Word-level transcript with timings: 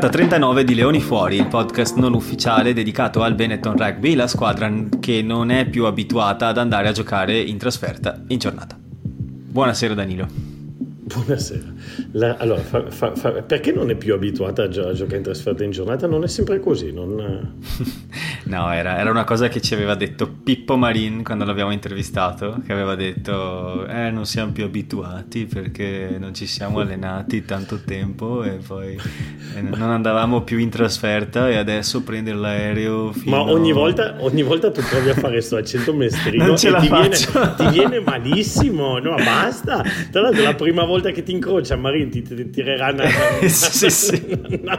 Puntata 0.00 0.18
39 0.18 0.64
di 0.64 0.74
Leoni 0.74 1.00
Fuori, 1.02 1.36
il 1.36 1.46
podcast 1.46 1.96
non 1.96 2.14
ufficiale 2.14 2.72
dedicato 2.72 3.22
al 3.22 3.34
Benetton 3.34 3.76
Rugby, 3.76 4.14
la 4.14 4.28
squadra 4.28 4.72
che 4.98 5.20
non 5.20 5.50
è 5.50 5.68
più 5.68 5.84
abituata 5.84 6.46
ad 6.46 6.56
andare 6.56 6.88
a 6.88 6.92
giocare 6.92 7.38
in 7.38 7.58
trasferta 7.58 8.18
in 8.28 8.38
giornata. 8.38 8.78
Buonasera 8.80 9.92
Danilo. 9.92 10.49
Buonasera. 11.12 11.64
La, 12.12 12.36
allora, 12.38 12.60
fa, 12.60 12.88
fa, 12.88 13.14
fa, 13.16 13.32
perché 13.42 13.72
non 13.72 13.90
è 13.90 13.96
più 13.96 14.14
abituata 14.14 14.62
a, 14.64 14.68
gio- 14.68 14.86
a, 14.86 14.92
giocare 14.92 15.16
in 15.16 15.22
trasferta 15.24 15.64
in 15.64 15.72
giornata? 15.72 16.06
Non 16.06 16.22
è 16.22 16.28
sempre 16.28 16.60
così. 16.60 16.92
Non... 16.92 17.56
no, 18.44 18.72
era, 18.72 18.96
era, 18.96 19.10
una 19.10 19.24
cosa 19.24 19.48
che 19.48 19.60
ci 19.60 19.74
aveva 19.74 19.96
detto 19.96 20.28
Pippo 20.28 20.76
Marin 20.76 21.24
quando 21.24 21.44
l'abbiamo 21.44 21.72
intervistato, 21.72 22.60
che 22.64 22.72
aveva 22.72 22.94
detto, 22.94 23.86
eh, 23.88 24.10
non 24.10 24.24
siamo 24.24 24.52
più 24.52 24.64
abituati 24.64 25.46
perché 25.46 26.16
non 26.20 26.32
ci 26.32 26.46
siamo 26.46 26.78
allenati 26.78 27.44
tanto 27.44 27.80
tempo 27.84 28.44
e 28.44 28.58
poi 28.64 28.96
eh, 29.56 29.62
non 29.62 29.90
andavamo 29.90 30.42
più 30.42 30.58
in 30.58 30.70
trasferta 30.70 31.48
e 31.48 31.56
adesso 31.56 32.02
prendere 32.02 32.36
l'aereo 32.36 33.10
fino... 33.12 33.36
Ma 33.36 33.50
ogni 33.50 33.72
volta, 33.72 34.14
ogni 34.20 34.42
volta 34.42 34.70
tu 34.70 34.80
provi 34.88 35.08
a 35.08 35.14
fare 35.14 35.32
questo 35.32 35.56
accento 35.56 35.92
mestrino 35.94 36.46
non 36.46 36.56
ce 36.56 36.68
e 36.68 36.70
la 36.70 36.80
ti 36.80 36.86
faccio. 36.86 37.30
viene, 37.32 37.54
ti 37.56 37.68
viene 37.68 38.00
malissimo. 38.00 38.98
No, 38.98 39.16
basta. 39.16 39.82
Tra 40.12 40.20
l'altro 40.20 40.42
la 40.44 40.54
prima 40.54 40.84
volta 40.99 40.99
volta 41.00 41.10
che 41.10 41.22
ti 41.22 41.32
incrocia 41.32 41.76
Marin 41.76 42.10
ti, 42.10 42.22
ti 42.22 42.50
tireranno 42.50 43.02
sì, 43.48 43.90
sì. 43.90 44.22
una, 44.60 44.78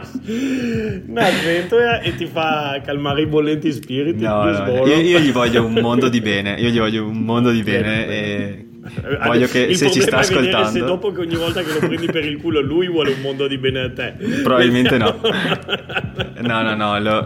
una 1.06 1.30
sventola 1.30 2.00
e 2.00 2.14
ti 2.14 2.26
fa 2.26 2.80
calmare 2.84 3.22
i 3.22 3.26
bollenti 3.26 3.72
spiriti 3.72 4.22
no, 4.22 4.44
no, 4.44 4.86
io, 4.86 4.96
io, 4.96 5.18
gli 5.18 5.32
voglio 5.32 5.64
un 5.64 5.74
mondo 5.74 6.08
di 6.08 6.20
bene 6.20 6.54
io 6.58 6.68
gli 6.68 6.78
voglio 6.78 7.06
un 7.06 7.18
mondo 7.18 7.50
di 7.50 7.62
bene, 7.62 7.82
bene 7.82 8.06
e 8.06 8.66
voglio 9.24 9.46
che 9.46 9.60
il 9.60 9.76
se 9.76 9.90
ci 9.92 10.00
sta 10.00 10.18
ascoltando 10.18 10.70
se 10.70 10.80
dopo 10.80 11.12
che 11.12 11.20
ogni 11.20 11.36
volta 11.36 11.62
che 11.62 11.72
lo 11.72 11.78
prendi 11.78 12.06
per 12.06 12.24
il 12.24 12.38
culo 12.38 12.60
lui 12.60 12.88
vuole 12.88 13.12
un 13.12 13.20
mondo 13.20 13.46
di 13.46 13.56
bene 13.58 13.80
a 13.80 13.92
te. 13.92 14.14
Probabilmente 14.42 14.98
no. 14.98 15.20
No 16.42 16.60
no 16.60 16.74
no 16.74 16.98
lo, 16.98 17.24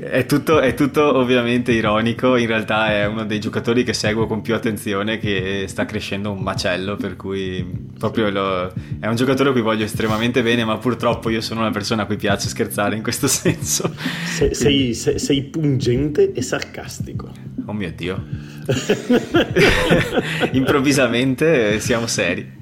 è, 0.00 0.24
tutto, 0.24 0.60
è, 0.60 0.72
tutto, 0.72 1.18
ovviamente 1.18 1.72
ironico. 1.72 2.36
In 2.36 2.46
realtà 2.46 2.90
è 2.90 3.06
uno 3.06 3.26
dei 3.26 3.38
giocatori 3.38 3.84
che 3.84 3.92
seguo 3.92 4.26
con 4.26 4.40
più 4.40 4.54
attenzione 4.54 5.18
che 5.18 5.66
sta 5.68 5.84
crescendo 5.84 6.30
un 6.30 6.38
macello 6.38 6.96
per 6.96 7.16
cui 7.16 7.62
proprio 7.98 8.30
lo, 8.30 8.72
è 8.98 9.06
un 9.06 9.14
giocatore 9.14 9.50
a 9.50 9.52
cui 9.52 9.60
voglio 9.60 9.84
estremamente 9.84 10.42
bene 10.42 10.64
ma 10.64 10.78
purtroppo 10.78 11.28
io 11.28 11.42
sono 11.42 11.60
una 11.60 11.70
persona 11.70 12.02
a 12.02 12.06
cui 12.06 12.16
piace 12.16 12.48
scherzare 12.48 12.96
in 12.96 13.02
questo 13.02 13.26
senso. 13.28 13.92
Sei, 14.24 14.54
sei, 14.54 14.94
sei, 14.94 15.18
sei 15.18 15.42
pungente 15.42 16.32
e 16.32 16.40
sarcastico. 16.40 17.30
Oh 17.66 17.72
mio 17.72 17.92
dio. 17.94 18.24
Improvvisamente 20.52 20.85
siamo 20.92 22.06
seri. 22.06 22.54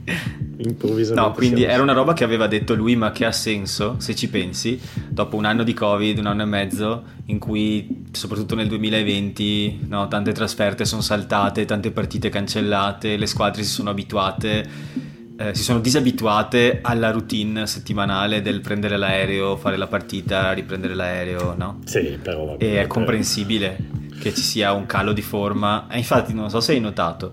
Improvvisamente. 0.56 1.28
No, 1.28 1.33
quindi 1.33 1.64
era 1.64 1.83
una 1.83 1.92
roba 1.92 2.12
che 2.12 2.25
aveva 2.25 2.47
detto 2.47 2.75
lui, 2.75 2.97
ma 2.97 3.11
che 3.11 3.25
ha 3.25 3.33
senso 3.33 3.97
se 3.98 4.14
ci 4.14 4.28
pensi. 4.28 4.81
Dopo 5.08 5.36
un 5.36 5.44
anno 5.44 5.62
di 5.62 5.75
Covid, 5.75 6.19
un 6.19 6.27
anno 6.27 6.42
e 6.42 6.47
mezzo, 6.47 7.03
in 7.27 7.39
cui 7.39 8.05
soprattutto 8.12 8.55
nel 8.55 8.69
2020 8.69 9.86
no, 9.89 10.08
tante 10.08 10.33
trasferte 10.33 10.84
sono 10.84 11.03
saltate, 11.03 11.64
tante 11.64 11.91
partite 11.91 12.28
cancellate, 12.28 13.16
le 13.16 13.27
squadre 13.27 13.62
si 13.62 13.70
sono 13.70 13.91
abituate. 13.91 15.03
Eh, 15.36 15.53
si 15.53 15.64
sono 15.64 15.81
disabituate 15.81 16.78
alla 16.81 17.11
routine 17.11 17.66
settimanale 17.66 18.41
del 18.41 18.61
prendere 18.61 18.97
l'aereo, 18.97 19.56
fare 19.56 19.77
la 19.77 19.88
partita, 19.88 20.53
riprendere 20.53 20.94
l'aereo, 20.94 21.56
no? 21.56 21.81
Sì, 21.86 22.19
però. 22.22 22.55
E 22.56 22.81
è 22.81 22.86
comprensibile 22.86 23.77
che 24.21 24.32
ci 24.32 24.43
sia 24.43 24.72
un 24.72 24.87
calo 24.87 25.12
di 25.12 25.22
forma. 25.22 25.88
E 25.91 25.98
infatti, 25.98 26.32
non 26.32 26.50
so 26.50 26.60
se 26.60 26.72
hai 26.72 26.78
notato, 26.81 27.31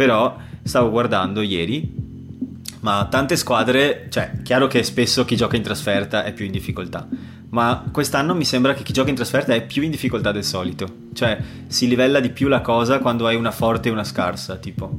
però 0.00 0.34
stavo 0.62 0.88
guardando 0.88 1.42
ieri, 1.42 1.94
ma 2.80 3.06
tante 3.10 3.36
squadre, 3.36 4.06
cioè, 4.08 4.40
chiaro 4.42 4.66
che 4.66 4.82
spesso 4.82 5.26
chi 5.26 5.36
gioca 5.36 5.56
in 5.56 5.62
trasferta 5.62 6.24
è 6.24 6.32
più 6.32 6.46
in 6.46 6.52
difficoltà, 6.52 7.06
ma 7.50 7.84
quest'anno 7.92 8.34
mi 8.34 8.46
sembra 8.46 8.72
che 8.72 8.82
chi 8.82 8.94
gioca 8.94 9.10
in 9.10 9.16
trasferta 9.16 9.52
è 9.52 9.62
più 9.62 9.82
in 9.82 9.90
difficoltà 9.90 10.32
del 10.32 10.42
solito, 10.42 10.88
cioè 11.12 11.38
si 11.66 11.86
livella 11.86 12.18
di 12.18 12.30
più 12.30 12.48
la 12.48 12.62
cosa 12.62 12.98
quando 12.98 13.26
hai 13.26 13.36
una 13.36 13.50
forte 13.50 13.90
e 13.90 13.92
una 13.92 14.02
scarsa, 14.02 14.56
tipo. 14.56 14.90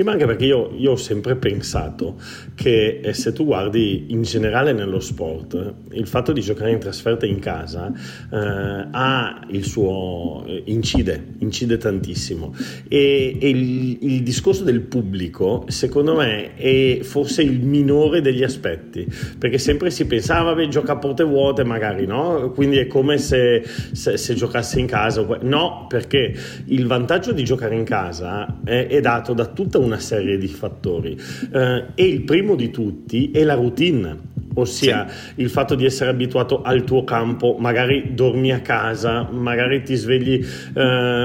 Sì, 0.00 0.06
ma 0.06 0.12
anche 0.12 0.24
perché 0.24 0.46
io, 0.46 0.72
io 0.78 0.92
ho 0.92 0.96
sempre 0.96 1.36
pensato 1.36 2.16
che 2.54 3.00
eh, 3.02 3.12
se 3.12 3.34
tu 3.34 3.44
guardi 3.44 4.06
in 4.08 4.22
generale 4.22 4.72
nello 4.72 4.98
sport, 4.98 5.74
il 5.90 6.06
fatto 6.06 6.32
di 6.32 6.40
giocare 6.40 6.70
in 6.70 6.78
trasferta 6.78 7.26
in 7.26 7.38
casa 7.38 7.92
eh, 8.32 8.88
ha 8.90 9.46
il 9.50 9.62
suo 9.62 10.42
eh, 10.46 10.62
incide, 10.64 11.34
incide 11.40 11.76
tantissimo. 11.76 12.54
E, 12.88 13.36
e 13.38 13.48
il, 13.50 13.98
il, 14.00 14.22
discorso 14.22 14.64
del 14.64 14.80
pubblico, 14.80 15.66
secondo 15.68 16.14
me, 16.14 16.54
è 16.54 17.00
forse 17.02 17.42
il 17.42 17.60
minore 17.60 18.22
degli 18.22 18.42
aspetti, 18.42 19.06
perché 19.38 19.58
sempre 19.58 19.90
si 19.90 20.06
pensava, 20.06 20.52
ah, 20.52 20.54
vabbè, 20.54 20.68
gioca 20.68 20.92
a 20.92 20.96
porte 20.96 21.24
vuote, 21.24 21.62
magari 21.62 22.06
no? 22.06 22.52
Quindi 22.54 22.78
è 22.78 22.86
come 22.86 23.18
se, 23.18 23.62
se, 23.92 24.16
se 24.16 24.32
giocasse 24.32 24.80
in 24.80 24.86
casa. 24.86 25.26
No, 25.42 25.84
perché 25.90 26.34
il 26.64 26.86
vantaggio 26.86 27.32
di 27.32 27.44
giocare 27.44 27.74
in 27.74 27.84
casa 27.84 28.60
è, 28.64 28.86
è 28.86 29.00
dato 29.02 29.34
da 29.34 29.44
tutta 29.44 29.76
una 29.76 29.88
serie 29.98 30.38
di 30.38 30.48
fattori. 30.48 31.18
Eh, 31.52 31.84
e 31.94 32.04
il 32.06 32.22
primo 32.22 32.54
di 32.54 32.70
tutti 32.70 33.30
è 33.30 33.42
la 33.44 33.54
routine 33.54 34.29
ossia 34.54 35.08
sì. 35.08 35.40
il 35.42 35.50
fatto 35.50 35.74
di 35.74 35.84
essere 35.84 36.10
abituato 36.10 36.62
al 36.62 36.84
tuo 36.84 37.04
campo, 37.04 37.56
magari 37.58 38.14
dormi 38.14 38.52
a 38.52 38.60
casa, 38.60 39.28
magari 39.30 39.82
ti 39.82 39.94
svegli, 39.94 40.34
eh, 40.34 40.72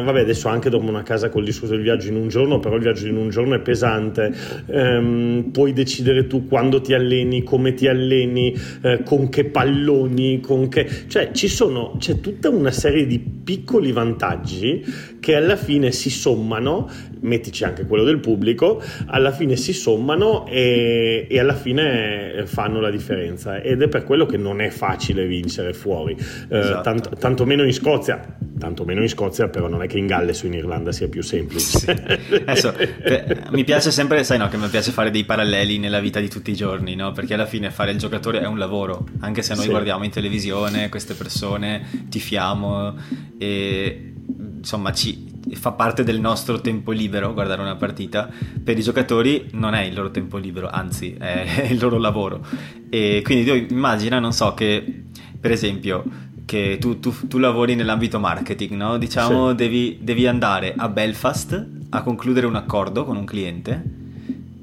vabbè 0.03 0.19
adesso 0.19 0.47
anche 0.47 0.69
dormo 0.69 0.96
a 0.97 1.03
casa 1.03 1.30
col 1.30 1.44
discorso 1.44 1.74
del 1.74 1.84
viaggio 1.84 2.09
in 2.09 2.16
un 2.16 2.28
giorno, 2.28 2.59
però 2.59 2.75
il 2.75 2.81
viaggio 2.81 3.08
in 3.08 3.18
un 3.18 3.30
giorno 3.30 3.56
è 3.56 3.59
pesante, 3.59 4.34
ehm, 4.68 5.50
puoi 5.52 5.74
decidere 5.74 6.28
tu 6.28 6.47
quando 6.47 6.81
ti 6.81 6.94
alleni, 6.94 7.44
come 7.44 7.74
ti 7.74 7.88
alleni, 7.88 8.56
eh, 8.81 9.02
con 9.03 9.30
che 9.30 9.46
palloni, 9.46 10.40
con 10.40 10.68
che... 10.69 10.88
cioè 11.07 11.31
ci 11.31 11.47
sono, 11.47 11.96
c'è 11.97 12.19
tutta 12.19 12.50
una 12.50 12.72
serie 12.72 13.06
di 13.06 13.19
piccoli 13.19 13.92
vantaggi 13.92 14.84
che 15.19 15.36
alla 15.36 15.56
fine 15.56 15.92
si 15.92 16.09
sommano, 16.09 16.88
mettici 17.22 17.63
anche 17.63 17.86
quello 17.86 18.03
del 18.03 18.19
pubblico, 18.19 18.81
alla 19.07 19.31
fine 19.31 19.56
si 19.56 19.74
sommano 19.74 20.46
e, 20.47 21.25
e 21.28 21.40
alla 21.40 21.56
fine 21.56 22.44
fanno 22.46 22.80
la 22.80 22.92
differenza 22.92 23.15
differenza 23.16 23.62
ed 23.62 23.81
è 23.81 23.88
per 23.88 24.03
quello 24.03 24.26
che 24.26 24.38
non 24.38 24.62
è 24.62 24.70
facile 24.70 25.26
vincere 25.26 25.74
fuori, 25.74 26.16
eh, 26.50 26.59
esatto. 26.59 26.81
tanto, 26.81 27.09
tanto, 27.18 27.46
meno 27.46 27.64
in 27.64 27.74
Scozia, 27.74 28.38
tanto 28.59 28.84
meno 28.84 29.02
in 29.02 29.09
Scozia, 29.09 29.48
però 29.48 29.68
non 29.68 29.81
è 29.81 29.88
che 29.88 29.98
in 29.98 30.08
Galles 30.08 30.44
o 30.44 30.48
in 30.48 30.53
Irlanda 30.53 30.92
sia 30.92 31.08
più 31.08 31.22
semplice. 31.22 31.80
Sì. 31.80 31.90
Adesso, 31.90 32.74
per, 32.74 33.50
mi 33.52 33.64
piace 33.64 33.92
sempre, 33.92 34.24
sai 34.24 34.38
no, 34.38 34.48
che 34.50 34.58
mi 34.58 34.68
piace 34.68 34.92
fare 34.92 35.12
dei 35.12 35.24
paralleli 35.24 35.80
nella 35.80 36.00
vita 36.00 36.20
di 36.20 36.30
tutti 36.30 36.52
i 36.52 36.56
giorni, 36.56 36.96
no? 36.96 37.12
perché 37.12 37.34
alla 37.34 37.46
fine 37.46 37.72
fare 37.72 37.92
il 37.92 37.98
giocatore 37.98 38.42
è 38.42 38.48
un 38.48 38.58
lavoro, 38.58 39.08
anche 39.20 39.42
se 39.42 39.54
noi 39.54 39.64
sì. 39.64 39.70
guardiamo 39.70 40.04
in 40.04 40.12
televisione 40.12 40.90
queste 40.90 41.14
persone, 41.14 42.08
tifiamo 42.09 42.96
e 43.38 44.12
insomma 44.58 44.92
ci, 44.92 45.34
fa 45.53 45.72
parte 45.72 46.03
del 46.03 46.19
nostro 46.19 46.59
tempo 46.61 46.91
libero 46.91 47.33
guardare 47.33 47.61
una 47.61 47.75
partita, 47.75 48.29
per 48.63 48.78
i 48.78 48.81
giocatori 48.81 49.50
non 49.51 49.73
è 49.73 49.83
il 49.83 49.94
loro 49.94 50.11
tempo 50.11 50.38
libero, 50.38 50.69
anzi 50.69 51.16
è 51.17 51.67
il 51.69 51.79
loro 51.79 51.97
lavoro. 51.97 52.45
E 52.89 53.22
quindi 53.23 53.45
tu 53.45 53.73
immagina, 53.73 54.19
non 54.19 54.33
so, 54.33 54.53
che 54.53 55.03
per 55.39 55.51
esempio 55.51 56.03
che 56.45 56.78
tu, 56.79 57.00
tu, 57.00 57.13
tu 57.28 57.38
lavori 57.38 57.75
nell'ambito 57.75 58.19
marketing, 58.19 58.72
no? 58.73 58.97
Diciamo 58.97 59.50
sì. 59.50 59.56
devi, 59.56 59.97
devi 60.01 60.28
andare 60.28 60.73
a 60.75 60.88
Belfast 60.89 61.67
a 61.89 62.01
concludere 62.01 62.45
un 62.45 62.56
accordo 62.56 63.03
con 63.03 63.17
un 63.17 63.25
cliente 63.25 63.83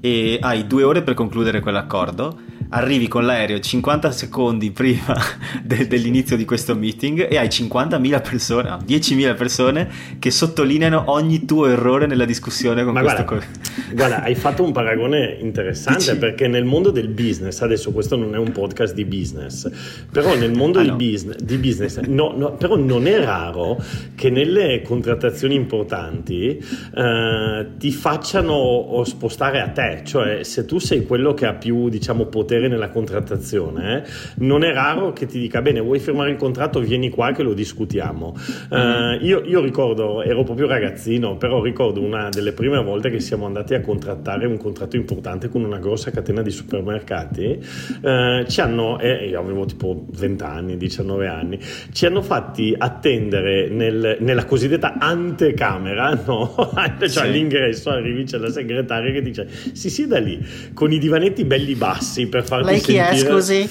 e 0.01 0.39
hai 0.41 0.67
due 0.67 0.83
ore 0.83 1.03
per 1.03 1.15
concludere 1.15 1.61
quell'accordo 1.61 2.51
arrivi 2.73 3.09
con 3.09 3.25
l'aereo 3.25 3.61
50 3.61 4.11
secondi 4.11 4.71
prima 4.71 5.15
de- 5.63 5.87
dell'inizio 5.87 6.37
di 6.37 6.45
questo 6.45 6.75
meeting 6.75 7.27
e 7.31 7.37
hai 7.37 7.49
50.000 7.49 8.23
persone, 8.23 8.69
no, 8.69 8.79
10.000 8.87 9.37
persone 9.37 9.89
che 10.19 10.31
sottolineano 10.31 11.05
ogni 11.07 11.45
tuo 11.45 11.67
errore 11.67 12.07
nella 12.07 12.25
discussione 12.25 12.85
con 12.85 12.95
Ma 12.95 13.01
questo 13.01 13.25
guarda, 13.25 13.47
co- 13.47 13.73
guarda, 13.95 14.23
hai 14.23 14.35
fatto 14.35 14.63
un 14.63 14.73
paragone 14.73 15.37
interessante 15.41 15.99
Dici? 15.99 16.17
perché 16.17 16.49
nel 16.49 16.65
mondo 16.65 16.91
del 16.91 17.09
business, 17.09 17.61
adesso 17.61 17.93
questo 17.93 18.17
non 18.17 18.35
è 18.35 18.39
un 18.39 18.53
podcast 18.53 18.95
di 18.95 19.05
business, 19.05 19.71
però 20.11 20.35
nel 20.37 20.53
mondo 20.53 20.79
ah, 20.79 20.85
no. 20.85 20.97
business, 20.97 21.37
di 21.37 21.57
business 21.57 21.99
no, 22.01 22.33
no, 22.35 22.53
però 22.53 22.77
non 22.77 23.07
è 23.07 23.23
raro 23.23 23.83
che 24.15 24.31
nelle 24.31 24.83
contrattazioni 24.83 25.55
importanti 25.55 26.63
eh, 26.95 27.67
ti 27.77 27.91
facciano 27.91 29.03
spostare 29.05 29.61
a 29.61 29.69
te, 29.69 30.03
cioè 30.05 30.43
se 30.43 30.65
tu 30.65 30.79
sei 30.79 31.05
quello 31.05 31.35
che 31.35 31.47
ha 31.47 31.53
più 31.55 31.89
diciamo 31.89 32.27
potere 32.27 32.62
potere 32.63 32.69
nella 32.69 32.89
contrattazione, 32.91 34.03
eh, 34.05 34.11
non 34.37 34.65
è 34.65 34.73
raro 34.73 35.13
che 35.13 35.27
ti 35.27 35.39
dica 35.39 35.61
bene, 35.63 35.81
vuoi 35.81 35.99
firmare 35.99 36.31
il 36.31 36.37
contratto, 36.37 36.81
vieni 36.81 37.09
qua 37.11 37.33
che 37.33 37.43
lo 37.43 37.55
discutiamo. 37.55 38.35
Uh, 38.71 39.25
io, 39.25 39.43
io, 39.45 39.61
ricordo, 39.61 40.23
ero 40.23 40.43
proprio 40.45 40.67
ragazzino, 40.67 41.37
però 41.37 41.63
ricordo 41.63 42.01
una 42.01 42.29
delle 42.29 42.53
prime 42.53 42.83
volte 42.83 43.11
che 43.11 43.21
siamo 43.21 43.47
andati 43.47 43.75
a 43.75 43.81
contrattare 43.81 44.47
un 44.47 44.57
contratto 44.59 44.97
importante 44.97 45.49
con 45.49 45.65
una 45.65 45.79
grossa 45.79 46.11
catena 46.11 46.43
di 46.43 46.51
supermercati, 46.51 47.59
uh, 48.03 48.45
ci 48.47 48.61
hanno, 48.61 48.99
eh, 49.01 49.29
io 49.29 49.41
avevo 49.41 49.65
tipo 49.65 50.05
20 50.11 50.43
anni, 50.45 50.77
19 50.77 51.27
anni, 51.27 51.59
ci 51.93 52.07
hanno 52.07 52.23
fatti 52.23 52.75
attendere 52.77 53.69
nel, 53.69 54.19
nella 54.21 54.45
cosiddetta 54.45 54.99
antecamera, 54.99 56.21
no? 56.27 56.55
cioè 56.99 57.09
sì. 57.09 57.19
all'ingresso 57.19 57.91
arrivi 57.91 58.25
c'è 58.25 58.39
la 58.39 58.51
segretaria 58.51 59.13
che 59.13 59.23
dice 59.23 59.49
si 59.73 59.91
sieda 59.91 60.19
lì 60.19 60.45
con 60.75 60.93
i 60.93 60.99
divanetti 60.99 61.45
belli 61.45 61.75
bassi 61.75 62.27
per 62.27 62.45
farti 62.53 62.67
Lei 62.67 62.81
chi 62.81 62.93
sentire... 62.93 63.09
è, 63.09 63.17
scusi? 63.17 63.71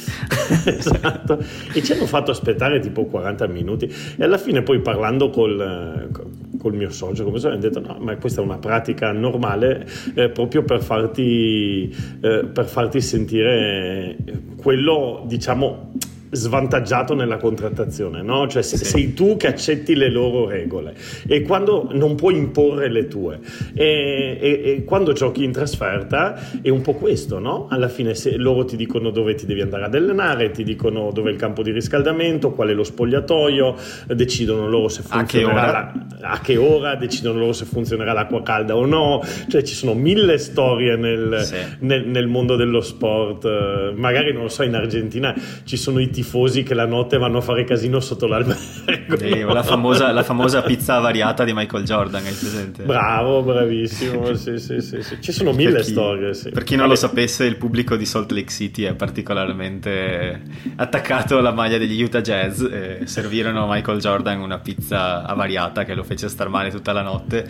esatto. 0.66 1.38
E 1.74 1.84
ci 1.84 1.92
hanno 1.92 2.08
fatto 2.08 2.32
aspettare 2.32 2.80
tipo 2.80 3.06
40 3.06 3.48
minuti 3.48 3.94
e 4.18 4.24
alla 4.24 4.40
fine 4.40 4.64
poi 4.64 4.80
parlando 4.82 5.30
col, 5.30 6.10
col 6.58 6.74
mio 6.74 6.90
socio, 6.90 7.24
come 7.24 7.38
sono, 7.38 7.54
hanno 7.54 7.62
detto 7.62 7.80
no, 7.80 7.98
ma 8.00 8.16
questa 8.18 8.42
è 8.42 8.44
una 8.44 8.58
pratica 8.58 9.12
normale 9.12 9.88
eh, 10.16 10.30
proprio 10.30 10.64
per 10.64 10.82
farti, 10.82 11.96
eh, 12.22 12.46
per 12.52 12.66
farti 12.66 13.02
sentire 13.02 14.16
quello, 14.58 15.24
diciamo 15.28 15.92
svantaggiato 16.32 17.14
nella 17.14 17.38
contrattazione, 17.38 18.22
no? 18.22 18.48
Cioè 18.48 18.62
sì. 18.62 18.78
sei 18.78 19.14
tu 19.14 19.36
che 19.36 19.48
accetti 19.48 19.96
le 19.96 20.10
loro 20.10 20.48
regole 20.48 20.96
e 21.28 21.42
quando 21.42 21.90
non 21.92 22.16
puoi 22.16 22.38
imporre 22.38 22.90
le 22.90 23.08
tue 23.08 23.40
e, 23.74 24.38
e, 24.40 24.62
e, 24.64 24.84
quando 24.86 25.12
giochi 25.12 25.44
in 25.44 25.52
trasferta 25.52 26.40
è 26.62 26.70
un 26.70 26.82
po' 26.82 26.94
questo, 26.94 27.40
no? 27.40 27.68
Alla 27.70 27.90
fine 27.90 28.16
se 28.16 28.38
loro 28.38 28.64
ti 28.64 28.78
dicono 28.78 29.10
dove 29.10 29.36
ti 29.36 29.46
devi 29.46 29.62
andare 29.62 29.86
ad 29.86 29.96
allenare, 29.96 30.52
ti 30.52 30.64
dicono 30.64 31.12
dove 31.12 31.30
è 31.30 31.34
il 31.34 31.40
campo 31.40 31.64
di 31.64 31.72
riscaldamento, 31.72 32.52
qual 32.52 32.70
è 32.70 32.74
lo 32.74 32.84
spogliatoio, 32.84 33.76
decidono 34.08 34.70
loro 34.70 34.88
se 34.88 35.02
funzionerà 35.02 35.20
a 35.20 35.26
che 35.26 35.44
ora, 35.44 35.94
la, 36.20 36.30
a 36.30 36.40
che 36.40 36.58
ora 36.58 36.96
decidono 36.96 37.40
loro 37.40 37.54
se 37.54 37.66
funzionerà 37.66 38.14
l'acqua 38.14 38.42
calda 38.42 38.76
o 38.76 38.86
no, 38.86 39.22
cioè 39.50 39.64
ci 39.64 39.74
sono 39.74 39.94
mille 39.94 40.38
storie 40.38 40.96
nel, 40.96 41.42
sì. 41.44 41.56
nel, 41.80 42.08
nel 42.08 42.28
mondo 42.28 42.56
dello 42.56 42.82
sport, 42.82 43.94
magari 43.96 44.32
non 44.32 44.44
lo 44.44 44.50
so 44.50 44.64
in 44.64 44.76
Argentina 44.76 45.36
ci 45.66 45.76
sono 45.76 46.00
i 46.00 46.10
tifosi 46.22 46.62
che 46.62 46.76
la 46.76 46.86
notte 46.86 47.18
vanno 47.18 47.40
a 47.40 47.42
fare 47.42 47.64
casino 47.64 48.00
sotto 48.00 48.28
l'albergo. 48.28 49.18
Sì, 49.18 49.40
la, 49.40 49.64
famosa, 49.64 50.12
la, 50.12 50.24
famosa, 50.24 50.62
pizza 50.62 51.00
variata 51.00 51.44
di 51.44 51.52
Michael 51.54 51.84
Jordan, 51.84 52.24
hai 52.24 52.34
presente? 52.34 52.84
Bravo, 52.84 53.42
bravissimo. 53.42 54.30
Sì, 54.42 54.58
sì, 54.58 54.82
sì. 54.82 55.02
Ci 55.20 55.32
sono 55.32 55.52
mille 55.52 55.74
per 55.74 55.82
chi, 55.82 55.92
storie. 55.92 56.32
Per 56.52 56.64
chi 56.64 56.76
non 56.76 56.88
lo 56.88 56.96
sapesse, 56.96 57.46
il 57.46 57.58
pubblico 57.58 57.96
di 57.96 58.06
Salt 58.06 58.32
Lake 58.32 58.50
City 58.50 58.84
è 58.84 58.94
particolarmente 58.94 60.42
attaccato 60.76 61.38
alla 61.38 61.52
maglia 61.52 61.78
degli 61.78 62.02
Utah 62.02 62.22
Jazz. 62.22 62.64
Servirono 63.04 63.64
a 63.64 63.74
Michael 63.74 64.00
Jordan 64.00 64.40
una 64.40 64.60
pizza 64.60 65.26
avariata 65.26 65.84
che 65.84 65.94
lo 65.94 66.04
fece 66.04 66.28
star 66.28 66.50
male 66.50 66.72
tutta 66.72 66.92
la 66.92 67.02
notte 67.02 67.50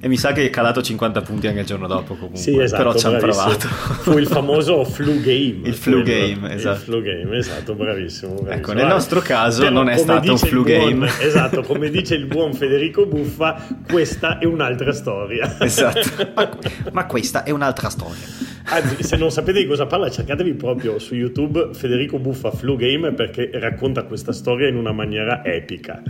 e 0.00 0.08
mi 0.08 0.16
sa 0.16 0.32
che 0.32 0.44
è 0.44 0.50
calato 0.50 0.80
50 0.80 1.20
punti 1.22 1.46
anche 1.48 1.60
il 1.60 1.66
giorno 1.66 1.86
dopo 1.86 2.14
comunque. 2.14 2.38
Sì, 2.38 2.58
esatto, 2.58 2.82
Però 2.82 2.96
ci 2.96 3.06
hanno 3.06 3.18
provato. 3.18 3.66
Fu 3.66 4.18
il 4.18 4.26
famoso 4.26 4.84
flu 4.84 5.20
game. 5.20 5.60
Il 5.64 5.74
flu 5.74 6.02
game, 6.02 6.54
esatto. 6.54 6.76
Il 6.76 6.82
flu 6.82 7.02
game, 7.02 7.36
esatto, 7.36 7.74
bravissimo. 7.74 8.34
bravissimo. 8.34 8.50
Ecco, 8.50 8.72
nel 8.72 8.86
nostro 8.86 9.20
caso 9.20 9.62
Però, 9.62 9.74
non 9.74 9.88
è 9.88 9.96
stato 9.96 10.30
un 10.30 10.38
flu 10.38 10.62
buon, 10.62 10.78
game. 10.78 11.10
Esatto, 11.28 11.62
come 11.62 11.90
dice 11.90 12.14
il 12.14 12.26
buon 12.26 12.54
Federico 12.54 13.06
Buffa, 13.06 13.66
questa 13.90 14.38
è 14.38 14.44
un'altra 14.44 14.92
storia. 14.92 15.56
Esatto, 15.58 16.30
ma, 16.34 16.48
ma 16.92 17.06
questa 17.06 17.42
è 17.42 17.50
un'altra 17.50 17.88
storia. 17.88 18.56
Anzi, 18.70 19.02
se 19.02 19.16
non 19.16 19.30
sapete 19.30 19.60
di 19.60 19.66
cosa 19.66 19.86
parla, 19.86 20.10
cercatevi 20.10 20.54
proprio 20.54 20.98
su 20.98 21.14
YouTube 21.14 21.70
Federico 21.72 22.18
Buffa 22.18 22.50
Flu 22.50 22.76
Game 22.76 23.12
perché 23.12 23.50
racconta 23.54 24.04
questa 24.04 24.32
storia 24.32 24.68
in 24.68 24.76
una 24.76 24.92
maniera 24.92 25.42
epica. 25.44 26.02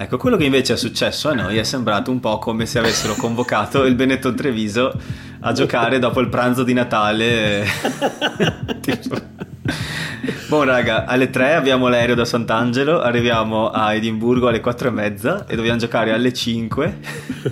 Ecco, 0.00 0.16
quello 0.16 0.36
che 0.36 0.44
invece 0.44 0.74
è 0.74 0.76
successo 0.76 1.28
a 1.28 1.34
noi 1.34 1.56
è 1.56 1.64
sembrato 1.64 2.12
un 2.12 2.20
po' 2.20 2.38
come 2.38 2.66
se 2.66 2.78
avessero 2.78 3.16
convocato 3.16 3.82
il 3.82 3.96
Benetton 3.96 4.36
Treviso 4.36 4.92
a 5.40 5.50
giocare 5.50 5.98
dopo 5.98 6.20
il 6.20 6.28
pranzo 6.28 6.62
di 6.62 6.72
Natale. 6.72 7.66
Buon 10.46 10.66
raga, 10.66 11.04
alle 11.04 11.30
3 11.30 11.54
abbiamo 11.54 11.88
l'aereo 11.88 12.14
da 12.14 12.24
Sant'Angelo, 12.24 13.00
arriviamo 13.00 13.70
a 13.70 13.92
Edimburgo 13.92 14.46
alle 14.46 14.60
4 14.60 14.86
e 14.86 14.90
mezza 14.92 15.46
e 15.48 15.56
dobbiamo 15.56 15.80
giocare 15.80 16.12
alle 16.12 16.32
5 16.32 16.98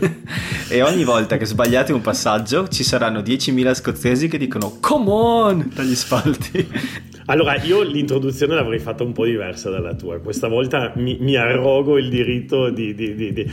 e 0.70 0.82
ogni 0.82 1.02
volta 1.02 1.38
che 1.38 1.46
sbagliate 1.46 1.92
un 1.92 2.00
passaggio 2.00 2.68
ci 2.68 2.84
saranno 2.84 3.22
10.000 3.22 3.74
scozzesi 3.74 4.28
che 4.28 4.38
dicono 4.38 4.78
come 4.80 5.10
on 5.10 5.68
dagli 5.74 5.96
spalti. 5.96 7.14
Allora, 7.26 7.60
io 7.62 7.82
l'introduzione 7.82 8.54
l'avrei 8.54 8.78
fatta 8.78 9.02
un 9.02 9.12
po' 9.12 9.24
diversa 9.24 9.68
dalla 9.68 9.94
tua. 9.94 10.20
Questa 10.20 10.46
volta 10.48 10.92
mi, 10.96 11.16
mi 11.20 11.36
arrogo 11.36 11.98
il 11.98 12.08
diritto 12.08 12.70
di, 12.70 12.94
di, 12.94 13.14
di, 13.14 13.32
di, 13.32 13.50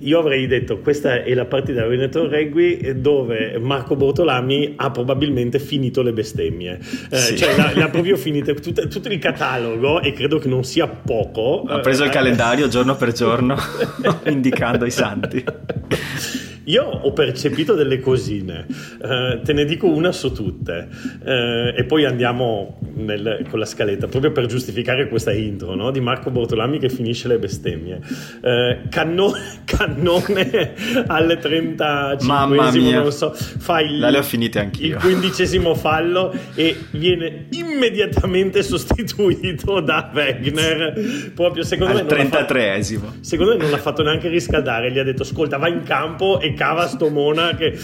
Io 0.00 0.18
avrei 0.18 0.46
detto 0.46 0.78
questa 0.78 1.22
è 1.22 1.32
la 1.32 1.46
partita 1.46 1.80
del 1.80 1.90
Veneto 1.90 2.28
Rugby 2.28 3.00
dove 3.00 3.58
Marco 3.58 3.96
Bortolami 3.96 4.74
ha 4.76 4.90
probabilmente 4.90 5.58
finito 5.58 6.02
le 6.02 6.12
bestemmie. 6.12 6.78
Eh, 7.10 7.16
sì. 7.16 7.36
Cioè, 7.36 7.56
l'ha, 7.56 7.72
l'ha 7.74 7.88
proprio 7.88 8.16
finito 8.16 8.52
tutto, 8.54 8.86
tutto, 8.88 9.08
il 9.08 9.18
catalogo 9.18 10.02
e 10.02 10.12
credo 10.12 10.38
che 10.38 10.48
non 10.48 10.62
sia 10.62 10.86
poco. 10.86 11.62
Ha 11.66 11.80
preso 11.80 12.02
il 12.02 12.10
eh, 12.10 12.12
calendario 12.12 12.68
giorno 12.68 12.94
per 12.96 13.12
giorno 13.16 13.56
indicando 14.26 14.84
i 14.84 14.90
santi. 14.90 15.42
Io 16.64 16.82
ho 16.82 17.12
percepito 17.12 17.74
delle 17.74 18.00
cosine, 18.00 18.66
uh, 18.68 19.42
te 19.42 19.52
ne 19.52 19.64
dico 19.64 19.86
una 19.86 20.12
su 20.12 20.32
tutte, 20.32 20.88
uh, 21.20 21.76
e 21.76 21.84
poi 21.86 22.06
andiamo 22.06 22.78
nel, 22.94 23.44
con 23.50 23.58
la 23.58 23.66
scaletta, 23.66 24.06
proprio 24.06 24.32
per 24.32 24.46
giustificare 24.46 25.08
questa 25.08 25.32
intro 25.32 25.74
no? 25.74 25.90
di 25.90 26.00
Marco 26.00 26.30
Bortolami 26.30 26.78
che 26.78 26.88
finisce 26.88 27.28
le 27.28 27.38
bestemmie. 27.38 28.00
Uh, 28.40 28.88
canno- 28.88 29.34
cannone 29.64 30.72
alle 31.06 31.38
35 31.38 32.26
Mamma 32.26 32.70
mia. 32.70 33.00
non 33.00 33.12
so, 33.12 33.32
fa 33.34 33.80
il, 33.80 33.98
le 33.98 34.18
ho 34.18 34.22
finite 34.22 34.58
anch'io. 34.58 34.96
il 34.96 35.02
quindicesimo 35.02 35.74
fallo 35.74 36.34
e 36.54 36.76
viene 36.92 37.46
immediatamente 37.50 38.62
sostituito 38.62 39.80
da 39.80 40.10
Wegner, 40.14 41.30
proprio 41.34 41.62
secondo 41.62 41.98
Al 41.98 42.06
me... 42.06 42.10
Al 42.10 42.28
33esimo. 42.28 43.20
Secondo 43.20 43.52
me 43.52 43.58
non 43.58 43.70
l'ha 43.70 43.78
fatto 43.78 44.02
neanche 44.02 44.28
riscaldare, 44.28 44.90
gli 44.90 44.98
ha 44.98 45.04
detto 45.04 45.22
ascolta 45.22 45.58
vai 45.58 45.72
in 45.72 45.82
campo 45.82 46.40
e 46.40 46.53
cava 46.54 46.86
sto 46.86 47.10
Mona 47.10 47.54
che... 47.54 47.76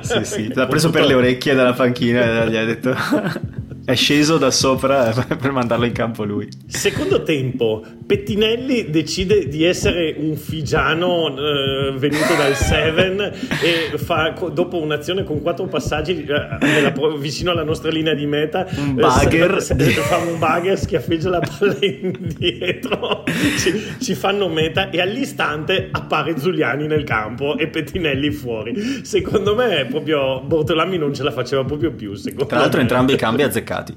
sì, 0.00 0.24
sì, 0.24 0.52
l'ha 0.54 0.66
preso 0.66 0.90
per 0.90 1.04
le 1.04 1.14
orecchie 1.14 1.54
dalla 1.54 1.72
panchina 1.72 2.44
e 2.44 2.50
gli 2.50 2.56
ha 2.56 2.64
detto... 2.64 2.94
È 3.86 3.94
sceso 3.94 4.38
da 4.38 4.50
sopra 4.50 5.12
per 5.38 5.52
mandarlo 5.52 5.84
in 5.84 5.92
campo 5.92 6.24
lui. 6.24 6.48
Secondo 6.66 7.22
tempo, 7.22 7.84
Pettinelli 8.06 8.88
decide 8.88 9.46
di 9.46 9.62
essere 9.62 10.14
un 10.16 10.36
figiano 10.36 11.28
eh, 11.28 11.92
venuto 11.94 12.34
dal 12.34 12.56
Seven 12.56 13.20
e 13.20 13.98
fa, 13.98 14.30
dopo 14.50 14.80
un'azione 14.80 15.22
con 15.22 15.42
quattro 15.42 15.66
passaggi 15.66 16.24
eh, 16.24 16.56
nella, 16.60 16.94
vicino 17.18 17.50
alla 17.50 17.62
nostra 17.62 17.90
linea 17.90 18.14
di 18.14 18.24
meta, 18.24 18.66
un 18.74 18.94
bugger, 18.94 19.56
eh, 19.56 19.90
fa 19.90 20.16
un 20.16 20.38
bugger, 20.38 20.78
schiaffeggia 20.78 21.28
la 21.28 21.40
palla 21.40 21.76
indietro, 21.80 23.24
ci, 23.58 23.84
ci, 24.00 24.14
fanno 24.14 24.48
meta 24.48 24.88
e 24.88 25.02
all'istante 25.02 25.88
appare 25.90 26.34
Giuliani 26.34 26.86
nel 26.86 27.04
campo 27.04 27.58
e 27.58 27.68
Pettinelli 27.68 28.30
fuori. 28.30 29.04
Secondo 29.04 29.54
me 29.54 29.86
proprio 29.90 30.40
Bortolami 30.40 30.96
non 30.96 31.12
ce 31.12 31.22
la 31.22 31.32
faceva 31.32 31.64
proprio 31.64 31.92
più. 31.92 32.14
Tra 32.14 32.60
l'altro 32.60 32.76
me. 32.76 32.82
entrambi 32.82 33.12
i 33.12 33.16
cambi 33.16 33.42
azzeccati 33.42 33.72
giocati. 33.74 33.96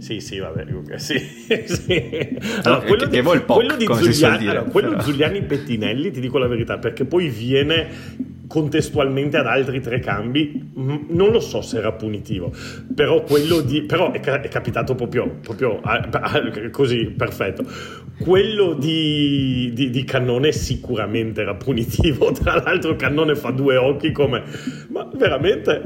Sì, 0.00 0.20
sì, 0.20 0.38
vabbè, 0.38 0.64
sì, 0.96 1.18
sì. 1.66 2.38
Allora, 2.62 2.80
quello, 2.80 3.06
di, 3.06 3.20
quello 3.20 3.76
di 3.76 3.84
Giuliani, 3.84 4.46
allora, 4.48 4.62
quello 4.62 4.96
Giuliani 4.96 5.42
Pettinelli, 5.42 6.10
ti 6.10 6.20
dico 6.20 6.38
la 6.38 6.46
verità, 6.46 6.78
perché 6.78 7.04
poi 7.04 7.28
viene 7.28 7.88
contestualmente 8.50 9.36
ad 9.36 9.46
altri 9.46 9.80
tre 9.80 10.00
cambi, 10.00 10.72
non 10.74 11.30
lo 11.30 11.38
so 11.38 11.62
se 11.62 11.78
era 11.78 11.92
punitivo, 11.92 12.52
però 12.96 13.22
quello 13.22 13.60
di, 13.60 13.82
però 13.82 14.10
è, 14.10 14.18
è 14.18 14.48
capitato 14.48 14.96
proprio, 14.96 15.36
proprio 15.40 15.78
a, 15.80 16.08
a, 16.10 16.42
così, 16.72 17.14
perfetto. 17.16 17.64
Quello 18.18 18.74
di, 18.74 19.70
di, 19.72 19.90
di, 19.90 20.04
Cannone 20.04 20.50
sicuramente 20.50 21.42
era 21.42 21.54
punitivo, 21.54 22.32
tra 22.42 22.60
l'altro 22.60 22.96
Cannone 22.96 23.36
fa 23.36 23.50
due 23.50 23.76
occhi 23.76 24.10
come, 24.10 24.42
ma 24.88 25.08
veramente? 25.14 25.82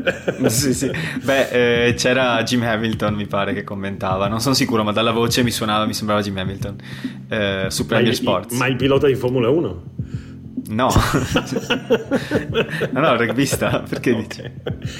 sì, 0.46 0.72
sì. 0.72 0.90
Beh, 1.22 1.88
eh, 1.88 1.94
c'era 1.94 2.42
Jim 2.44 2.62
Hamilton, 2.62 3.12
mi 3.12 3.26
pare, 3.26 3.52
che 3.52 3.62
commentava, 3.62 4.03
non 4.28 4.40
sono 4.40 4.54
sicuro, 4.54 4.84
ma 4.84 4.92
dalla 4.92 5.12
voce 5.12 5.42
mi 5.42 5.50
suonava, 5.50 5.86
mi 5.86 5.94
sembrava 5.94 6.22
Jim 6.22 6.36
Hamilton, 6.36 6.76
eh, 7.28 7.66
su 7.68 7.86
Premier 7.86 8.14
Sports. 8.14 8.56
Ma 8.56 8.66
il 8.66 8.76
pilota 8.76 9.06
di 9.06 9.14
Formula 9.14 9.48
1? 9.48 9.82
No, 10.66 10.88
no, 12.92 13.00
no, 13.00 13.16
rugbista, 13.16 13.84
perché 13.86 14.12
okay. 14.12 14.26
dici? 14.26 14.50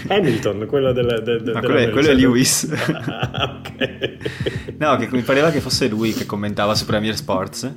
Hamilton, 0.08 0.66
quello 0.66 0.92
del... 0.92 1.22
De, 1.24 1.40
de, 1.40 1.52
Ma 1.52 1.60
quello 1.60 1.78
è, 1.78 1.90
quello 1.90 2.10
è 2.10 2.14
Lewis. 2.14 2.64
okay. 2.68 4.18
No, 4.76 4.96
che 4.96 5.08
mi 5.10 5.22
pareva 5.22 5.50
che 5.50 5.60
fosse 5.60 5.88
lui 5.88 6.12
che 6.12 6.26
commentava 6.26 6.74
su 6.74 6.84
Premier 6.84 7.16
Sports. 7.16 7.72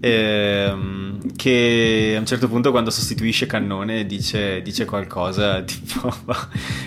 Ehm, 0.00 1.18
che 1.36 2.14
a 2.16 2.18
un 2.18 2.26
certo 2.26 2.48
punto 2.48 2.70
quando 2.70 2.88
sostituisce 2.90 3.44
Cannone 3.44 4.06
dice, 4.06 4.62
dice 4.62 4.86
qualcosa 4.86 5.60
tipo, 5.64 6.14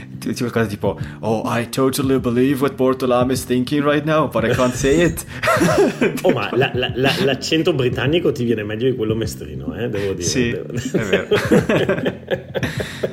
dice 0.08 0.50
qualcosa 0.50 0.66
tipo 0.66 1.00
Oh 1.20 1.44
I 1.46 1.70
totally 1.70 2.20
believe 2.20 2.62
what 2.62 2.74
Bortolami 2.74 3.34
is 3.34 3.46
thinking 3.46 3.84
right 3.84 4.04
now 4.04 4.28
but 4.28 4.44
I 4.44 4.56
can't 4.56 4.74
say 4.74 5.06
it. 5.06 5.26
Oh 6.24 6.32
ma 6.32 6.50
la, 6.54 6.72
la, 6.74 6.92
la, 6.96 7.12
l'accento 7.24 7.74
britannico 7.74 8.32
ti 8.32 8.44
viene 8.44 8.64
meglio 8.64 8.90
di 8.90 8.96
quello 8.96 9.16
mestrino 9.16 9.76
eh? 9.76 9.90
devo 9.90 10.14
dire. 10.14 10.28
Sì, 10.28 10.50
devo... 10.50 10.74
è 10.74 11.04
vero 11.04 11.28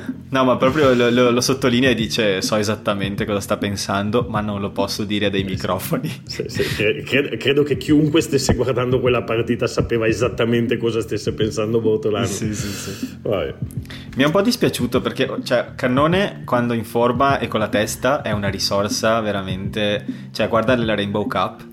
No, 0.31 0.45
ma 0.45 0.55
proprio 0.55 0.93
lo, 0.93 1.09
lo, 1.09 1.29
lo, 1.29 1.41
sottolinea 1.41 1.89
e 1.89 1.93
dice 1.93 2.41
so 2.41 2.55
esattamente 2.55 3.25
cosa 3.25 3.41
sta 3.41 3.57
pensando, 3.57 4.27
ma 4.29 4.39
non 4.39 4.61
lo 4.61 4.69
posso 4.71 5.03
dire 5.03 5.25
a 5.25 5.29
dei 5.29 5.43
microfoni. 5.43 6.09
Sì, 6.25 6.45
sì, 6.47 6.63
credo, 7.03 7.35
credo, 7.35 7.63
che 7.63 7.75
chiunque 7.75 8.21
stesse 8.21 8.53
guardando 8.55 9.01
quella 9.01 9.23
partita 9.23 9.67
sapeva 9.67 10.07
esattamente 10.07 10.77
cosa 10.77 11.01
stesse 11.01 11.33
pensando 11.33 11.81
Bortolano. 11.81 12.25
Sì, 12.25 12.55
sì, 12.55 12.67
sì. 12.69 13.19
Mi 13.23 14.23
è 14.23 14.25
un 14.25 14.31
po' 14.31 14.41
dispiaciuto 14.41 15.01
perché 15.01 15.29
cioè, 15.43 15.73
Cannone 15.75 16.43
quando 16.45 16.71
in 16.71 16.85
forma 16.85 17.37
e 17.37 17.49
con 17.49 17.59
la 17.59 17.67
testa 17.67 18.21
è 18.21 18.31
una 18.31 18.47
risorsa 18.47 19.19
veramente... 19.19 20.29
Cioè, 20.31 20.47
guarda 20.47 20.77
la 20.77 20.95
Rainbow 20.95 21.27
Cup 21.27 21.67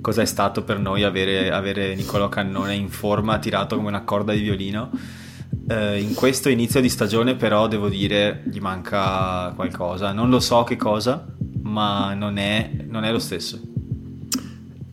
cosa 0.00 0.22
è 0.22 0.26
stato 0.26 0.64
per 0.64 0.80
noi 0.80 1.04
avere, 1.04 1.52
avere 1.52 1.94
Niccolò 1.94 2.28
Cannone 2.28 2.74
in 2.74 2.88
forma, 2.88 3.38
tirato 3.38 3.76
come 3.76 3.86
una 3.86 4.02
corda 4.02 4.32
di 4.32 4.40
violino 4.40 4.90
eh, 5.70 6.00
in 6.00 6.14
questo 6.14 6.48
inizio 6.48 6.80
di 6.80 6.88
stagione 6.88 7.36
però 7.36 7.68
devo 7.68 7.88
dire 7.88 8.42
gli 8.50 8.58
manca 8.58 9.52
qualcosa. 9.54 10.12
Non 10.12 10.28
lo 10.28 10.40
so 10.40 10.64
che 10.64 10.76
cosa, 10.76 11.24
ma 11.62 12.12
non 12.14 12.38
è, 12.38 12.70
non 12.88 13.04
è 13.04 13.12
lo 13.12 13.20
stesso. 13.20 13.60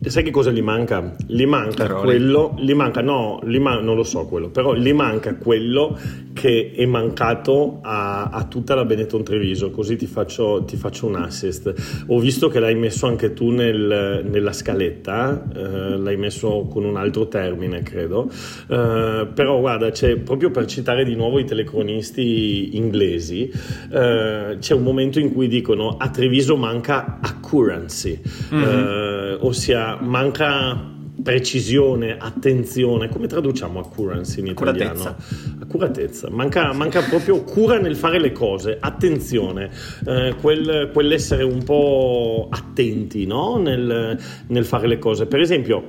Sai 0.00 0.22
che 0.22 0.30
cosa 0.30 0.52
gli 0.52 0.62
manca? 0.62 1.16
Gli 1.26 1.44
manca 1.44 1.84
Errori. 1.84 2.06
quello, 2.06 2.54
gli 2.56 2.72
manca, 2.72 3.02
no, 3.02 3.40
gli 3.44 3.58
man- 3.58 3.84
non 3.84 3.96
lo 3.96 4.04
so 4.04 4.26
quello, 4.26 4.48
però 4.48 4.74
gli 4.74 4.92
manca 4.92 5.34
quello 5.34 5.98
che 6.32 6.72
è 6.72 6.86
mancato 6.86 7.80
a, 7.82 8.26
a 8.26 8.44
tutta 8.44 8.76
la 8.76 8.84
Benetton 8.84 9.24
Treviso, 9.24 9.70
così 9.70 9.96
ti 9.96 10.06
faccio, 10.06 10.62
ti 10.64 10.76
faccio, 10.76 11.06
un 11.06 11.16
assist. 11.16 12.04
Ho 12.06 12.20
visto 12.20 12.48
che 12.48 12.60
l'hai 12.60 12.76
messo 12.76 13.06
anche 13.06 13.32
tu 13.32 13.50
nel, 13.50 14.24
nella 14.24 14.52
scaletta, 14.52 15.42
eh, 15.52 15.98
l'hai 15.98 16.16
messo 16.16 16.68
con 16.70 16.84
un 16.84 16.96
altro 16.96 17.26
termine, 17.26 17.82
credo, 17.82 18.30
eh, 18.68 19.26
però 19.34 19.58
guarda, 19.58 19.90
c'è, 19.90 20.16
proprio 20.18 20.52
per 20.52 20.66
citare 20.66 21.04
di 21.04 21.16
nuovo 21.16 21.40
i 21.40 21.44
telecronisti 21.44 22.76
inglesi, 22.76 23.50
eh, 23.90 24.58
c'è 24.60 24.74
un 24.74 24.82
momento 24.84 25.18
in 25.18 25.32
cui 25.32 25.48
dicono 25.48 25.96
a 25.98 26.08
Treviso 26.08 26.56
manca 26.56 27.18
accuracy, 27.20 28.20
mm-hmm. 28.54 29.36
ossia 29.40 29.87
manca 29.96 30.96
precisione, 31.22 32.16
attenzione, 32.18 33.08
come 33.08 33.26
traduciamo 33.26 33.80
accuracy 33.80 34.40
in 34.40 34.46
italiano? 34.48 34.92
Accuratezza. 34.92 35.16
Accuratezza, 35.60 36.30
manca, 36.30 36.72
manca 36.72 37.02
proprio 37.02 37.42
cura 37.42 37.78
nel 37.78 37.96
fare 37.96 38.20
le 38.20 38.32
cose, 38.32 38.78
attenzione, 38.80 39.70
eh, 40.06 40.34
quel, 40.40 40.90
quell'essere 40.92 41.42
un 41.42 41.62
po' 41.64 42.48
attenti 42.50 43.26
no? 43.26 43.58
nel, 43.58 44.18
nel 44.46 44.64
fare 44.64 44.86
le 44.86 44.98
cose. 44.98 45.26
Per 45.26 45.40
esempio, 45.40 45.86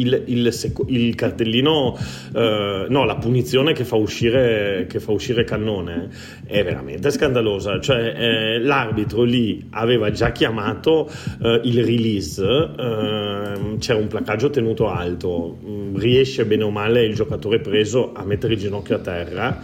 il, 0.00 0.22
il, 0.26 0.74
il 0.88 1.14
cartellino, 1.14 1.96
eh, 2.34 2.86
no, 2.88 3.04
la 3.04 3.16
punizione 3.16 3.72
che 3.72 3.84
fa 3.84 3.96
uscire, 3.96 4.86
che 4.88 5.00
fa 5.00 5.12
uscire 5.12 5.44
Cannone 5.44 6.08
è 6.46 6.62
veramente 6.64 7.10
scandalosa. 7.10 7.80
Cioè, 7.80 8.14
eh, 8.16 8.58
l'arbitro 8.60 9.22
lì 9.22 9.66
aveva 9.70 10.10
già 10.10 10.32
chiamato 10.32 11.10
eh, 11.42 11.60
il 11.64 11.84
release, 11.84 12.42
ehm, 12.42 13.78
c'era 13.78 13.98
un 13.98 14.06
placaggio 14.06 14.50
tenuto 14.50 14.88
alto, 14.88 15.58
mm, 15.64 15.96
riesce 15.96 16.44
bene 16.44 16.64
o 16.64 16.70
male 16.70 17.04
il 17.04 17.14
giocatore 17.14 17.60
preso 17.60 18.12
a 18.12 18.24
mettere 18.24 18.54
il 18.54 18.60
ginocchio 18.60 18.96
a 18.96 18.98
terra 18.98 19.60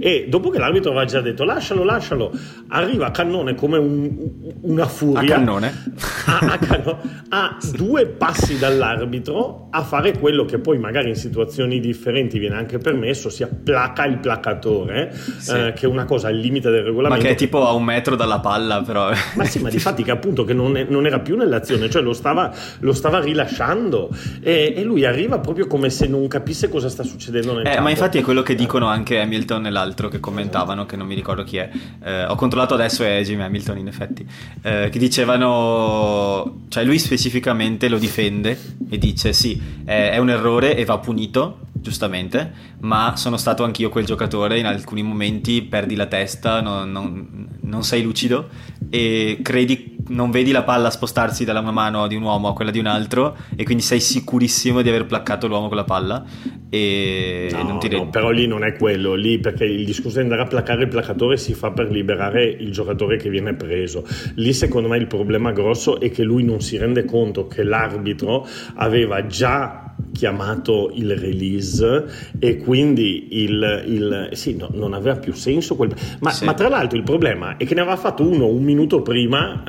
e 0.00 0.26
dopo 0.28 0.50
che 0.50 0.58
l'arbitro 0.58 0.90
aveva 0.90 1.04
già 1.04 1.20
detto 1.20 1.42
lascialo, 1.44 1.82
lascialo, 1.82 2.30
arriva 2.68 3.10
Cannone 3.10 3.54
come 3.54 3.78
un, 3.78 4.28
una 4.60 4.86
furia. 4.86 5.20
A 5.20 5.24
Cannone? 5.24 5.92
A, 6.26 6.38
a, 6.38 6.58
canno, 6.58 6.98
a, 7.30 7.56
due 7.72 8.06
passi 8.06 8.58
dall'arbitro 8.58 9.68
a 9.70 9.82
fare 9.82 10.16
quello 10.16 10.44
che 10.44 10.58
poi 10.58 10.78
magari 10.78 11.08
in 11.08 11.16
situazioni 11.16 11.80
differenti 11.80 12.38
viene 12.38 12.54
anche 12.56 12.78
permesso, 12.78 13.28
sia 13.28 13.48
placa 13.48 14.04
il 14.04 14.18
placatore, 14.18 15.12
sì. 15.38 15.50
eh, 15.50 15.72
che 15.74 15.86
è 15.86 15.88
una 15.88 16.04
cosa 16.04 16.28
al 16.28 16.36
limite 16.36 16.70
del 16.70 16.84
regolamento. 16.84 17.24
Ma 17.24 17.28
che 17.28 17.34
è 17.34 17.36
tipo 17.36 17.66
a 17.66 17.72
un 17.72 17.82
metro 17.82 18.14
dalla 18.14 18.38
palla 18.38 18.82
però. 18.82 19.10
Ma 19.34 19.44
sì, 19.44 19.58
ma 19.58 19.68
di 19.68 19.78
fatti 19.80 20.04
che 20.04 20.12
appunto 20.12 20.44
che 20.44 20.54
non, 20.54 20.76
è, 20.76 20.86
non 20.88 21.06
era 21.06 21.18
più 21.18 21.36
nell'azione, 21.36 21.90
cioè 21.90 22.02
lo 22.02 22.12
stava, 22.12 22.52
lo 22.80 22.92
stava 22.92 23.18
rilasciando 23.20 24.10
e, 24.40 24.74
e, 24.76 24.82
lui 24.84 25.04
arriva 25.04 25.40
proprio 25.40 25.66
come 25.66 25.90
se 25.90 26.06
non 26.06 26.28
capisse 26.28 26.68
cosa 26.68 26.88
sta 26.88 27.02
succedendo 27.02 27.52
nel 27.52 27.62
eh, 27.62 27.70
campo. 27.70 27.82
Ma 27.82 27.90
infatti 27.90 28.18
è 28.18 28.22
quello 28.22 28.42
che 28.42 28.54
dicono 28.54 28.86
anche 28.86 29.18
Hamilton 29.18 29.66
e 29.66 29.70
l'altro 29.70 29.87
l'altro 29.88 30.08
che 30.08 30.20
commentavano, 30.20 30.86
che 30.86 30.96
non 30.96 31.06
mi 31.06 31.14
ricordo 31.14 31.42
chi 31.42 31.56
è, 31.56 31.70
eh, 32.04 32.24
ho 32.24 32.34
controllato 32.34 32.74
adesso 32.74 33.02
è 33.02 33.22
Jimmy 33.22 33.42
Hamilton 33.42 33.78
in 33.78 33.88
effetti, 33.88 34.26
eh, 34.62 34.88
che 34.90 34.98
dicevano, 34.98 36.64
cioè 36.68 36.84
lui 36.84 36.98
specificamente 36.98 37.88
lo 37.88 37.98
difende 37.98 38.76
e 38.88 38.98
dice 38.98 39.32
sì, 39.32 39.60
è, 39.84 40.10
è 40.12 40.18
un 40.18 40.30
errore 40.30 40.76
e 40.76 40.84
va 40.84 40.98
punito, 40.98 41.67
giustamente, 41.80 42.52
ma 42.80 43.16
sono 43.16 43.36
stato 43.36 43.64
anch'io 43.64 43.88
quel 43.88 44.04
giocatore, 44.04 44.58
in 44.58 44.66
alcuni 44.66 45.02
momenti 45.02 45.62
perdi 45.62 45.94
la 45.94 46.06
testa, 46.06 46.60
non, 46.60 46.90
non, 46.90 47.48
non 47.62 47.82
sei 47.82 48.02
lucido 48.02 48.48
e 48.90 49.38
credi 49.42 49.96
non 50.08 50.30
vedi 50.30 50.52
la 50.52 50.62
palla 50.62 50.90
spostarsi 50.90 51.44
dalla 51.44 51.60
mano 51.60 52.06
di 52.06 52.14
un 52.14 52.22
uomo 52.22 52.48
a 52.48 52.54
quella 52.54 52.70
di 52.70 52.78
un 52.78 52.86
altro 52.86 53.36
e 53.54 53.64
quindi 53.64 53.82
sei 53.82 54.00
sicurissimo 54.00 54.80
di 54.82 54.88
aver 54.88 55.06
placcato 55.06 55.46
l'uomo 55.46 55.68
con 55.68 55.76
la 55.76 55.84
palla 55.84 56.24
e 56.70 57.48
no, 57.52 57.62
non 57.62 57.78
ti 57.78 57.88
no, 57.88 58.08
però 58.08 58.30
lì 58.30 58.46
non 58.46 58.64
è 58.64 58.76
quello 58.76 59.14
lì 59.14 59.38
perché 59.38 59.64
il 59.64 59.84
discorso 59.84 60.18
di 60.18 60.22
andare 60.22 60.42
a 60.42 60.46
placare 60.46 60.82
il 60.82 60.88
placatore 60.88 61.36
si 61.36 61.54
fa 61.54 61.70
per 61.70 61.90
liberare 61.90 62.44
il 62.44 62.72
giocatore 62.72 63.16
che 63.16 63.28
viene 63.28 63.54
preso. 63.54 64.06
Lì 64.36 64.52
secondo 64.52 64.88
me 64.88 64.96
il 64.96 65.06
problema 65.06 65.52
grosso 65.52 66.00
è 66.00 66.10
che 66.10 66.22
lui 66.22 66.44
non 66.44 66.60
si 66.60 66.76
rende 66.76 67.04
conto 67.04 67.46
che 67.46 67.62
l'arbitro 67.62 68.46
aveva 68.74 69.26
già 69.26 69.87
chiamato 70.18 70.90
il 70.94 71.16
release 71.16 72.04
e 72.40 72.56
quindi 72.56 73.42
il, 73.42 73.84
il 73.86 74.28
sì, 74.32 74.56
no, 74.56 74.68
non 74.72 74.92
aveva 74.92 75.16
più 75.16 75.32
senso 75.32 75.76
quel... 75.76 75.94
ma, 76.18 76.30
sì. 76.30 76.44
ma, 76.44 76.54
tra 76.54 76.68
l'altro 76.68 76.98
il 76.98 77.04
problema 77.04 77.56
è 77.56 77.64
che 77.64 77.74
ne 77.74 77.82
aveva 77.82 77.96
fatto 77.96 78.28
uno 78.28 78.48
un 78.48 78.64
minuto 78.64 79.00
prima 79.00 79.62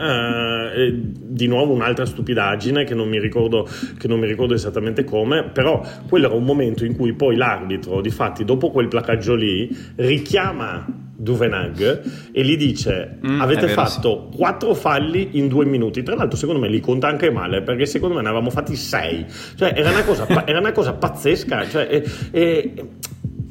eh, 0.73 0.99
di 0.99 1.45
nuovo 1.45 1.73
un'altra 1.73 2.07
stupidaggine 2.07 2.83
che 2.83 2.95
non, 2.95 3.07
mi 3.07 3.19
ricordo, 3.19 3.67
che 3.99 4.07
non 4.07 4.17
mi 4.19 4.25
ricordo 4.25 4.55
esattamente 4.55 5.03
come 5.03 5.43
però 5.43 5.83
quello 6.07 6.25
era 6.25 6.35
un 6.35 6.45
momento 6.45 6.83
in 6.83 6.95
cui 6.95 7.13
poi 7.13 7.35
l'arbitro 7.35 8.01
di 8.01 8.09
fatti 8.09 8.43
dopo 8.43 8.71
quel 8.71 8.87
placaggio 8.87 9.35
lì 9.35 9.69
richiama 9.97 11.08
Duvenag 11.19 12.31
e 12.31 12.43
gli 12.43 12.55
dice 12.55 13.19
mm, 13.25 13.41
avete 13.41 13.65
vero, 13.65 13.81
fatto 13.81 14.29
sì. 14.31 14.37
quattro 14.37 14.73
falli 14.73 15.31
in 15.33 15.49
due 15.49 15.65
minuti. 15.65 16.01
Tra 16.01 16.15
l'altro 16.15 16.37
secondo 16.37 16.61
me 16.61 16.69
li 16.69 16.79
conta 16.79 17.07
anche 17.07 17.29
male 17.29 17.61
perché 17.61 17.85
secondo 17.85 18.15
me 18.15 18.21
ne 18.21 18.29
avevamo 18.29 18.49
fatti 18.49 18.75
sei. 18.77 19.25
Cioè 19.55 19.73
era 19.75 19.89
una 19.89 20.03
cosa, 20.03 20.25
era 20.47 20.59
una 20.59 20.71
cosa 20.71 20.93
pazzesca 20.93 21.67
cioè, 21.67 21.87
e, 21.91 22.03
e, 22.31 22.87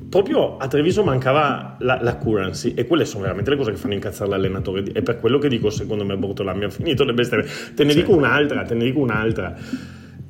proprio 0.08 0.56
a 0.56 0.66
Treviso 0.66 1.04
mancava 1.04 1.76
la, 1.80 1.98
l'accuracy 2.00 2.72
e 2.72 2.86
quelle 2.86 3.04
sono 3.04 3.24
veramente 3.24 3.50
le 3.50 3.56
cose 3.56 3.72
che 3.72 3.76
fanno 3.76 3.94
incazzare 3.94 4.30
l'allenatore. 4.30 4.84
E 4.92 5.02
per 5.02 5.20
quello 5.20 5.36
che 5.36 5.50
dico 5.50 5.68
secondo 5.68 6.06
me 6.06 6.16
Bortolami 6.16 6.64
ha 6.64 6.70
finito 6.70 7.04
le 7.04 7.12
bestemmie. 7.12 7.46
Te 7.74 7.84
ne 7.84 7.90
sì. 7.90 7.98
dico 7.98 8.16
un'altra 8.16 8.62
te 8.62 8.74
ne 8.74 8.84
dico 8.84 9.00
un'altra. 9.00 9.54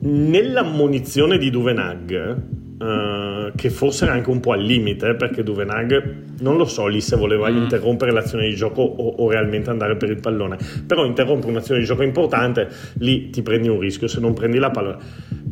Nell'ammonizione 0.01 1.39
di 1.39 1.51
Duvenag 1.51 2.67
Uh, 2.79 3.51
che 3.57 3.71
forse 3.71 4.05
era 4.05 4.15
anche 4.15 4.31
un 4.31 4.39
po' 4.39 4.53
al 4.53 4.63
limite 4.63 5.17
perché 5.17 5.43
Duvenag 5.43 6.27
non 6.43 6.57
lo 6.57 6.65
so 6.65 6.87
lì 6.87 7.01
se 7.01 7.17
voleva 7.17 7.51
mm. 7.51 7.57
interrompere 7.57 8.13
l'azione 8.13 8.47
di 8.47 8.55
gioco 8.55 8.83
o, 8.83 9.17
o, 9.17 9.29
realmente 9.29 9.69
andare 9.69 9.97
per 9.97 10.11
il 10.11 10.21
pallone 10.21 10.57
però 10.87 11.05
interrompere 11.05 11.51
un'azione 11.51 11.81
di 11.81 11.87
gioco 11.87 12.05
importante 12.05 12.69
lì 12.99 13.31
ti 13.31 13.43
prendi 13.43 13.67
un 13.67 13.81
rischio 13.81 14.07
se 14.07 14.21
non 14.21 14.33
prendi 14.33 14.59
la 14.59 14.71
palla 14.71 14.97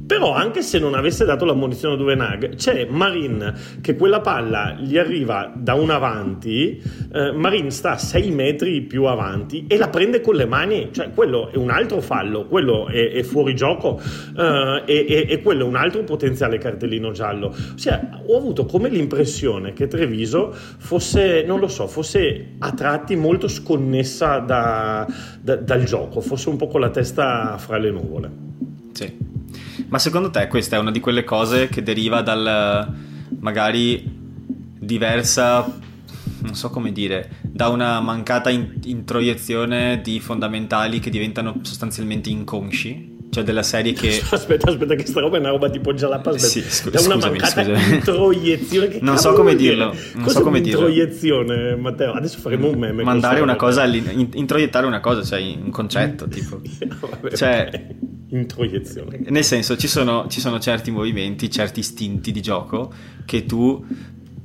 però 0.06 0.34
anche 0.34 0.62
se 0.62 0.78
non 0.78 0.94
avesse 0.94 1.24
dato 1.24 1.44
la 1.44 1.54
munizione 1.54 1.94
a 1.94 1.96
Duvenag 1.96 2.54
c'è 2.54 2.86
Marin 2.88 3.54
che 3.80 3.96
quella 3.96 4.20
palla 4.20 4.76
gli 4.78 4.96
arriva 4.96 5.52
da 5.52 5.74
un 5.74 5.90
avanti 5.90 6.80
eh, 7.12 7.32
Marin 7.32 7.72
sta 7.72 7.96
6 7.96 8.30
metri 8.30 8.82
più 8.82 9.04
avanti 9.04 9.64
e 9.66 9.76
la 9.76 9.88
prende 9.88 10.20
con 10.20 10.36
le 10.36 10.46
mani 10.46 10.90
cioè 10.92 11.10
quello 11.12 11.50
è 11.50 11.56
un 11.56 11.70
altro 11.70 12.00
fallo 12.00 12.46
quello 12.46 12.86
è, 12.86 13.10
è 13.10 13.22
fuori 13.24 13.56
gioco 13.56 14.00
eh, 14.36 14.82
e, 14.86 15.26
e, 15.28 15.42
quello 15.42 15.64
è 15.64 15.66
un 15.66 15.76
altro 15.76 16.04
potenziale 16.04 16.58
cartellino 16.58 17.14
giallo. 17.16 17.52
Ossia 17.74 18.22
ho 18.24 18.36
avuto 18.36 18.66
come 18.66 18.88
l'impressione 18.88 19.72
che 19.72 19.88
Treviso 19.88 20.52
fosse 20.52 21.42
non 21.44 21.58
lo 21.58 21.68
so 21.68 21.88
fosse 21.88 22.54
a 22.58 22.70
tratti 22.72 23.16
molto 23.16 23.48
sconnessa 23.48 24.38
da, 24.38 25.06
da, 25.40 25.56
dal 25.56 25.84
gioco 25.84 26.20
fosse 26.20 26.48
un 26.48 26.56
po' 26.56 26.68
con 26.68 26.80
la 26.80 26.90
testa 26.90 27.56
fra 27.58 27.78
le 27.78 27.90
nuvole. 27.90 28.30
Sì. 28.92 29.16
Ma 29.88 29.98
secondo 29.98 30.30
te 30.30 30.46
questa 30.48 30.76
è 30.76 30.78
una 30.78 30.90
di 30.90 31.00
quelle 31.00 31.24
cose 31.24 31.68
che 31.68 31.82
deriva 31.82 32.22
dal 32.22 32.94
magari 33.40 34.02
diversa, 34.78 35.64
non 36.40 36.54
so 36.54 36.70
come 36.70 36.92
dire, 36.92 37.30
da 37.42 37.68
una 37.68 38.00
mancata 38.00 38.50
in- 38.50 38.78
introiezione 38.84 40.00
di 40.02 40.20
fondamentali 40.20 40.98
che 40.98 41.10
diventano 41.10 41.58
sostanzialmente 41.62 42.30
inconsci? 42.30 43.15
Cioè 43.36 43.44
della 43.44 43.62
serie 43.62 43.92
che... 43.92 44.18
Aspetta, 44.30 44.70
aspetta, 44.70 44.94
che 44.94 45.04
sta 45.04 45.20
roba 45.20 45.36
è 45.36 45.40
una 45.40 45.50
roba 45.50 45.68
tipo 45.68 45.92
Jalapa. 45.92 46.38
Sì, 46.38 46.62
scu- 46.62 46.90
da 46.90 47.00
una 47.00 47.16
scusami, 47.16 47.38
mancata 47.38 47.64
scusami. 47.64 47.94
introiezione. 47.96 48.88
Che 48.88 48.98
non 49.02 49.18
so 49.18 49.32
come 49.34 49.54
dirlo. 49.54 49.94
Non 50.14 50.22
Cos'è 50.22 50.38
so 50.38 50.42
come 50.42 50.62
dirlo. 50.62 50.86
introiezione, 50.88 51.76
Matteo? 51.76 52.12
Adesso 52.12 52.38
faremo 52.38 52.68
un 52.70 52.78
meme. 52.78 53.02
Mandare 53.02 53.40
una 53.40 53.56
cosa, 53.56 53.84
in- 53.84 54.30
introiettare 54.32 54.86
una 54.86 55.00
cosa, 55.00 55.22
cioè 55.22 55.38
un 55.40 55.68
concetto, 55.68 56.26
tipo. 56.32 56.62
Vabbè, 56.98 57.30
cioè... 57.36 57.68
Okay 57.68 58.14
introiezione. 58.28 59.20
Nel 59.28 59.44
senso, 59.44 59.76
ci 59.76 59.86
sono, 59.86 60.26
ci 60.28 60.40
sono, 60.40 60.58
certi 60.58 60.90
movimenti, 60.90 61.48
certi 61.48 61.78
istinti 61.78 62.32
di 62.32 62.42
gioco 62.42 62.92
che 63.24 63.46
tu 63.46 63.84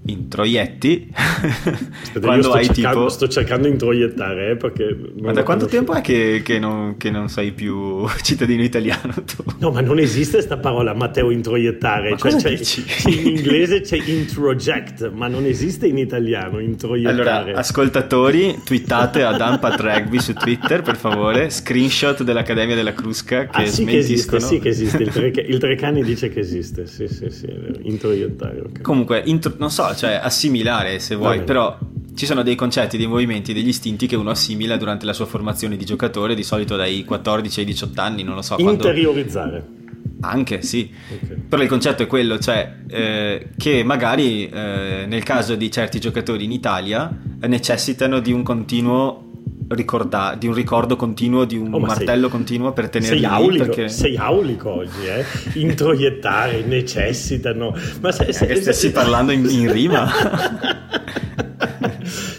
introietti. 0.03 1.09
Quando 2.19 2.43
sto, 2.43 2.53
hai 2.53 2.65
cercando, 2.65 2.97
tipo... 2.97 3.09
sto 3.09 3.27
cercando 3.27 3.67
di 3.67 3.73
introiettare 3.73 4.51
eh, 4.51 4.55
perché 4.55 4.97
ma 5.19 5.31
da 5.31 5.43
quanto 5.43 5.67
tempo 5.67 5.93
è 5.93 6.01
che, 6.01 6.41
che, 6.43 6.57
non, 6.59 6.97
che, 6.97 7.11
non, 7.11 7.29
sei 7.29 7.51
più 7.51 8.05
cittadino 8.21 8.63
italiano 8.63 9.13
tu? 9.23 9.43
no 9.59 9.71
ma 9.71 9.81
non 9.81 9.99
esiste 9.99 10.37
questa 10.37 10.57
parola 10.57 10.93
Matteo 10.93 11.29
introiettare. 11.29 12.17
Cioè, 12.17 12.35
c'è, 12.35 13.09
in 13.09 13.27
inglese 13.27 13.81
c'è 13.81 13.97
introject 14.03 15.11
ma 15.11 15.27
non 15.27 15.45
esiste 15.45 15.87
in 15.87 15.97
italiano 15.97 16.59
introiettare. 16.59 17.21
Allora 17.21 17.59
ascoltatori 17.59 18.61
twittate 18.63 19.23
a 19.23 19.37
Dampat 19.37 19.79
Rugby 19.79 20.19
su 20.19 20.33
Twitter 20.33 20.81
per 20.81 20.95
favore 20.95 21.49
screenshot 21.49 22.23
dell'Accademia 22.23 22.75
della 22.75 22.93
Crusca 22.93 23.47
che 23.47 23.63
ah, 23.63 23.65
sì 23.65 23.85
che 23.85 23.97
esiste 23.97 24.39
sì 24.39 24.59
che 24.59 24.69
esiste 24.69 25.03
il, 25.03 25.11
tre, 25.11 25.27
il 25.27 25.57
Trecani 25.59 26.03
dice 26.03 26.29
che 26.29 26.39
esiste 26.39 26.87
sì 26.87 27.07
sì 27.07 27.29
sì 27.29 27.47
introiettare 27.81 28.59
okay. 28.61 28.81
comunque 28.81 29.21
intro, 29.25 29.53
non 29.57 29.69
so 29.69 29.90
cioè 29.95 30.19
assimilare 30.21 30.99
se 30.99 31.15
vuoi, 31.15 31.41
però 31.43 31.77
ci 32.15 32.25
sono 32.25 32.43
dei 32.43 32.55
concetti, 32.55 32.97
dei 32.97 33.07
movimenti, 33.07 33.53
degli 33.53 33.69
istinti 33.69 34.07
che 34.07 34.15
uno 34.15 34.31
assimila 34.31 34.77
durante 34.77 35.05
la 35.05 35.13
sua 35.13 35.25
formazione 35.25 35.77
di 35.77 35.85
giocatore, 35.85 36.35
di 36.35 36.43
solito 36.43 36.75
dai 36.75 37.03
14 37.05 37.59
ai 37.61 37.65
18 37.65 38.01
anni, 38.01 38.23
non 38.23 38.35
lo 38.35 38.41
so. 38.41 38.57
Interiorizzare. 38.57 39.63
Quando... 39.65 39.79
Anche, 40.21 40.61
sì. 40.61 40.91
Okay. 41.21 41.37
Però 41.49 41.61
il 41.63 41.69
concetto 41.69 42.03
è 42.03 42.07
quello, 42.07 42.37
cioè 42.37 42.75
eh, 42.87 43.49
che 43.57 43.83
magari 43.83 44.47
eh, 44.47 45.05
nel 45.07 45.23
caso 45.23 45.55
di 45.55 45.71
certi 45.71 45.99
giocatori 45.99 46.43
in 46.43 46.51
Italia 46.51 47.11
necessitano 47.41 48.19
di 48.19 48.31
un 48.31 48.43
continuo 48.43 49.30
ricorda- 49.73 50.35
di 50.37 50.47
un 50.47 50.53
ricordo 50.53 50.95
continuo, 50.95 51.45
di 51.45 51.57
un 51.57 51.73
oh, 51.73 51.79
martello 51.79 52.27
sei, 52.27 52.29
continuo 52.29 52.71
per 52.73 52.89
tenerli 52.89 53.19
sei 53.19 53.25
aulico, 53.25 53.65
perché... 53.65 53.89
sei 53.89 54.17
aulico 54.17 54.69
oggi, 54.75 55.05
eh? 55.05 55.25
Introiettare, 55.59 56.61
necessitano. 56.67 57.75
Ma 58.01 58.11
se, 58.11 58.31
se, 58.31 58.47
se, 58.47 58.55
stessi 58.55 58.91
parlando 58.91 59.31
in, 59.31 59.47
in 59.49 59.71
rima. 59.71 60.09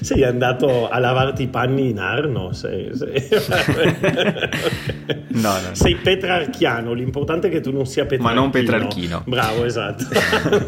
sei 0.03 0.25
andato 0.25 0.89
a 0.89 0.99
lavarti 0.99 1.43
i 1.45 1.49
panni 1.49 1.91
in 1.91 1.99
Arno. 1.99 2.53
Sei, 2.53 2.91
sei... 2.95 3.29
no, 5.29 5.53
no, 5.53 5.71
sei 5.73 5.97
petrarchiano. 5.97 6.93
L'importante 6.93 7.49
è 7.49 7.51
che 7.51 7.61
tu 7.61 7.73
non 7.73 7.87
sia 7.87 8.05
petrarchino. 8.05 8.35
Ma 8.35 8.41
non 8.41 8.51
petrarchino. 8.51 9.23
Bravo, 9.27 9.65
esatto. 9.65 10.05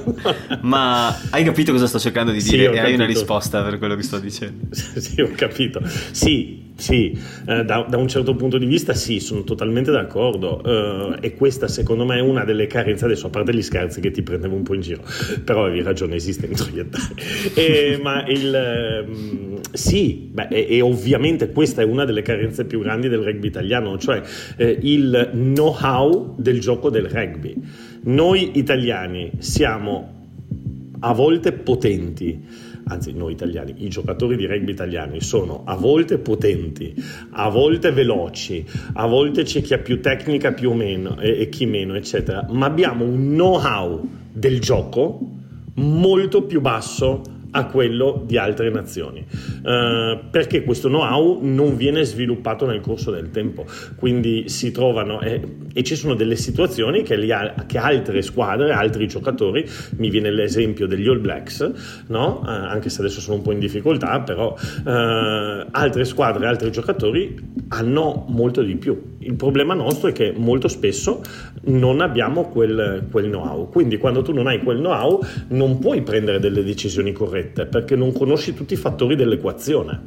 Ma 0.63 1.17
hai 1.31 1.45
capito 1.45 1.73
cosa 1.73 1.87
sto 1.87 1.99
cercando 1.99 2.33
di 2.33 2.43
dire? 2.43 2.71
Sì, 2.71 2.77
e 2.77 2.81
hai 2.81 2.95
una 2.95 3.07
risposta 3.07 3.63
per 3.63 3.79
quello 3.79 3.95
che 3.95 4.03
sto 4.03 4.19
dicendo. 4.19 4.67
sì, 4.73 5.21
ho 5.21 5.31
capito. 5.35 5.81
Sì, 6.11 6.73
sì, 6.77 7.17
eh, 7.47 7.65
da, 7.65 7.87
da, 7.89 7.97
un 7.97 8.09
certo 8.09 8.35
punto 8.35 8.59
di 8.59 8.67
vista 8.67 8.95
sì, 8.95 9.21
sono 9.21 9.45
totalmente 9.45 9.93
d'accordo 9.93 10.61
uh, 10.65 11.17
e 11.21 11.35
questa 11.37 11.69
secondo 11.69 12.05
me 12.05 12.17
è 12.17 12.21
una 12.21 12.45
delle 12.45 12.67
carenze, 12.67 13.05
adesso 13.05 13.29
a 13.29 13.31
parte 13.31 13.55
gli 13.55 13.63
scherzi 13.63 14.01
che 14.01 14.11
ti 14.11 14.23
prendevo 14.23 14.57
un 14.57 14.65
po' 14.65 14.75
in 14.75 14.81
giro, 14.81 15.03
però 15.45 15.67
avevi 15.67 15.83
ragione, 15.83 16.17
esiste 16.17 16.47
introiettare. 16.47 17.15
e, 17.55 17.99
ma 18.03 18.27
il... 18.27 19.05
Um, 19.07 19.61
sì, 19.73 20.31
beh, 20.33 20.49
e, 20.51 20.67
e, 20.77 20.81
ovviamente 20.81 21.51
questa 21.51 21.83
è 21.83 21.85
una 21.85 22.05
delle 22.05 22.23
carenze 22.23 22.65
più 22.65 22.81
grandi 22.81 23.09
del 23.09 23.21
rugby 23.21 23.47
italiano, 23.47 23.97
cioè 23.99 24.21
eh, 24.57 24.79
il 24.83 25.31
know-how 25.33 26.35
del 26.39 26.61
gioco 26.61 26.91
del 26.91 27.07
rugby. 27.07 27.55
Noi 28.03 28.59
italiani 28.59 29.31
siamo 29.39 30.15
a 31.01 31.13
volte 31.13 31.53
potenti 31.53 32.43
anzi 32.87 33.13
noi 33.13 33.33
italiani, 33.33 33.75
i 33.79 33.89
giocatori 33.89 34.37
di 34.37 34.47
rugby 34.47 34.73
italiani 34.73 35.21
sono 35.21 35.63
a 35.65 35.75
volte 35.77 36.19
potenti, 36.19 36.95
a 37.31 37.49
volte 37.49 37.93
veloci, 37.93 38.65
a 38.95 39.07
volte 39.07 39.43
c'è 39.43 39.63
chi 39.63 39.75
ha 39.75 39.79
più 39.79 40.01
tecnica 40.01 40.53
più 40.53 40.71
o 40.71 40.75
meno 40.75 41.19
e, 41.21 41.41
e 41.41 41.49
chi 41.49 41.67
meno, 41.67 41.95
eccetera, 41.95 42.47
ma 42.51 42.67
abbiamo 42.67 43.05
un 43.05 43.33
know-how 43.33 44.07
del 44.33 44.61
gioco 44.61 45.21
molto 45.77 46.43
più 46.45 46.61
basso 46.61 47.23
a 47.57 47.67
quello 47.67 48.23
di 48.27 48.37
altre 48.37 48.69
nazioni, 48.69 49.25
uh, 49.25 50.29
perché 50.29 50.65
questo 50.65 50.89
know-how 50.89 51.39
non 51.41 51.77
viene 51.77 52.03
sviluppato 52.03 52.67
nel 52.67 52.81
corso 52.81 53.13
del 53.13 53.31
tempo, 53.31 53.65
quindi 53.95 54.49
si 54.49 54.73
trovano 54.73 55.21
eh, 55.21 55.41
e 55.73 55.83
ci 55.85 55.95
sono 55.95 56.15
delle 56.15 56.35
situazioni 56.35 57.03
che, 57.03 57.17
li, 57.17 57.33
che, 57.67 57.79
altre 57.79 58.23
squadre, 58.23 58.73
altri 58.73 59.07
giocatori, 59.07 59.65
mi 59.99 60.11
viene 60.11 60.33
l'esempio 60.33 60.89
degli 60.89 61.07
All 61.07 61.21
Blacks, 61.21 61.71
no? 62.09 62.41
uh, 62.41 62.47
anche 62.47 62.91
se 62.91 63.01
adesso 63.01 63.21
sono 63.21 63.37
un 63.37 63.43
po' 63.43 63.53
in 63.53 63.61
difficoltà, 63.61 64.21
però 64.21 64.53
uh, 64.53 65.67
altre 65.71 66.05
squadre, 66.05 66.47
altri 66.47 66.73
giocatori 66.73 67.37
hanno 67.69 68.25
molto 68.29 68.63
di 68.63 68.75
più. 68.75 69.13
Il 69.25 69.35
problema 69.35 69.73
nostro 69.73 70.11
è 70.11 70.13
che 70.13 70.35
molto 70.37 70.69
spesso 70.69 71.23
non 71.63 72.01
abbiamo 72.01 72.45
quel, 72.49 73.07
quel 73.11 73.27
know-how, 73.27 73.69
quindi 73.71 73.97
quando 73.97 74.21
tu 74.23 74.33
non 74.33 74.47
hai 74.47 74.63
quel 74.63 74.79
know-how 74.79 75.21
non 75.49 75.79
puoi 75.79 76.03
prendere 76.03 76.39
delle 76.39 76.63
decisioni 76.63 77.13
corrette 77.13 77.65
perché 77.65 77.97
non 77.97 78.13
conosci 78.13 78.53
tutti 78.53 78.75
i 78.75 78.77
fattori 78.77 79.17
dell'equazione. 79.17 80.03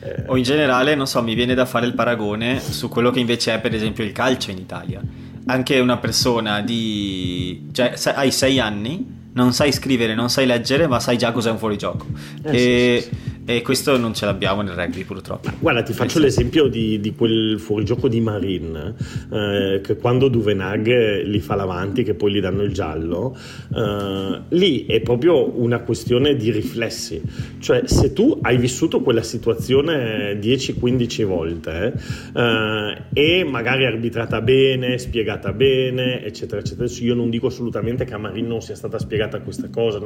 Eh... 0.00 0.24
O 0.26 0.36
in 0.36 0.42
generale, 0.44 0.94
non 0.94 1.06
so, 1.06 1.22
mi 1.22 1.34
viene 1.34 1.54
da 1.54 1.66
fare 1.66 1.84
il 1.86 1.94
paragone 1.94 2.58
su 2.58 2.88
quello 2.88 3.10
che 3.10 3.20
invece 3.20 3.54
è 3.54 3.60
per 3.60 3.74
esempio 3.74 4.02
il 4.02 4.12
calcio 4.12 4.50
in 4.50 4.58
Italia. 4.58 5.00
Anche 5.46 5.78
una 5.78 5.98
persona 5.98 6.62
di... 6.62 7.68
cioè 7.72 7.94
hai 8.14 8.30
sei 8.30 8.58
anni, 8.58 9.20
non 9.34 9.52
sai 9.52 9.72
scrivere, 9.72 10.14
non 10.14 10.30
sai 10.30 10.46
leggere, 10.46 10.86
ma 10.86 11.00
sai 11.00 11.18
già 11.18 11.32
cos'è 11.32 11.50
un 11.50 11.58
fuorigioco. 11.58 12.06
Eh, 12.44 12.56
e... 12.56 13.00
Sì, 13.02 13.08
sì, 13.08 13.14
sì 13.20 13.31
e 13.44 13.60
questo 13.62 13.96
non 13.96 14.14
ce 14.14 14.24
l'abbiamo 14.24 14.62
nel 14.62 14.74
rugby 14.74 15.04
purtroppo. 15.04 15.50
Guarda, 15.58 15.82
ti 15.82 15.92
faccio 15.92 16.20
l'esempio 16.20 16.68
di, 16.68 17.00
di, 17.00 17.14
quel 17.14 17.58
fuorigioco 17.58 18.08
di 18.08 18.20
Marin, 18.20 18.94
eh, 19.32 19.80
che 19.82 19.96
quando 19.96 20.28
Duvenag 20.28 21.22
li 21.24 21.40
fa 21.40 21.56
l'avanti, 21.56 22.04
che 22.04 22.14
poi 22.14 22.32
gli 22.32 22.40
danno 22.40 22.62
il 22.62 22.72
giallo, 22.72 23.36
eh, 23.74 24.40
lì 24.48 24.86
è 24.86 25.00
proprio 25.00 25.60
una 25.60 25.80
questione 25.80 26.36
di 26.36 26.50
riflessi. 26.52 27.20
Cioè, 27.58 27.82
se 27.86 28.12
tu 28.12 28.38
hai 28.42 28.56
vissuto 28.58 29.00
quella 29.00 29.22
situazione 29.22 30.38
10-15 30.38 31.24
volte 31.24 31.94
eh, 32.34 33.02
e 33.12 33.44
magari 33.44 33.86
arbitrata 33.86 34.40
bene, 34.40 34.98
spiegata 34.98 35.52
bene, 35.52 36.24
eccetera, 36.24 36.60
eccetera, 36.60 36.88
io 37.00 37.14
non 37.14 37.28
dico 37.28 37.48
assolutamente 37.48 38.04
che 38.04 38.14
a 38.14 38.18
Marin 38.18 38.46
non 38.46 38.62
sia 38.62 38.76
stata 38.76 38.98
spiegata 38.98 39.40
questa 39.40 39.68
cosa, 39.68 40.00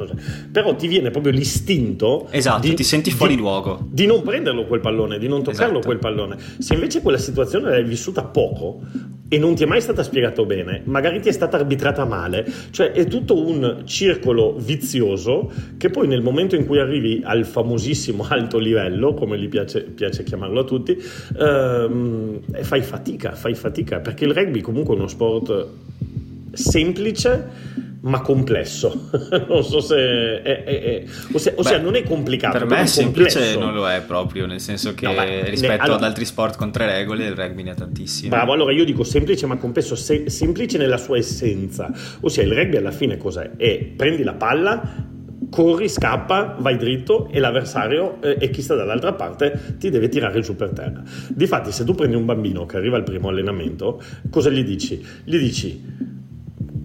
però 0.51 0.75
ti 0.75 0.87
viene 0.87 1.11
proprio 1.11 1.31
l'istinto. 1.31 2.27
Esatto, 2.31 2.67
di, 2.67 2.73
ti 2.73 2.83
senti 2.83 3.11
fuori 3.11 3.26
fuori 3.27 3.35
luogo. 3.35 3.85
Di 3.89 4.05
non 4.05 4.21
prenderlo 4.21 4.65
quel 4.65 4.79
pallone, 4.79 5.19
di 5.19 5.27
non 5.27 5.43
toccarlo 5.43 5.79
esatto. 5.79 5.85
quel 5.85 5.99
pallone. 5.99 6.37
Se 6.59 6.73
invece 6.73 7.01
quella 7.01 7.17
situazione 7.17 7.69
l'hai 7.69 7.83
vissuta 7.83 8.23
poco 8.23 8.81
e 9.29 9.37
non 9.37 9.55
ti 9.55 9.63
è 9.63 9.65
mai 9.65 9.81
stata 9.81 10.03
spiegata 10.03 10.43
bene, 10.43 10.81
magari 10.85 11.19
ti 11.19 11.27
è 11.27 11.31
stata 11.33 11.57
arbitrata 11.57 12.05
male, 12.05 12.49
cioè 12.71 12.91
è 12.91 13.05
tutto 13.07 13.45
un 13.45 13.81
circolo 13.85 14.55
vizioso 14.57 15.51
che 15.77 15.89
poi 15.89 16.07
nel 16.07 16.21
momento 16.21 16.55
in 16.55 16.65
cui 16.65 16.79
arrivi 16.79 17.21
al 17.23 17.45
famosissimo 17.45 18.25
alto 18.29 18.57
livello, 18.57 19.13
come 19.13 19.37
gli 19.37 19.49
piace, 19.49 19.81
piace 19.81 20.23
chiamarlo 20.23 20.61
a 20.61 20.63
tutti, 20.63 20.97
ehm, 21.37 22.39
fai 22.61 22.81
fatica, 22.81 23.33
fai 23.33 23.55
fatica, 23.55 23.99
perché 23.99 24.25
il 24.25 24.33
rugby 24.33 24.61
comunque 24.61 24.95
è 24.95 24.97
uno 24.97 25.07
sport 25.07 25.67
semplice 26.53 27.85
ma 28.07 28.21
complesso. 28.21 29.09
non 29.47 29.63
so 29.63 29.79
se 29.79 30.41
è, 30.41 30.63
è, 30.63 30.63
è 30.63 31.03
ossia, 31.33 31.53
ossia 31.55 31.77
non 31.79 31.95
è 31.95 32.03
complicato. 32.03 32.57
Per 32.57 32.67
me 32.67 32.81
è 32.81 32.85
semplice 32.85 33.39
complesso. 33.39 33.59
non 33.59 33.73
lo 33.73 33.87
è 33.87 34.01
proprio, 34.01 34.45
nel 34.45 34.61
senso 34.61 34.93
che 34.93 35.05
no, 35.05 35.13
beh, 35.13 35.49
rispetto 35.49 35.73
ne, 35.73 35.79
allora, 35.79 35.97
ad 35.97 36.03
altri 36.03 36.25
sport 36.25 36.57
con 36.57 36.71
tre 36.71 36.85
regole 36.85 37.25
il 37.25 37.35
rugby 37.35 37.63
ne 37.63 37.71
ha 37.71 37.75
tantissime. 37.75 38.29
Bravo, 38.29 38.53
allora 38.53 38.71
io 38.71 38.85
dico 38.85 39.03
semplice 39.03 39.45
ma 39.45 39.57
complesso, 39.57 39.95
se, 39.95 40.29
semplice 40.29 40.77
nella 40.77 40.97
sua 40.97 41.17
essenza. 41.17 41.91
Ossia 42.21 42.43
il 42.43 42.53
rugby 42.53 42.77
alla 42.77 42.91
fine 42.91 43.17
cos'è? 43.17 43.51
È 43.57 43.77
prendi 43.95 44.23
la 44.23 44.33
palla, 44.33 44.81
corri, 45.49 45.89
scappa, 45.89 46.55
vai 46.59 46.77
dritto 46.77 47.27
e 47.29 47.39
l'avversario 47.39 48.21
eh, 48.21 48.37
e 48.39 48.49
chi 48.49 48.61
sta 48.61 48.75
dall'altra 48.75 49.13
parte 49.13 49.75
ti 49.77 49.89
deve 49.89 50.07
tirare 50.07 50.39
giù 50.39 50.55
per 50.55 50.71
terra. 50.71 51.03
Difatti 51.29 51.71
se 51.71 51.83
tu 51.83 51.93
prendi 51.93 52.15
un 52.15 52.25
bambino 52.25 52.65
che 52.65 52.77
arriva 52.77 52.95
al 52.95 53.03
primo 53.03 53.27
allenamento, 53.27 54.01
cosa 54.29 54.49
gli 54.49 54.63
dici? 54.63 55.05
Gli 55.23 55.37
dici 55.37 56.15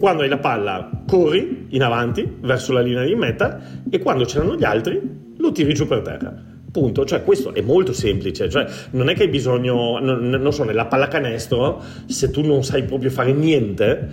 quando 0.03 0.25
hai 0.25 0.29
la 0.29 0.39
palla 0.39 0.91
corri 1.07 1.67
in 1.69 1.83
avanti 1.85 2.29
verso 2.41 2.73
la 2.73 2.81
linea 2.81 3.05
di 3.05 3.15
meta 3.15 3.61
e 3.89 4.01
quando 4.01 4.25
c'erano 4.25 4.57
gli 4.57 4.65
altri 4.65 5.01
lo 5.37 5.53
tiri 5.53 5.73
giù 5.75 5.87
per 5.87 6.01
terra. 6.01 6.35
Punto, 6.73 7.05
cioè 7.05 7.23
questo 7.23 7.55
è 7.55 7.61
molto 7.61 7.93
semplice, 7.93 8.49
cioè 8.49 8.67
non 8.93 9.09
è 9.11 9.15
che 9.15 9.23
hai 9.23 9.29
bisogno, 9.29 10.01
non, 10.01 10.29
non 10.29 10.53
so, 10.53 10.65
nella 10.65 10.87
pallacanestro, 10.87 11.81
se 12.07 12.33
tu 12.33 12.45
non 12.45 12.65
sai 12.65 12.83
proprio 12.83 13.11
fare 13.11 13.33
niente, 13.33 14.09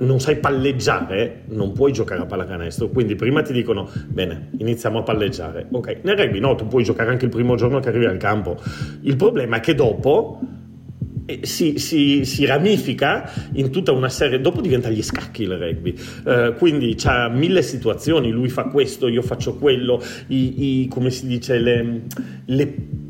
non 0.00 0.20
sai 0.20 0.36
palleggiare, 0.36 1.44
non 1.46 1.72
puoi 1.72 1.92
giocare 1.92 2.20
a 2.20 2.26
pallacanestro, 2.26 2.88
quindi 2.88 3.14
prima 3.14 3.40
ti 3.40 3.54
dicono, 3.54 3.88
bene, 4.08 4.50
iniziamo 4.58 4.98
a 4.98 5.02
palleggiare, 5.02 5.68
ok, 5.70 6.00
nel 6.02 6.18
rugby 6.18 6.38
no, 6.38 6.54
tu 6.54 6.66
puoi 6.66 6.84
giocare 6.84 7.08
anche 7.08 7.24
il 7.24 7.30
primo 7.30 7.54
giorno 7.54 7.80
che 7.80 7.88
arrivi 7.88 8.04
al 8.04 8.18
campo, 8.18 8.58
il 9.00 9.16
problema 9.16 9.56
è 9.56 9.60
che 9.60 9.74
dopo 9.74 10.38
si, 11.42 11.78
si, 11.78 12.24
si, 12.24 12.44
ramifica 12.44 13.30
in 13.52 13.70
tutta 13.70 13.92
una 13.92 14.08
serie, 14.08 14.40
dopo 14.40 14.60
diventa 14.60 14.88
gli 14.90 15.02
scacchi 15.02 15.42
il 15.42 15.56
rugby, 15.56 15.94
uh, 16.24 16.54
quindi 16.54 16.94
c'ha 16.96 17.28
mille 17.28 17.62
situazioni, 17.62 18.30
lui 18.30 18.48
fa 18.48 18.64
questo, 18.64 19.08
io 19.08 19.22
faccio 19.22 19.54
quello, 19.54 20.02
i, 20.28 20.82
i, 20.82 20.88
come 20.88 21.10
si 21.10 21.26
dice, 21.26 21.58
le, 21.58 22.02
le 22.46 22.66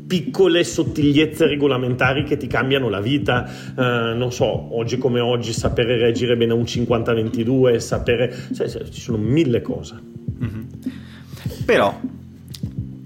piccole 0.07 0.63
sottigliezze 0.63 1.47
regolamentari 1.47 2.23
che 2.23 2.37
ti 2.37 2.47
cambiano 2.47 2.89
la 2.89 2.99
vita, 2.99 3.49
uh, 3.75 3.81
non 4.17 4.31
so, 4.31 4.75
oggi 4.77 4.97
come 4.97 5.19
oggi 5.19 5.53
sapere 5.53 5.97
reagire 5.97 6.35
bene 6.35 6.51
a 6.51 6.55
un 6.55 6.63
50-22, 6.63 7.77
sapere, 7.77 8.35
cioè, 8.53 8.67
ci 8.67 8.99
sono 8.99 9.17
mille 9.17 9.61
cose. 9.61 9.95
Mm-hmm. 10.43 10.63
Però 11.65 11.97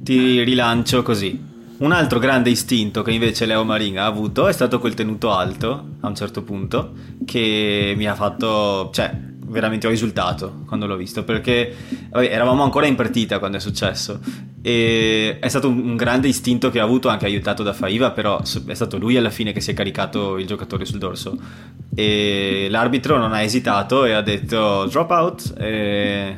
ti 0.01 0.43
rilancio 0.43 1.01
così. 1.01 1.44
Un 1.77 1.91
altro 1.91 2.19
grande 2.19 2.49
istinto 2.49 3.01
che 3.01 3.11
invece 3.11 3.45
Leo 3.45 3.65
Marin 3.65 3.99
ha 3.99 4.05
avuto 4.05 4.47
è 4.47 4.53
stato 4.53 4.79
quel 4.79 4.93
tenuto 4.93 5.33
alto 5.33 5.95
a 5.99 6.07
un 6.07 6.15
certo 6.15 6.41
punto 6.41 6.93
che 7.25 7.93
mi 7.97 8.07
ha 8.07 8.15
fatto, 8.15 8.89
cioè 8.93 9.13
veramente 9.47 9.85
ho 9.85 9.91
esultato 9.91 10.61
quando 10.67 10.87
l'ho 10.87 10.95
visto 10.95 11.25
perché 11.25 11.75
vabbè, 12.11 12.31
eravamo 12.31 12.63
ancora 12.63 12.85
in 12.87 12.95
partita 12.95 13.39
quando 13.39 13.57
è 13.57 13.59
successo. 13.59 14.21
E 14.61 15.37
è 15.37 15.47
stato 15.49 15.67
un, 15.67 15.97
grande 15.97 16.29
istinto 16.29 16.69
che 16.69 16.79
ha 16.79 16.83
avuto 16.83 17.09
anche 17.09 17.25
aiutato 17.25 17.61
da 17.61 17.73
Faiva 17.73 18.11
però 18.11 18.39
è 18.39 18.73
stato 18.73 18.97
lui 18.97 19.17
alla 19.17 19.29
fine 19.29 19.51
che 19.51 19.59
si 19.59 19.71
è 19.71 19.73
caricato 19.73 20.37
il 20.37 20.47
giocatore 20.47 20.85
sul 20.85 20.99
dorso. 20.99 21.37
E 21.93 22.67
l'arbitro 22.69 23.17
non 23.17 23.33
ha 23.33 23.41
esitato 23.41 24.05
e 24.05 24.13
ha 24.13 24.21
detto 24.21 24.85
drop 24.89 25.09
out 25.09 25.53
e, 25.57 26.37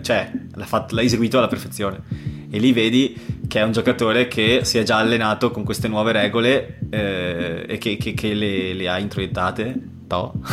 cioè 0.00 0.32
l'ha, 0.54 0.66
fatto, 0.66 0.94
l'ha 0.94 1.02
eseguito 1.02 1.36
alla 1.36 1.46
perfezione 1.46 2.37
e 2.50 2.58
lì 2.58 2.72
vedi 2.72 3.38
che 3.46 3.60
è 3.60 3.62
un 3.62 3.72
giocatore 3.72 4.28
che 4.28 4.60
si 4.62 4.78
è 4.78 4.82
già 4.82 4.96
allenato 4.96 5.50
con 5.50 5.64
queste 5.64 5.88
nuove 5.88 6.12
regole 6.12 6.78
eh, 6.90 7.64
e 7.66 7.78
che, 7.78 7.96
che, 7.96 8.14
che 8.14 8.34
le, 8.34 8.74
le, 8.74 8.88
ha 8.88 8.98
introiettate 8.98 9.74
no? 10.08 10.40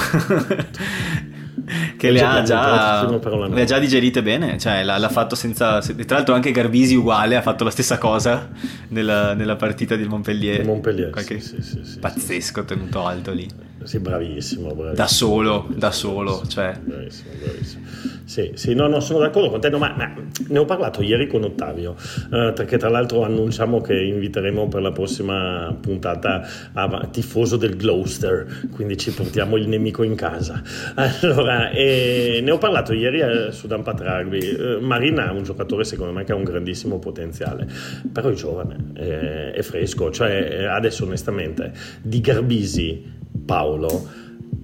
che 1.98 2.12
le 2.12 2.22
ha, 2.22 2.44
già, 2.44 3.08
le 3.48 3.62
ha, 3.62 3.66
già, 3.66 3.80
digerite 3.80 4.22
bene, 4.22 4.58
cioè 4.60 4.84
l'ha, 4.84 4.98
l'ha, 4.98 5.10
fatto 5.10 5.36
senza... 5.36 5.80
Tra 5.80 6.16
l'altro 6.16 6.36
anche 6.36 6.52
Garbisi 6.52 6.96
uguale 6.96 7.36
ha 7.36 7.42
fatto 7.42 7.64
la 7.64 7.72
stessa 7.72 7.98
cosa 7.98 8.50
nella, 8.90 9.34
nella 9.34 9.56
partita 9.56 9.96
del 9.96 10.08
Montpellier. 10.08 10.64
Montpellier, 10.66 11.12
sì, 11.20 11.40
sì, 11.40 11.62
sì, 11.62 12.00
pazzesco 12.00 12.66
tenuto 12.66 13.06
alto 13.06 13.32
lì. 13.32 13.48
Sì, 13.86 14.00
bravissimo, 14.00 14.68
bravissimo. 14.68 14.94
Da 14.94 15.08
solo, 15.08 15.68
da 15.70 15.92
solo, 15.92 16.42
cioè... 16.48 16.78
Bravissimo, 16.84 17.32
bravissimo. 17.40 17.84
Sì, 18.26 18.52
sì, 18.56 18.74
no, 18.74 18.88
no, 18.88 19.00
sono 19.02 19.20
d'accordo 19.20 19.52
con 19.52 19.62
te, 19.62 19.70
no, 19.70 19.78
ma, 19.78 19.94
ma, 19.96 20.12
ne 20.48 20.58
ho 20.58 20.66
parlato 20.66 21.04
ieri 21.04 21.28
con 21.28 21.44
Ottavio, 21.44 21.96
eh, 22.34 22.54
perché 22.56 22.78
tra 22.78 22.90
l'altro 22.90 23.24
annunciamo 23.24 23.82
che 23.82 23.94
inviteremo 23.96 24.68
per 24.68 24.82
la 24.82 24.92
prossima 24.92 25.78
puntata 25.80 26.42
a 26.74 27.08
tifoso 27.12 27.56
del 27.56 27.76
Gloucester, 27.76 28.68
quindi 28.72 28.98
ci 28.98 29.12
portiamo 29.14 29.58
il 29.58 29.68
nemico 29.68 30.02
in 30.02 30.16
casa. 30.16 30.62
Allora, 30.96 31.70
ne 31.72 32.50
ho 32.50 32.58
parlato 32.58 32.94
ieri 32.94 33.22
a 33.22 33.52
Sudan 33.52 33.84
Rugby. 33.86 34.40
Eh, 34.40 34.78
Marina 34.80 35.28
è 35.28 35.32
un 35.32 35.44
giocatore 35.44 35.84
secondo 35.84 36.14
me 36.14 36.24
che 36.24 36.32
ha 36.32 36.36
un 36.36 36.44
grandissimo 36.44 36.98
potenziale, 36.98 37.68
però 38.12 38.30
è 38.30 38.34
giovane, 38.34 38.92
è, 38.94 39.52
è 39.52 39.62
fresco, 39.62 40.10
cioè 40.12 40.66
adesso 40.66 41.06
onestamente 41.06 41.72
di 42.02 42.22
Garbisi 42.22 43.14
Paolo 43.36 44.08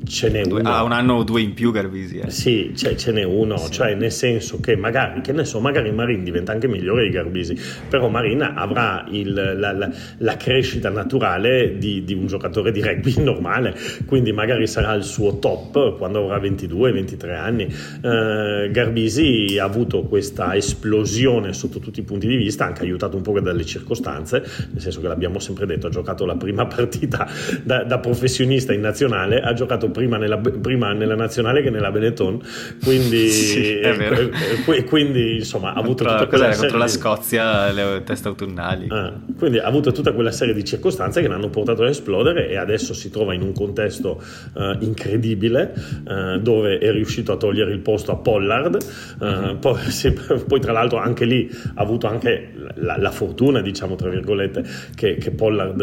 ce 0.06 0.30
n'è 0.30 0.44
uno. 0.46 0.70
Ha 0.70 0.84
un 0.84 0.92
anno 0.92 1.16
o 1.16 1.24
due 1.24 1.42
in 1.42 1.54
più 1.54 1.72
Garbisi. 1.72 2.20
Eh. 2.20 2.30
Sì, 2.30 2.74
cioè, 2.76 2.96
ce 2.96 3.12
n'è 3.12 3.24
uno, 3.24 3.58
sì. 3.58 3.72
cioè 3.72 3.96
nel 3.96 4.12
senso 4.12 4.60
che 4.60 4.76
magari, 4.76 5.22
che 5.22 5.32
ne 5.32 5.46
so, 5.46 5.60
magari 5.60 5.92
Marin 5.92 6.24
diventa 6.24 6.52
anche 6.52 6.68
migliore 6.68 7.04
di 7.04 7.10
Garbisi, 7.12 7.58
però 7.88 8.08
Marina 8.10 8.54
avrà 8.54 9.06
il, 9.10 9.34
la, 9.34 9.72
la, 9.72 9.92
la, 10.18 10.38
crescita 10.38 10.90
naturale 10.90 11.78
di, 11.78 12.04
di, 12.04 12.14
un 12.14 12.28
giocatore 12.28 12.72
di 12.72 12.82
rugby 12.82 13.14
normale, 13.22 13.76
quindi 14.06 14.32
magari 14.32 14.68
sarà 14.68 14.94
il 14.94 15.04
suo 15.04 15.40
top 15.40 15.98
quando 15.98 16.24
avrà 16.24 16.38
22-23 16.38 17.36
anni. 17.36 17.74
Uh, 18.02 18.72
Garbisi 18.72 19.58
ha 19.60 19.66
avuto 19.66 20.04
questa 20.04 20.56
esplosione 20.56 21.54
sotto 21.54 21.80
tutti 21.80 22.00
i 22.00 22.04
punti 22.04 22.28
di 22.28 22.38
vista, 22.38 22.66
anche 22.66 22.84
aiutato 22.84 23.18
un 23.18 23.22
po' 23.22 23.40
dalle 23.40 23.66
circostanze, 23.66 24.44
nel 24.72 24.82
senso 24.82 25.00
che 25.00 25.08
l'abbiamo 25.08 25.40
sempre 25.40 25.66
detto, 25.66 25.88
ha 25.88 25.90
giocato 25.90 26.26
la 26.26 26.36
prima 26.36 26.66
partita 26.68 27.30
da, 27.64 27.84
da 27.84 28.00
professionista 28.00 28.74
in 28.74 28.82
nazionale, 28.82 29.40
ha 29.42 29.54
giocato 29.54 29.91
prima 29.92 30.18
nella, 30.18 30.38
prima 30.38 30.94
nella 30.94 31.16
nazionale 31.16 31.62
che 31.62 31.70
nella 31.70 31.92
Benetton, 31.92 32.42
quindi, 32.84 33.30
sì, 33.30 33.80
eh, 33.80 34.32
eh, 34.68 34.84
quindi 34.86 35.36
insomma 35.36 35.74
ha 35.74 35.80
avuto 35.80 36.04
contro, 36.04 36.26
tutta 36.26 36.28
quella 36.28 36.56
contro 36.56 36.78
la 36.78 36.88
Scozia 36.88 37.72
le 37.72 38.02
teste 38.04 38.28
autunnali. 38.28 38.88
Ah, 38.90 39.14
quindi 39.38 39.60
ha 39.60 39.66
avuto 39.66 39.92
tutta 39.92 40.14
quella 40.14 40.32
serie 40.32 40.54
di 40.54 40.64
circostanze 40.64 41.22
che 41.22 41.28
l'hanno 41.28 41.50
portato 41.50 41.84
ad 41.84 41.90
esplodere 41.90 42.50
e 42.50 42.58
adesso 42.58 42.94
si 42.94 43.10
trova 43.10 43.34
in 43.34 43.42
un 43.42 43.54
contesto 43.54 44.22
uh, 44.54 44.76
incredibile 44.80 45.74
uh, 46.06 46.40
dove 46.40 46.78
è 46.78 46.92
riuscito 46.92 47.32
a 47.32 47.38
togliere 47.38 47.72
il 47.72 47.80
posto 47.80 48.12
a 48.12 48.18
Pollard, 48.18 48.78
uh, 49.20 49.26
uh-huh. 49.26 49.60
poi, 49.60 49.80
sì, 49.92 50.12
poi, 50.12 50.60
tra 50.60 50.72
l'altro 50.72 50.98
anche 50.98 51.26
lì 51.26 51.50
ha 51.76 51.82
avuto 51.82 52.08
anche 52.08 52.54
la, 52.76 52.98
la 52.98 53.12
fortuna, 53.12 53.62
diciamo 53.62 53.96
tra 53.96 54.10
virgolette, 54.10 54.64
che, 54.96 55.16
che 55.16 55.32
Pollard 55.32 55.80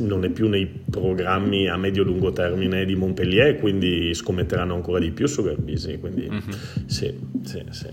non 0.00 0.24
è 0.24 0.30
più 0.30 0.48
nei 0.48 0.66
programmi 0.66 1.68
a 1.68 1.76
medio-lungo 1.76 2.32
termine 2.32 2.84
di 2.84 2.94
Montpellier 2.94 3.15
Montpellier, 3.16 3.58
quindi 3.58 4.12
scommetteranno 4.14 4.74
ancora 4.74 4.98
di 4.98 5.10
più 5.10 5.26
su 5.26 5.42
Garbisi. 5.42 5.98
Quindi 5.98 6.28
mm-hmm. 6.28 6.86
sì, 6.86 7.18
sì, 7.42 7.62
sì. 7.70 7.86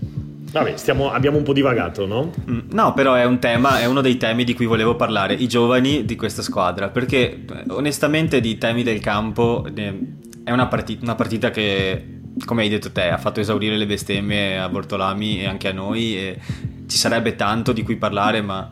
Vabbè, 0.52 0.76
stiamo, 0.76 1.10
abbiamo 1.10 1.38
un 1.38 1.42
po' 1.42 1.54
divagato, 1.54 2.06
no? 2.06 2.32
Mm, 2.48 2.70
no, 2.72 2.92
però 2.92 3.14
è 3.14 3.24
un 3.24 3.38
tema, 3.40 3.80
è 3.80 3.86
uno 3.86 4.02
dei 4.02 4.18
temi 4.18 4.44
di 4.44 4.54
cui 4.54 4.66
volevo 4.66 4.94
parlare, 4.94 5.34
i 5.34 5.48
giovani 5.48 6.04
di 6.04 6.14
questa 6.14 6.42
squadra, 6.42 6.90
perché 6.90 7.44
onestamente 7.68 8.40
di 8.40 8.56
temi 8.58 8.84
del 8.84 9.00
campo 9.00 9.66
è 9.74 10.50
una 10.52 10.66
partita, 10.68 11.02
una 11.02 11.16
partita 11.16 11.50
che, 11.50 12.20
come 12.44 12.62
hai 12.62 12.68
detto 12.68 12.92
te, 12.92 13.08
ha 13.08 13.18
fatto 13.18 13.40
esaurire 13.40 13.76
le 13.76 13.86
bestemmie 13.86 14.58
a 14.58 14.68
Bortolami 14.68 15.40
e 15.40 15.46
anche 15.46 15.68
a 15.68 15.72
noi 15.72 16.16
e 16.16 16.38
ci 16.86 16.98
sarebbe 16.98 17.34
tanto 17.34 17.72
di 17.72 17.82
cui 17.82 17.96
parlare, 17.96 18.40
ma 18.40 18.68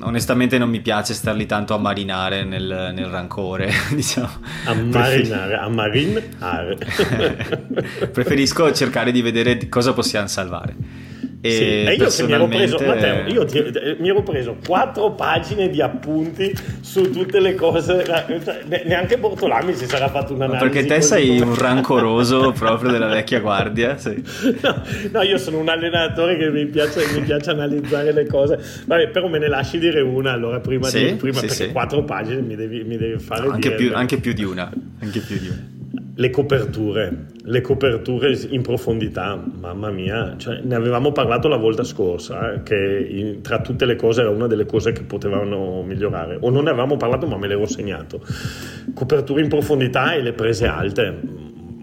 onestamente 0.00 0.58
non 0.58 0.68
mi 0.68 0.80
piace 0.80 1.14
starli 1.14 1.46
tanto 1.46 1.74
a 1.74 1.78
marinare 1.78 2.44
nel, 2.44 2.92
nel 2.94 3.06
rancore, 3.06 3.70
diciamo. 3.94 4.30
A 4.64 4.74
marinare, 4.74 5.56
a 5.56 5.68
marinare. 5.68 6.78
Preferisco 8.12 8.72
cercare 8.72 9.12
di 9.12 9.22
vedere 9.22 9.68
cosa 9.68 9.92
possiamo 9.92 10.26
salvare. 10.26 11.06
E, 11.40 11.50
sì, 11.50 11.62
e 11.62 11.92
io 11.92 11.98
personalmente... 11.98 12.56
mi 12.56 12.62
ero 12.64 12.76
preso, 12.76 12.84
Matteo, 12.84 13.32
io 13.32 13.44
ti, 13.44 13.64
mi 14.00 14.08
ero 14.08 14.22
preso 14.24 14.56
quattro 14.66 15.12
pagine 15.12 15.70
di 15.70 15.80
appunti 15.80 16.52
su 16.80 17.12
tutte 17.12 17.38
le 17.38 17.54
cose, 17.54 18.04
cioè, 18.04 18.64
neanche 18.84 19.18
Bortolami 19.18 19.72
si 19.74 19.86
sarà 19.86 20.08
fatto 20.08 20.34
un'analisi. 20.34 20.64
Perché 20.64 20.86
te 20.86 21.00
sei 21.00 21.40
un 21.40 21.54
rancoroso 21.54 22.50
proprio 22.50 22.90
della 22.90 23.06
vecchia 23.06 23.38
guardia. 23.38 23.96
Sì. 23.96 24.20
No, 24.60 24.82
no, 25.12 25.22
io 25.22 25.38
sono 25.38 25.58
un 25.58 25.68
allenatore 25.68 26.36
che 26.36 26.50
mi 26.50 26.66
piace, 26.66 27.06
mi 27.14 27.20
piace, 27.20 27.50
analizzare 27.50 28.12
le 28.12 28.26
cose, 28.26 28.58
Vabbè, 28.86 29.10
però 29.10 29.28
me 29.28 29.38
ne 29.38 29.48
lasci 29.48 29.78
dire 29.78 30.00
una 30.00 30.32
allora 30.32 30.58
prima, 30.58 30.88
sì, 30.88 31.04
di, 31.04 31.12
prima 31.14 31.38
sì, 31.38 31.46
perché 31.46 31.72
quattro 31.72 32.02
pagine 32.02 32.40
mi 32.40 32.56
devi, 32.56 32.82
mi 32.82 32.96
devi 32.96 33.18
fare 33.20 33.46
no, 33.46 33.52
anche, 33.52 33.72
più, 33.72 33.94
anche 33.94 34.18
più 34.18 34.32
di 34.32 34.42
una. 34.42 34.70
Anche 35.00 35.20
più 35.20 35.38
di 35.38 35.48
una 35.48 35.76
le 36.18 36.30
coperture, 36.30 37.26
le 37.44 37.60
coperture 37.60 38.36
in 38.50 38.60
profondità, 38.60 39.40
mamma 39.60 39.88
mia, 39.90 40.34
cioè, 40.36 40.60
ne 40.62 40.74
avevamo 40.74 41.12
parlato 41.12 41.46
la 41.46 41.56
volta 41.56 41.84
scorsa, 41.84 42.54
eh, 42.54 42.62
che 42.64 43.06
in, 43.08 43.40
tra 43.40 43.60
tutte 43.60 43.84
le 43.84 43.94
cose 43.94 44.22
era 44.22 44.30
una 44.30 44.48
delle 44.48 44.66
cose 44.66 44.90
che 44.90 45.04
potevano 45.04 45.82
migliorare, 45.84 46.36
o 46.40 46.50
non 46.50 46.64
ne 46.64 46.70
avevamo 46.70 46.96
parlato 46.96 47.28
ma 47.28 47.36
me 47.36 47.46
l'ero 47.46 47.66
segnato. 47.66 48.20
Coperture 48.94 49.42
in 49.42 49.48
profondità 49.48 50.12
e 50.12 50.22
le 50.22 50.32
prese 50.32 50.66
alte, 50.66 51.20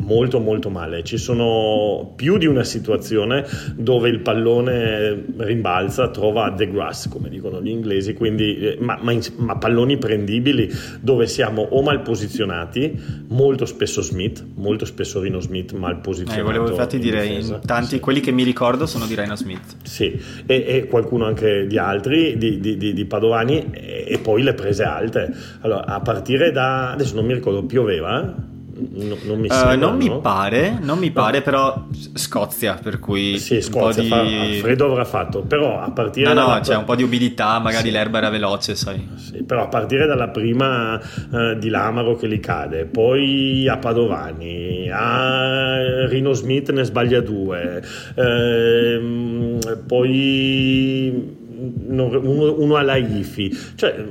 molto 0.05 0.39
molto 0.39 0.69
male. 0.69 1.03
Ci 1.03 1.17
sono 1.17 2.13
più 2.15 2.37
di 2.37 2.45
una 2.45 2.63
situazione 2.63 3.45
dove 3.75 4.09
il 4.09 4.21
pallone 4.21 5.25
rimbalza, 5.37 6.09
trova 6.09 6.53
the 6.55 6.69
grass, 6.69 7.07
come 7.07 7.29
dicono 7.29 7.61
gli 7.61 7.69
inglesi, 7.69 8.13
quindi, 8.13 8.57
eh, 8.57 8.77
ma, 8.79 8.97
ma, 9.01 9.13
ma, 9.37 9.57
palloni 9.57 9.97
prendibili 9.97 10.71
dove 11.01 11.27
siamo 11.27 11.61
o 11.61 11.81
mal 11.81 12.01
posizionati, 12.01 13.23
molto 13.27 13.65
spesso 13.65 14.01
Smith, 14.01 14.45
molto 14.55 14.85
spesso 14.85 15.19
Rino 15.19 15.39
Smith 15.39 15.73
mal 15.73 15.99
posizionato. 15.99 16.39
Eh, 16.39 16.43
volevo 16.43 16.69
infatti 16.69 16.95
in 16.95 17.01
dire, 17.01 17.25
in 17.25 17.59
tanti, 17.65 17.95
sì. 17.95 17.99
quelli 17.99 18.19
che 18.19 18.31
mi 18.31 18.43
ricordo 18.43 18.85
sono 18.85 19.05
di 19.05 19.15
Rino 19.15 19.35
Smith. 19.35 19.75
Sì, 19.83 20.19
e, 20.45 20.65
e 20.67 20.85
qualcuno 20.87 21.25
anche 21.25 21.65
di 21.65 21.77
altri, 21.77 22.37
di, 22.37 22.59
di, 22.59 22.77
di, 22.77 22.93
di 22.93 23.05
Padovani, 23.05 23.71
e, 23.71 24.05
e, 24.07 24.19
poi 24.19 24.43
le 24.43 24.53
prese 24.53 24.83
alte. 24.83 25.33
Allora, 25.61 25.85
a 25.85 25.99
partire 25.99 26.51
da, 26.51 26.91
adesso 26.91 27.15
non 27.15 27.25
mi 27.25 27.33
ricordo, 27.33 27.63
pioveva? 27.63 28.53
No, 28.77 29.15
non 29.23 29.39
mi, 29.39 29.47
sembra, 29.49 29.73
uh, 29.73 29.79
non 29.79 29.95
mi 29.95 30.19
pare, 30.19 30.77
non 30.81 30.99
mi 30.99 31.09
pare, 31.09 31.37
no. 31.37 31.43
però 31.45 31.85
Scozia, 32.13 32.73
per 32.73 32.99
cui 32.99 33.37
sì, 33.37 33.61
Scozia 33.61 34.03
un 34.03 34.09
po' 34.09 34.21
di... 34.23 34.59
freddo 34.59 34.91
avrà 34.91 35.05
fatto, 35.05 35.43
però 35.43 35.79
a 35.79 35.89
partire 35.91 36.33
No, 36.33 36.45
no, 36.45 36.59
c'è 36.59 36.75
un 36.75 36.83
po' 36.83 36.95
di 36.95 37.03
umidità, 37.03 37.57
magari 37.59 37.85
sì. 37.85 37.91
l'erba 37.91 38.17
era 38.17 38.29
veloce, 38.29 38.75
sai. 38.75 39.07
Sì, 39.15 39.43
però 39.43 39.63
a 39.63 39.67
partire 39.67 40.07
dalla 40.07 40.27
prima 40.27 40.99
uh, 40.99 41.57
di 41.57 41.69
Lamaro 41.69 42.15
che 42.15 42.27
li 42.27 42.41
cade, 42.41 42.83
poi 42.83 43.65
a 43.69 43.77
Padovani, 43.77 44.89
a 44.91 46.05
Rino 46.07 46.33
Smith 46.33 46.69
ne 46.71 46.83
sbaglia 46.83 47.21
due, 47.21 47.81
uh, 48.15 49.83
poi 49.87 51.43
uno, 51.87 52.55
uno 52.57 52.75
alla 52.75 52.97
IFI, 52.97 53.57
cioè 53.75 54.03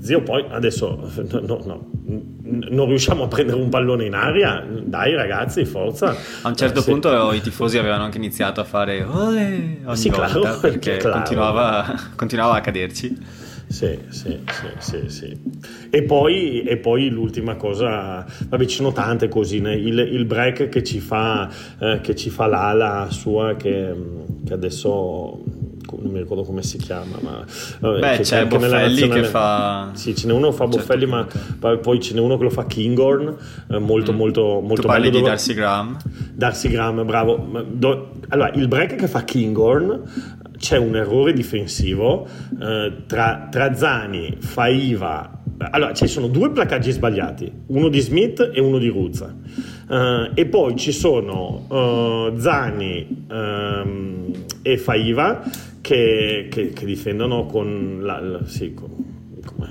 zio 0.00 0.22
poi 0.22 0.44
adesso 0.48 1.10
no, 1.30 1.60
no, 1.64 1.90
non 2.70 2.86
riusciamo 2.86 3.24
a 3.24 3.28
prendere 3.28 3.58
un 3.58 3.68
pallone 3.68 4.04
in 4.04 4.14
aria, 4.14 4.64
dai 4.84 5.14
ragazzi, 5.14 5.64
forza. 5.64 6.14
A 6.42 6.48
un 6.48 6.56
certo 6.56 6.80
eh, 6.80 6.84
punto 6.84 7.30
se... 7.30 7.36
i 7.36 7.40
tifosi 7.40 7.78
avevano 7.78 8.04
anche 8.04 8.18
iniziato 8.18 8.60
a 8.60 8.64
fare 8.64 9.02
ogni 9.02 9.78
sì, 9.94 10.08
volta 10.10 10.26
claro, 10.26 10.58
perché 10.60 10.96
claro. 10.98 11.16
Continuava, 11.16 12.00
continuava 12.16 12.56
a 12.56 12.60
caderci. 12.60 13.40
Sì, 13.72 13.98
sì, 14.08 14.38
sì, 14.50 14.68
sì, 14.78 15.08
sì. 15.08 15.40
E, 15.88 16.02
poi, 16.02 16.62
e 16.62 16.76
poi 16.76 17.08
l'ultima 17.08 17.56
cosa, 17.56 18.24
vabbè 18.48 18.66
ci 18.66 18.76
sono 18.76 18.92
tante 18.92 19.28
cosine, 19.28 19.74
il, 19.74 19.98
il 19.98 20.26
break 20.26 20.68
che 20.68 20.82
ci 20.82 21.00
fa, 21.00 21.48
eh, 21.78 22.00
che 22.02 22.14
ci 22.14 22.28
fa 22.28 22.46
l'ala 22.46 23.06
sua 23.10 23.56
che, 23.56 23.94
che 24.44 24.52
adesso 24.52 25.42
non 26.00 26.12
mi 26.12 26.18
ricordo 26.18 26.42
come 26.42 26.62
si 26.62 26.78
chiama, 26.78 27.18
ma 27.20 27.44
vabbè, 27.80 28.00
Beh, 28.00 28.16
c'è, 28.16 28.22
c'è 28.22 28.46
Boffelli 28.46 29.08
che 29.08 29.24
fa 29.24 29.90
Sì, 29.94 30.14
ce 30.14 30.26
n'è 30.26 30.32
uno 30.32 30.50
che 30.50 30.56
fa 30.56 30.64
certo 30.64 30.78
Boffelli, 30.78 31.06
ma 31.06 31.26
poi 31.80 32.00
ce 32.00 32.14
n'è 32.14 32.20
uno 32.20 32.36
che 32.36 32.44
lo 32.44 32.50
fa 32.50 32.66
Kinghorn, 32.66 33.36
eh, 33.70 33.78
molto 33.78 34.12
mm. 34.12 34.16
molto 34.16 34.60
molto 34.60 34.82
tu 34.82 34.86
parli 34.88 35.10
bello. 35.10 35.22
di 35.22 35.28
Darcy 35.28 35.54
Graham? 35.54 35.96
Darcy 36.32 36.68
Graham, 36.68 37.04
bravo. 37.04 37.50
Allora, 38.28 38.50
il 38.54 38.68
break 38.68 38.96
che 38.96 39.08
fa 39.08 39.22
Kinghorn 39.24 40.50
c'è 40.62 40.78
un 40.78 40.94
errore 40.94 41.32
difensivo 41.32 42.24
eh, 42.60 42.92
tra, 43.06 43.48
tra 43.50 43.74
Zani, 43.74 44.36
Faiva. 44.38 45.40
Allora, 45.70 45.92
ci 45.92 46.06
sono 46.06 46.28
due 46.28 46.50
placaggi 46.50 46.92
sbagliati, 46.92 47.50
uno 47.66 47.88
di 47.88 47.98
Smith 47.98 48.50
e 48.54 48.60
uno 48.60 48.78
di 48.78 48.86
Ruzza. 48.88 49.34
Uh, 49.88 50.30
e 50.34 50.46
poi 50.46 50.76
ci 50.76 50.92
sono 50.92 51.66
uh, 51.68 52.38
Zani 52.38 53.24
um, 53.28 54.30
e 54.62 54.78
Faiva 54.78 55.42
che, 55.82 56.46
che, 56.50 56.70
che, 56.70 56.86
difendono 56.86 57.44
con 57.44 57.98
la, 58.00 58.20
la, 58.20 58.46
sì, 58.46 58.72
con, 58.72 59.12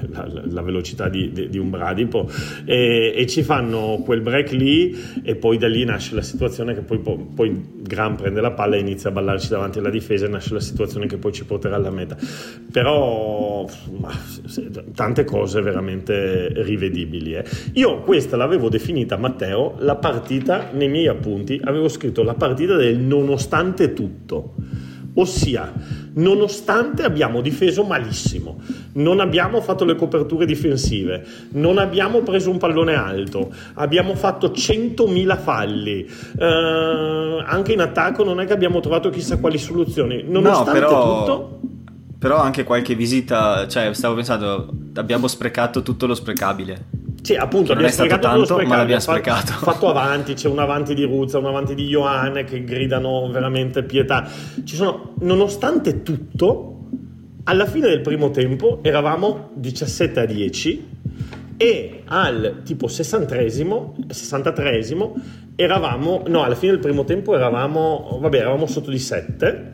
la, 0.09 0.27
la 0.45 0.61
velocità 0.61 1.07
di, 1.07 1.31
di, 1.31 1.49
di, 1.49 1.57
un 1.57 1.69
bradipo 1.69 2.29
e, 2.65 3.13
e, 3.15 3.27
ci 3.27 3.43
fanno 3.43 4.01
quel 4.03 4.21
break 4.21 4.51
lì 4.51 4.95
e 5.23 5.35
poi 5.35 5.57
da 5.57 5.67
lì 5.67 5.83
nasce 5.85 6.13
la 6.15 6.21
situazione 6.21 6.73
che 6.73 6.81
poi, 6.81 6.99
poi 6.99 7.79
Graham 7.81 8.15
prende 8.15 8.41
la 8.41 8.51
palla 8.51 8.75
e 8.75 8.79
inizia 8.79 9.09
a 9.09 9.13
ballarci 9.13 9.49
davanti 9.49 9.79
alla 9.79 9.89
difesa 9.89 10.25
e 10.25 10.29
nasce 10.29 10.53
la 10.53 10.59
situazione 10.59 11.07
che 11.07 11.17
poi 11.17 11.31
ci 11.31 11.45
porterà 11.45 11.77
alla 11.77 11.89
meta 11.89 12.17
però 12.71 13.65
ma, 13.99 14.11
tante 14.93 15.23
cose 15.23 15.61
veramente 15.61 16.51
rivedibili 16.63 17.35
eh. 17.35 17.45
io 17.73 18.01
questa 18.01 18.35
l'avevo 18.35 18.69
definita 18.69 19.17
Matteo 19.17 19.75
la 19.79 19.95
partita 19.95 20.69
nei 20.73 20.89
miei 20.89 21.07
appunti 21.07 21.59
avevo 21.63 21.87
scritto 21.87 22.23
la 22.23 22.33
partita 22.33 22.75
del 22.75 22.97
nonostante 22.97 23.93
tutto 23.93 24.55
Ossia, 25.13 25.73
nonostante 26.13 27.03
abbiamo 27.03 27.41
difeso 27.41 27.83
malissimo, 27.83 28.61
non 28.93 29.19
abbiamo 29.19 29.59
fatto 29.61 29.83
le 29.83 29.95
coperture 29.95 30.45
difensive, 30.45 31.25
non 31.51 31.77
abbiamo 31.77 32.21
preso 32.21 32.49
un 32.49 32.57
pallone 32.57 32.95
alto, 32.95 33.53
abbiamo 33.73 34.15
fatto 34.15 34.47
100.000 34.47 35.37
falli, 35.37 36.07
eh, 36.39 37.43
anche 37.45 37.73
in 37.73 37.81
attacco 37.81 38.23
non 38.23 38.39
è 38.39 38.45
che 38.45 38.53
abbiamo 38.53 38.79
trovato 38.79 39.09
chissà 39.09 39.37
quali 39.37 39.57
soluzioni. 39.57 40.23
Nonostante 40.25 40.79
no, 40.79 40.87
però... 40.87 41.19
tutto... 41.19 41.59
Però 42.21 42.37
anche 42.37 42.63
qualche 42.63 42.93
visita, 42.93 43.67
cioè 43.67 43.95
stavo 43.95 44.13
pensando, 44.13 44.71
abbiamo 44.93 45.27
sprecato 45.27 45.81
tutto 45.81 46.05
lo 46.05 46.13
sprecabile. 46.13 46.85
Sì, 47.21 47.35
appunto, 47.35 47.73
non 47.75 47.85
è 47.85 47.89
stato 47.89 48.17
tanto, 48.17 48.57
ma 48.65 48.77
l'abbiamo 48.77 48.99
sprecato. 48.99 49.51
Fatto 49.61 49.89
avanti, 49.89 50.33
c'è 50.33 50.47
un 50.47 50.59
avanti 50.59 50.95
di 50.95 51.03
Ruzza, 51.03 51.37
un 51.37 51.45
avanti 51.45 51.75
di 51.75 51.85
Ioane 51.85 52.43
che 52.43 52.63
gridano 52.63 53.29
veramente 53.31 53.83
pietà. 53.83 54.27
Ci 54.63 54.75
sono, 54.75 55.13
nonostante 55.19 56.01
tutto, 56.01 56.87
alla 57.43 57.65
fine 57.65 57.87
del 57.87 58.01
primo 58.01 58.31
tempo 58.31 58.79
eravamo 58.81 59.51
17 59.53 60.19
a 60.19 60.25
10 60.25 60.89
e 61.57 62.01
al 62.05 62.61
tipo 62.63 62.87
63esimo, 62.87 63.93
63esimo 64.07 65.13
eravamo, 65.55 66.23
no, 66.27 66.43
alla 66.43 66.55
fine 66.55 66.71
del 66.71 66.81
primo 66.81 67.03
tempo 67.03 67.35
eravamo, 67.35 68.17
vabbè, 68.19 68.37
eravamo 68.39 68.65
sotto 68.65 68.89
di 68.89 68.97
7 68.97 69.71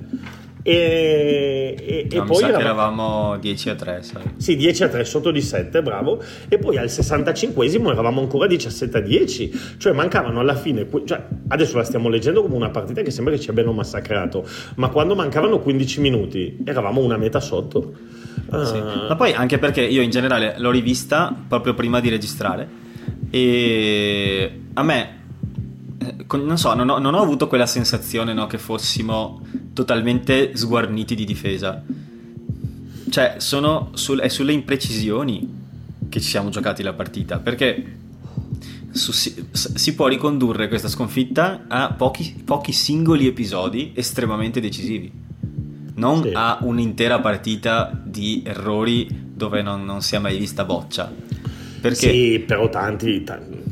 e, 0.70 1.78
e, 1.80 2.08
no, 2.14 2.24
e 2.24 2.26
poi 2.26 2.44
eravamo... 2.44 2.60
eravamo 2.60 3.38
10 3.38 3.70
a 3.70 3.76
3, 3.76 4.04
sai. 4.04 4.24
Sì, 4.36 4.58
10 4.58 4.84
a 4.84 4.90
3 4.90 5.06
sotto 5.06 5.32
di 5.32 5.42
7, 5.42 5.82
bravo. 5.82 6.22
E 6.50 6.58
poi 6.58 6.78
al 6.78 6.88
65esimo 6.88 7.90
eravamo 7.90 8.20
ancora 8.20 8.48
17 8.48 8.98
a 8.98 9.00
10, 9.00 9.76
cioè 9.78 9.94
mancavano 9.94 10.42
alla 10.42 10.56
fine, 10.56 10.86
cioè, 11.06 11.24
adesso 11.48 11.78
la 11.78 11.86
stiamo 11.86 12.10
leggendo 12.10 12.42
come 12.42 12.56
una 12.56 12.70
partita 12.70 13.02
che 13.02 13.12
sembra 13.12 13.34
che 13.34 13.40
ci 13.40 13.50
abbiano 13.50 13.72
massacrato, 13.72 14.46
ma 14.76 14.90
quando 14.90 15.16
mancavano 15.16 15.60
15 15.60 16.02
minuti 16.02 16.58
eravamo 16.66 17.00
una 17.00 17.16
meta 17.16 17.40
sotto. 17.40 17.94
Uh... 18.52 18.66
Sì. 18.66 18.78
Ma 18.78 19.16
poi 19.16 19.32
anche 19.32 19.60
perché 19.60 19.84
io 19.84 20.02
in 20.02 20.10
generale 20.10 20.56
l'ho 20.58 20.72
rivista 20.72 21.34
proprio 21.48 21.76
prima 21.76 22.02
di 22.02 22.10
registrare 22.10 22.68
e 23.30 24.60
a 24.74 24.84
me 24.84 25.16
non 26.32 26.58
so, 26.58 26.74
non 26.74 26.90
ho, 26.90 26.98
non 26.98 27.14
ho, 27.14 27.22
avuto 27.22 27.48
quella 27.48 27.66
sensazione 27.66 28.34
no, 28.34 28.48
che 28.48 28.58
fossimo 28.58 29.42
totalmente 29.74 30.56
sguarniti 30.56 31.16
di 31.16 31.26
difesa. 31.26 31.84
Cioè, 33.10 33.36
sul, 33.38 34.20
è 34.20 34.28
sulle 34.28 34.54
imprecisioni 34.54 35.56
che 36.10 36.20
ci 36.20 36.30
siamo 36.30 36.50
giocati 36.50 36.84
la 36.84 36.94
partita, 36.94 37.40
perché 37.40 37.98
su, 38.92 39.12
si, 39.12 39.48
si, 39.52 39.96
può 39.96 40.08
ricondurre 40.08 40.68
questa 40.68 40.88
sconfitta 40.88 41.66
a 41.68 41.94
pochi, 41.94 42.42
pochi 42.44 42.72
singoli 42.72 43.28
episodi 43.28 43.92
estremamente 43.96 44.60
decisivi, 44.60 45.12
non 45.96 46.24
sì. 46.24 46.32
a 46.34 46.60
un'intera 46.62 47.20
partita 47.20 47.92
di 48.04 48.42
errori 48.46 49.08
dove 49.34 49.62
non, 49.62 49.86
non 49.86 50.02
si 50.02 50.16
è 50.16 50.20
mai 50.20 50.38
vista 50.38 50.66
boccia. 50.66 51.12
Perché? 51.80 52.12
Sì, 52.12 52.44
però 52.46 52.70
tanti, 52.70 53.24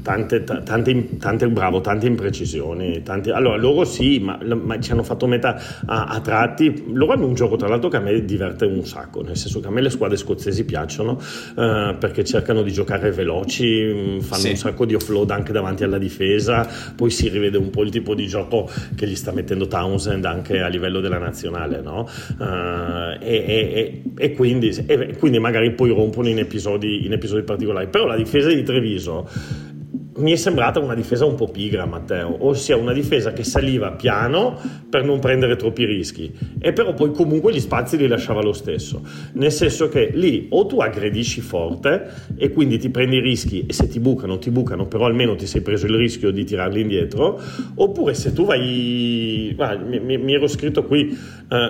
tante, 0.05 0.43
tante, 0.43 1.17
tante, 1.17 1.47
bravo, 1.47 1.81
tante 1.81 2.05
imprecisioni. 2.05 3.01
Tanti, 3.01 3.31
allora, 3.31 3.57
loro 3.57 3.85
sì, 3.85 4.19
ma, 4.19 4.37
ma, 4.43 4.79
ci 4.79 4.91
hanno 4.91 5.01
fatto 5.01 5.25
metà 5.25 5.59
a, 5.87 6.05
a, 6.05 6.19
tratti. 6.21 6.91
Loro 6.93 7.13
hanno 7.13 7.25
un 7.25 7.33
gioco, 7.33 7.55
tra 7.55 7.67
l'altro, 7.67 7.89
che 7.89 7.97
a 7.97 8.01
me 8.01 8.23
diverte 8.23 8.65
un 8.65 8.85
sacco, 8.85 9.23
nel 9.23 9.35
senso 9.35 9.59
che 9.61 9.67
a 9.67 9.71
me 9.71 9.81
le 9.81 9.89
squadre 9.89 10.15
scozzesi 10.15 10.63
piacciono 10.63 11.13
uh, 11.13 11.97
perché 11.97 12.23
cercano 12.23 12.61
di 12.61 12.71
giocare 12.71 13.11
veloci, 13.11 13.65
mm, 13.65 14.19
fanno 14.19 14.41
sì. 14.41 14.49
un 14.49 14.55
sacco 14.57 14.85
di 14.85 14.93
offload 14.93 15.31
anche 15.31 15.51
davanti 15.51 15.83
alla 15.83 15.97
difesa, 15.97 16.67
poi 16.95 17.09
si 17.09 17.27
rivede 17.27 17.57
un 17.57 17.71
po' 17.71 17.81
il 17.81 17.89
tipo 17.89 18.13
di 18.13 18.27
gioco 18.27 18.69
che 18.95 19.07
gli 19.07 19.15
sta 19.15 19.31
mettendo 19.31 19.65
Townsend 19.65 20.23
anche 20.25 20.61
a 20.61 20.67
livello 20.67 20.99
della 20.99 21.17
nazionale, 21.17 21.81
no? 21.81 22.07
Uh, 22.37 23.23
e, 23.23 23.43
e, 23.47 24.01
e, 24.15 24.33
quindi, 24.33 24.69
e, 24.85 25.15
quindi, 25.17 25.39
magari 25.39 25.73
poi 25.73 25.89
rompono 25.89 26.27
in 26.27 26.37
episodi, 26.37 27.07
in 27.07 27.13
episodi 27.13 27.41
particolari. 27.41 27.87
Però 27.87 28.05
la 28.05 28.15
difesa 28.15 28.49
di 28.49 28.61
Treviso 28.61 29.73
mi 30.17 30.31
è 30.31 30.35
sembrata 30.37 30.79
una 30.79 30.93
difesa 30.93 31.25
un 31.25 31.35
po' 31.35 31.49
pigra, 31.49 31.85
Matteo, 31.85 32.45
ossia 32.45 32.77
una 32.77 32.93
difesa 32.93 33.33
che 33.33 33.43
saliva 33.43 33.91
piano 33.91 34.57
per 34.89 35.03
non 35.03 35.19
prendere 35.19 35.57
troppi 35.57 35.83
rischi 35.83 36.31
e 36.59 36.71
però 36.71 36.93
poi 36.93 37.11
comunque 37.11 37.53
gli 37.53 37.59
spazi 37.59 37.97
li 37.97 38.07
lasciava 38.07 38.41
lo 38.41 38.53
stesso, 38.53 39.01
nel 39.33 39.51
senso 39.51 39.89
che 39.89 40.11
lì 40.13 40.47
o 40.51 40.65
tu 40.65 40.79
aggredisci 40.79 41.41
forte 41.41 42.09
e 42.37 42.49
quindi 42.51 42.77
ti 42.77 42.89
prendi 42.89 43.17
i 43.17 43.21
rischi 43.21 43.65
e 43.65 43.73
se 43.73 43.87
ti 43.87 43.99
bucano 43.99 44.37
ti 44.37 44.51
bucano, 44.51 44.87
però 44.87 45.05
almeno 45.05 45.35
ti 45.35 45.47
sei 45.47 45.61
preso 45.61 45.85
il 45.85 45.95
rischio 45.95 46.31
di 46.31 46.45
tirarli 46.45 46.79
indietro, 46.81 47.41
oppure 47.75 48.13
se 48.13 48.31
tu 48.31 48.45
vai... 48.45 49.53
Ah, 49.57 49.75
mi, 49.75 49.99
mi, 49.99 50.17
mi, 50.17 50.33
ero 50.33 50.47
scritto 50.47 50.83
qui, 50.83 51.09
eh, 51.49 51.69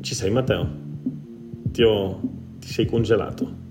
ci 0.00 0.14
sei 0.14 0.30
Matteo? 0.30 0.82
Ti, 1.72 1.82
ho, 1.82 2.20
ti 2.60 2.68
sei 2.68 2.86
congelato? 2.86 3.63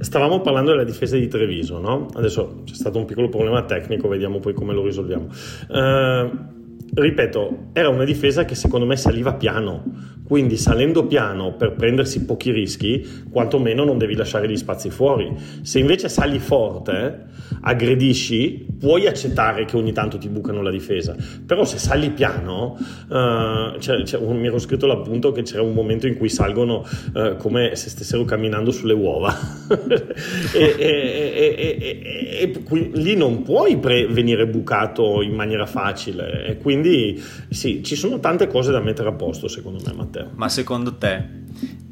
Stavamo 0.00 0.40
parlando 0.40 0.70
della 0.70 0.84
difesa 0.84 1.16
di 1.16 1.28
Treviso, 1.28 1.78
no? 1.78 2.06
Adesso 2.14 2.62
c'è 2.64 2.74
stato 2.74 2.98
un 2.98 3.04
piccolo 3.04 3.28
problema 3.28 3.62
tecnico, 3.64 4.08
vediamo 4.08 4.38
poi 4.38 4.54
come 4.54 4.72
lo 4.72 4.82
risolviamo. 4.82 5.28
Uh, 5.68 6.58
ripeto, 6.94 7.70
era 7.72 7.88
una 7.88 8.04
difesa 8.04 8.44
che 8.44 8.54
secondo 8.54 8.86
me 8.86 8.96
saliva 8.96 9.34
piano, 9.34 10.18
quindi 10.30 10.56
salendo 10.56 11.06
piano 11.06 11.56
per 11.56 11.72
prendersi 11.72 12.24
pochi 12.24 12.52
rischi, 12.52 13.24
quantomeno 13.30 13.84
non 13.84 13.98
devi 13.98 14.14
lasciare 14.14 14.48
gli 14.48 14.56
spazi 14.56 14.88
fuori. 14.88 15.34
Se 15.62 15.80
invece 15.80 16.08
sali 16.08 16.38
forte, 16.38 17.26
aggredisci, 17.62 18.66
puoi 18.78 19.08
accettare 19.08 19.64
che 19.64 19.76
ogni 19.76 19.92
tanto 19.92 20.18
ti 20.18 20.28
bucano 20.28 20.62
la 20.62 20.70
difesa, 20.70 21.16
però 21.44 21.64
se 21.64 21.78
sali 21.78 22.10
piano, 22.10 22.78
uh, 23.08 23.76
c'è, 23.78 24.02
c'è 24.02 24.18
un, 24.18 24.38
mi 24.38 24.46
ero 24.46 24.58
scritto 24.58 24.86
l'appunto 24.86 25.32
che 25.32 25.42
c'era 25.42 25.62
un 25.62 25.74
momento 25.74 26.06
in 26.06 26.16
cui 26.16 26.28
salgono 26.28 26.84
uh, 27.12 27.36
come 27.36 27.74
se 27.74 27.88
stessero 27.88 28.24
camminando 28.24 28.70
sulle 28.70 28.94
uova. 28.94 29.36
E, 30.52 30.74
e, 30.78 31.76
e, 31.78 32.38
e 32.40 32.62
qui, 32.62 32.90
lì 32.94 33.14
non 33.14 33.42
puoi 33.42 33.78
pre- 33.78 34.06
venire 34.06 34.46
bucato 34.46 35.22
in 35.22 35.32
maniera 35.32 35.66
facile. 35.66 36.46
E 36.46 36.56
quindi 36.80 37.22
sì, 37.50 37.82
ci 37.84 37.94
sono 37.94 38.18
tante 38.18 38.46
cose 38.46 38.72
da 38.72 38.80
mettere 38.80 39.08
a 39.08 39.12
posto 39.12 39.48
secondo 39.48 39.80
me 39.84 39.92
Matteo. 39.92 40.30
Ma 40.34 40.48
secondo 40.48 40.96
te 40.96 41.24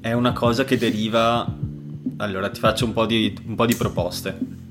è 0.01 0.12
una 0.12 0.33
cosa 0.33 0.64
che 0.64 0.77
deriva... 0.77 1.46
Allora 2.20 2.48
ti 2.48 2.59
faccio 2.59 2.85
un 2.85 2.92
po' 2.92 3.07
di, 3.07 3.37
un 3.46 3.55
po 3.55 3.66
di 3.66 3.77
proposte 3.77 4.66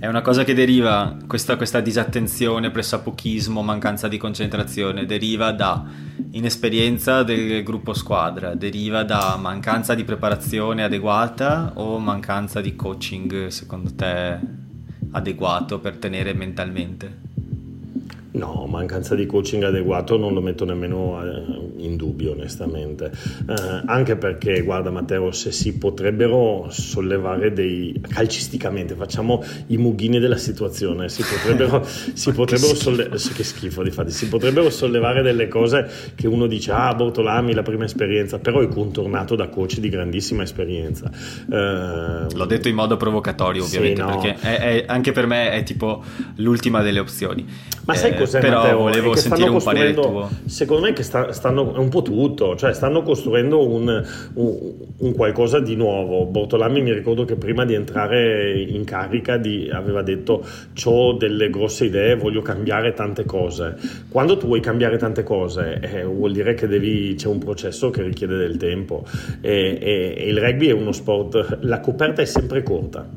è 0.00 0.06
una 0.06 0.22
cosa 0.22 0.44
che 0.44 0.54
deriva, 0.54 1.14
questa, 1.26 1.56
questa 1.56 1.80
disattenzione, 1.80 2.70
pressapochismo, 2.70 3.60
mancanza 3.60 4.08
di 4.08 4.16
concentrazione, 4.16 5.04
deriva 5.04 5.52
da 5.52 5.84
inesperienza 6.30 7.22
del 7.22 7.62
gruppo 7.62 7.92
squadra, 7.92 8.54
deriva 8.54 9.02
da 9.04 9.36
mancanza 9.38 9.94
di 9.94 10.04
preparazione 10.04 10.84
adeguata 10.84 11.72
o 11.74 11.98
mancanza 11.98 12.62
di 12.62 12.74
coaching, 12.74 13.48
secondo 13.48 13.94
te, 13.94 14.38
adeguato 15.10 15.80
per 15.80 15.98
tenere 15.98 16.32
mentalmente? 16.32 17.28
No, 18.32 18.66
mancanza 18.68 19.16
di 19.16 19.26
coaching 19.26 19.64
adeguato 19.64 20.16
non 20.16 20.32
lo 20.32 20.40
metto 20.40 20.64
nemmeno 20.64 21.20
eh, 21.20 21.84
in 21.84 21.96
dubbio, 21.96 22.30
onestamente. 22.32 23.10
Eh, 23.48 23.82
anche 23.86 24.16
perché, 24.16 24.62
guarda 24.62 24.90
Matteo, 24.90 25.32
se 25.32 25.50
si 25.50 25.76
potrebbero 25.76 26.66
sollevare 26.70 27.52
dei 27.52 28.00
calcisticamente, 28.08 28.94
facciamo 28.94 29.42
i 29.68 29.78
mughini 29.78 30.20
della 30.20 30.36
situazione, 30.36 31.08
si 31.08 31.24
potrebbero, 31.24 31.82
si 31.84 32.32
potrebbero 32.32 32.74
sollevare, 32.76 33.18
che 33.34 33.42
schifo 33.42 33.82
di 33.82 33.90
fatti, 33.90 34.12
si 34.12 34.28
potrebbero 34.28 34.70
sollevare 34.70 35.22
delle 35.22 35.48
cose 35.48 35.88
che 36.14 36.28
uno 36.28 36.46
dice, 36.46 36.70
ah, 36.70 36.94
Bortolami, 36.94 37.52
la 37.52 37.62
prima 37.62 37.84
esperienza, 37.84 38.38
però 38.38 38.60
è 38.60 38.68
contornato 38.68 39.34
da 39.34 39.48
coach 39.48 39.78
di 39.78 39.88
grandissima 39.88 40.44
esperienza. 40.44 41.10
Eh, 41.10 42.26
L'ho 42.32 42.46
detto 42.46 42.68
in 42.68 42.76
modo 42.76 42.96
provocatorio, 42.96 43.64
ovviamente, 43.64 44.02
sì, 44.02 44.06
no. 44.06 44.20
perché 44.20 44.40
è, 44.40 44.58
è, 44.58 44.84
anche 44.86 45.10
per 45.10 45.26
me 45.26 45.50
è 45.50 45.64
tipo 45.64 46.04
l'ultima 46.36 46.80
delle 46.82 47.00
opzioni. 47.00 47.44
Ma 47.86 47.94
sai 47.94 48.14
cos'è, 48.20 48.40
però 48.40 48.62
Matteo? 48.62 48.78
volevo 48.78 49.16
sentire 49.16 49.48
un 49.48 49.62
parere 49.62 49.94
tuo. 49.94 50.28
Secondo 50.46 50.86
me 50.86 50.92
che 50.92 51.02
sta, 51.02 51.32
stanno, 51.32 51.74
è 51.74 51.78
un 51.78 51.88
po' 51.88 52.02
tutto, 52.02 52.56
cioè 52.56 52.72
stanno 52.72 53.02
costruendo 53.02 53.66
un, 53.66 54.04
un, 54.34 54.72
un, 54.98 55.12
qualcosa 55.14 55.60
di 55.60 55.76
nuovo. 55.76 56.26
Bortolami 56.26 56.82
mi 56.82 56.92
ricordo 56.92 57.24
che 57.24 57.36
prima 57.36 57.64
di 57.64 57.74
entrare 57.74 58.60
in 58.60 58.84
carica 58.84 59.36
di, 59.36 59.68
aveva 59.72 60.02
detto 60.02 60.44
ho 60.84 61.12
delle 61.14 61.50
grosse 61.50 61.86
idee, 61.86 62.16
voglio 62.16 62.42
cambiare 62.42 62.92
tante 62.92 63.24
cose. 63.24 63.76
Quando 64.08 64.36
tu 64.36 64.46
vuoi 64.46 64.60
cambiare 64.60 64.96
tante 64.96 65.22
cose 65.22 65.80
eh, 65.80 66.04
vuol 66.04 66.32
dire 66.32 66.54
che 66.54 66.66
devi, 66.66 67.14
c'è 67.14 67.28
un 67.28 67.38
processo 67.38 67.90
che 67.90 68.02
richiede 68.02 68.36
del 68.36 68.56
tempo 68.56 69.04
e, 69.40 69.78
e, 69.80 70.14
e 70.16 70.28
il 70.28 70.38
rugby 70.38 70.68
è 70.68 70.72
uno 70.72 70.92
sport, 70.92 71.58
la 71.62 71.80
coperta 71.80 72.22
è 72.22 72.24
sempre 72.24 72.62
corta. 72.62 73.08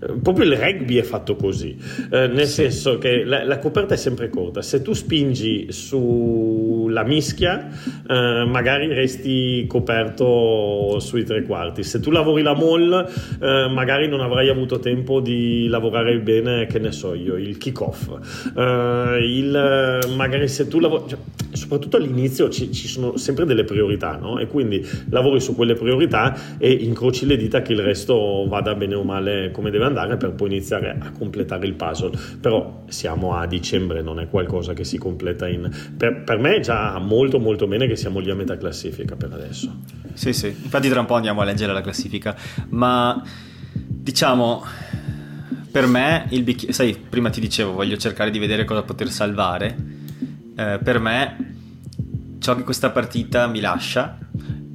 Eh, 0.00 0.12
proprio 0.22 0.44
il 0.44 0.56
rugby 0.56 0.96
è 0.96 1.02
fatto 1.02 1.36
così, 1.36 1.76
eh, 2.10 2.26
nel 2.28 2.46
sì. 2.46 2.62
senso 2.62 2.98
che 2.98 3.24
la, 3.24 3.44
la 3.44 3.58
coperta 3.58 3.94
è 3.94 3.96
sempre 3.96 4.28
corta. 4.28 4.47
Se 4.60 4.82
tu 4.82 4.94
spingi 4.94 5.66
sulla 6.88 7.04
mischia, 7.04 7.68
eh, 8.08 8.44
magari 8.46 8.86
resti 8.88 9.66
coperto 9.68 10.98
sui 11.00 11.24
tre 11.24 11.42
quarti. 11.42 11.82
Se 11.82 12.00
tu 12.00 12.10
lavori 12.10 12.42
la 12.42 12.54
mall, 12.54 13.06
eh, 13.40 13.68
magari 13.68 14.08
non 14.08 14.20
avrai 14.20 14.48
avuto 14.48 14.78
tempo 14.78 15.20
di 15.20 15.66
lavorare 15.68 16.18
bene, 16.18 16.66
che 16.66 16.78
ne 16.78 16.90
so 16.90 17.12
io, 17.12 17.36
il 17.36 17.58
kick-off. 17.58 18.08
Eh, 18.56 19.18
il, 19.22 20.14
magari 20.16 20.48
se 20.48 20.66
tu 20.66 20.80
lavori, 20.80 21.04
cioè, 21.08 21.18
soprattutto 21.52 21.98
all'inizio 21.98 22.48
ci, 22.48 22.72
ci, 22.72 22.88
sono 22.88 23.16
sempre 23.18 23.44
delle 23.44 23.64
priorità, 23.64 24.16
no? 24.16 24.38
E 24.38 24.46
quindi 24.46 24.86
lavori 25.10 25.40
su 25.40 25.54
quelle 25.54 25.74
priorità 25.74 26.56
e 26.56 26.70
incroci 26.70 27.26
le 27.26 27.36
dita 27.36 27.60
che 27.60 27.72
il 27.72 27.80
resto 27.80 28.46
vada 28.48 28.74
bene 28.74 28.94
o 28.94 29.02
male 29.02 29.50
come 29.50 29.70
deve 29.70 29.84
andare 29.84 30.16
per 30.16 30.32
poi 30.32 30.48
iniziare 30.48 30.96
a 30.98 31.10
completare 31.10 31.66
il 31.66 31.74
puzzle. 31.74 32.10
Però 32.40 32.84
siamo 32.88 33.34
a 33.34 33.46
dicembre, 33.46 34.00
non 34.00 34.20
è 34.20 34.28
qualcosa 34.28 34.72
che 34.72 34.84
si 34.84 34.96
completa 34.96 35.46
in... 35.48 35.68
Per, 35.96 36.22
per 36.22 36.38
me 36.38 36.56
è 36.56 36.60
molto 37.00 37.38
molto 37.38 37.66
bene 37.66 37.86
che 37.86 37.96
siamo 37.96 38.18
lì 38.18 38.30
a 38.30 38.34
metà 38.34 38.56
classifica 38.56 39.16
per 39.16 39.32
adesso. 39.32 39.80
Sì, 40.14 40.32
sì, 40.32 40.48
infatti 40.48 40.88
tra 40.88 41.00
un 41.00 41.06
po' 41.06 41.14
andiamo 41.14 41.40
a 41.40 41.44
leggere 41.44 41.72
la 41.72 41.80
classifica, 41.80 42.36
ma 42.70 43.22
diciamo 43.72 44.64
per 45.70 45.86
me 45.86 46.26
il 46.30 46.42
bicchiere, 46.42 46.72
sai, 46.72 46.96
prima 46.96 47.30
ti 47.30 47.40
dicevo, 47.40 47.72
voglio 47.72 47.96
cercare 47.96 48.30
di 48.30 48.38
vedere 48.38 48.64
cosa 48.64 48.82
poter 48.82 49.10
salvare. 49.10 49.76
Eh, 50.56 50.80
per 50.82 50.98
me 50.98 51.54
ciò 52.40 52.56
che 52.56 52.64
questa 52.64 52.90
partita 52.90 53.46
mi 53.46 53.60
lascia 53.60 54.18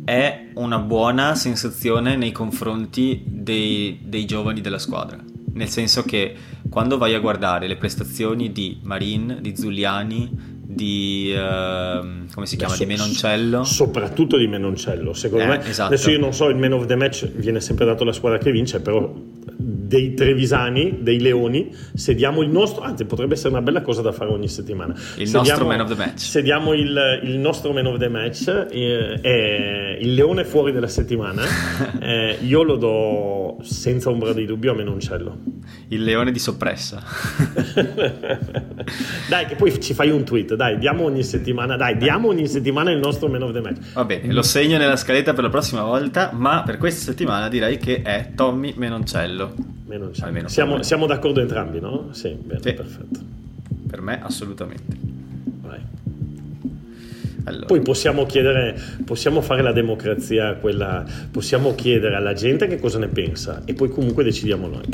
è 0.06 0.50
una 0.56 0.80
buona 0.80 1.36
sensazione 1.36 2.16
nei 2.16 2.32
confronti 2.32 3.24
dei, 3.26 4.00
dei 4.04 4.26
giovani 4.26 4.62
della 4.62 4.78
squadra. 4.78 5.18
Nel 5.54 5.70
senso 5.70 6.04
che 6.04 6.36
quando 6.70 6.98
vai 6.98 7.14
a 7.14 7.20
guardare 7.20 7.68
le 7.68 7.78
prestazioni 7.78 8.52
di 8.52 8.80
Marin, 8.84 9.40
di 9.42 9.56
Zuliani, 9.56 10.53
di 10.74 11.34
uh, 11.36 12.26
come 12.34 12.46
si 12.46 12.56
chiama? 12.56 12.74
Adesso, 12.74 12.88
di 12.88 12.96
Menoncello. 12.96 13.64
Soprattutto 13.64 14.38
di 14.38 14.48
Menoncello, 14.48 15.14
secondo 15.14 15.46
eh, 15.46 15.48
me. 15.48 15.66
Esatto. 15.66 15.94
Adesso 15.94 16.10
io 16.10 16.20
non 16.20 16.34
so, 16.34 16.50
il 16.50 16.58
man 16.58 16.74
of 16.74 16.86
the 16.86 16.96
match 16.96 17.28
viene 17.28 17.60
sempre 17.60 17.86
dato 17.86 18.04
alla 18.04 18.14
squadra 18.14 18.40
che 18.40 18.52
vince, 18.52 18.80
però 18.82 19.14
dei 19.46 20.14
trevisani, 20.14 21.00
dei 21.02 21.20
leoni, 21.20 21.76
sediamo 21.94 22.42
il 22.42 22.50
nostro, 22.50 22.84
anzi 22.84 23.06
potrebbe 23.06 23.34
essere 23.34 23.50
una 23.50 23.62
bella 23.62 23.82
cosa 23.82 24.02
da 24.02 24.12
fare 24.12 24.32
ogni 24.32 24.48
settimana. 24.48 24.94
Il 24.94 25.28
sediamo, 25.28 25.48
nostro 25.48 25.68
man 25.68 25.82
of 25.82 25.90
the 25.90 25.96
match. 25.96 26.20
Sediamo 26.20 26.74
il, 26.74 27.20
il 27.24 27.38
nostro 27.38 27.74
man 27.74 27.86
of 27.86 27.98
the 27.98 28.10
match, 28.10 28.48
eh, 28.48 29.20
è 29.22 29.98
il 30.00 30.14
leone 30.14 30.46
fuori 30.46 30.72
della 30.72 30.88
settimana, 30.88 31.44
eh, 32.00 32.38
io 32.42 32.64
lo 32.64 32.76
do 32.76 33.58
senza 33.62 34.10
ombra 34.10 34.34
di 34.34 34.46
dubbio 34.46 34.72
a 34.72 34.76
Menoncello. 34.76 35.38
Il 35.90 36.04
leone 36.04 36.32
di 36.32 36.40
soppressa. 36.40 37.02
dai, 39.30 39.46
che 39.46 39.56
poi 39.56 39.80
ci 39.82 39.94
fai 39.94 40.10
un 40.10 40.24
tweet, 40.24 40.56
dai, 40.56 40.78
diamo 40.78 41.04
ogni 41.04 41.24
settimana, 41.24 41.76
dai, 41.76 41.98
diamo 41.98 42.30
ogni 42.30 42.48
settimana 42.48 42.92
il 42.92 43.00
nostro 43.00 43.28
man 43.28 43.44
of 43.44 43.52
the 43.52 43.62
match. 43.62 43.94
Va 43.94 44.06
bene, 44.06 44.34
lo 44.34 44.42
segno 44.42 44.78
nella 44.78 44.96
scaletta 44.96 45.34
per 45.34 45.44
la 45.44 45.50
prossima 45.50 45.84
volta, 45.84 46.32
ma 46.34 46.64
per 46.64 46.78
questa 46.78 47.04
settimana 47.04 47.50
direi 47.50 47.78
che 47.78 48.02
è 48.02 48.32
Tommy 48.36 48.74
Menoncello. 48.76 49.33
Menoncello. 49.86 50.48
Siamo, 50.48 50.84
siamo, 50.84 51.06
d'accordo 51.06 51.42
entrambi, 51.42 51.80
no? 51.80 52.10
Sì, 52.12 52.30
bene, 52.30 52.62
sì. 52.62 52.74
perfetto. 52.74 53.20
Per 53.88 54.02
me 54.02 54.20
assolutamente. 54.22 54.98
Vai. 55.62 55.80
Allora. 57.46 57.66
Poi 57.66 57.82
possiamo 57.82 58.26
chiedere, 58.26 58.80
possiamo 59.06 59.42
fare 59.42 59.62
la 59.62 59.72
democrazia, 59.72 60.56
quella, 60.56 61.06
possiamo 61.32 61.76
chiedere 61.76 62.16
alla 62.16 62.34
gente 62.34 62.68
che 62.68 62.80
cosa 62.80 63.00
ne 63.00 63.08
pensa 63.08 63.64
e 63.66 63.74
poi 63.74 63.90
comunque 63.90 64.24
decidiamo 64.24 64.68
noi. 64.68 64.86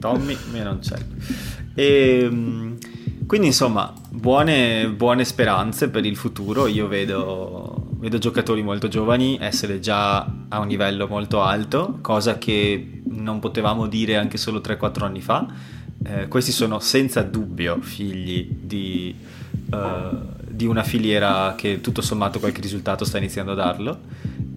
Tommy 0.00 0.36
Menoncello. 0.52 1.04
E, 1.74 2.20
ehm, 2.22 2.76
quindi 3.26 3.46
insomma, 3.48 3.92
buone, 4.10 4.88
buone 4.88 5.24
speranze 5.24 5.88
per 5.88 6.04
il 6.04 6.16
futuro. 6.16 6.66
Io 6.66 6.86
vedo, 6.88 7.73
vedo, 8.04 8.18
giocatori 8.18 8.62
molto 8.62 8.88
giovani 8.88 9.38
essere 9.40 9.80
già 9.80 10.18
a 10.48 10.58
un 10.58 10.68
livello 10.68 11.06
molto 11.08 11.42
alto, 11.42 11.98
cosa 12.02 12.38
che 12.38 13.00
non 13.06 13.40
potevamo 13.40 13.86
dire 13.86 14.16
anche 14.16 14.36
solo 14.36 14.60
3-4 14.60 15.04
anni 15.04 15.20
fa. 15.20 15.46
Eh, 16.06 16.28
questi 16.28 16.52
sono 16.52 16.80
senza 16.80 17.22
dubbio 17.22 17.78
figli 17.80 18.46
di, 18.60 19.14
uh, 19.70 20.18
di 20.46 20.66
una 20.66 20.82
filiera 20.82 21.54
che 21.56 21.80
tutto 21.80 22.02
sommato 22.02 22.38
qualche 22.38 22.60
risultato 22.60 23.04
sta 23.04 23.18
iniziando 23.18 23.52
a 23.52 23.54
darlo. 23.54 24.00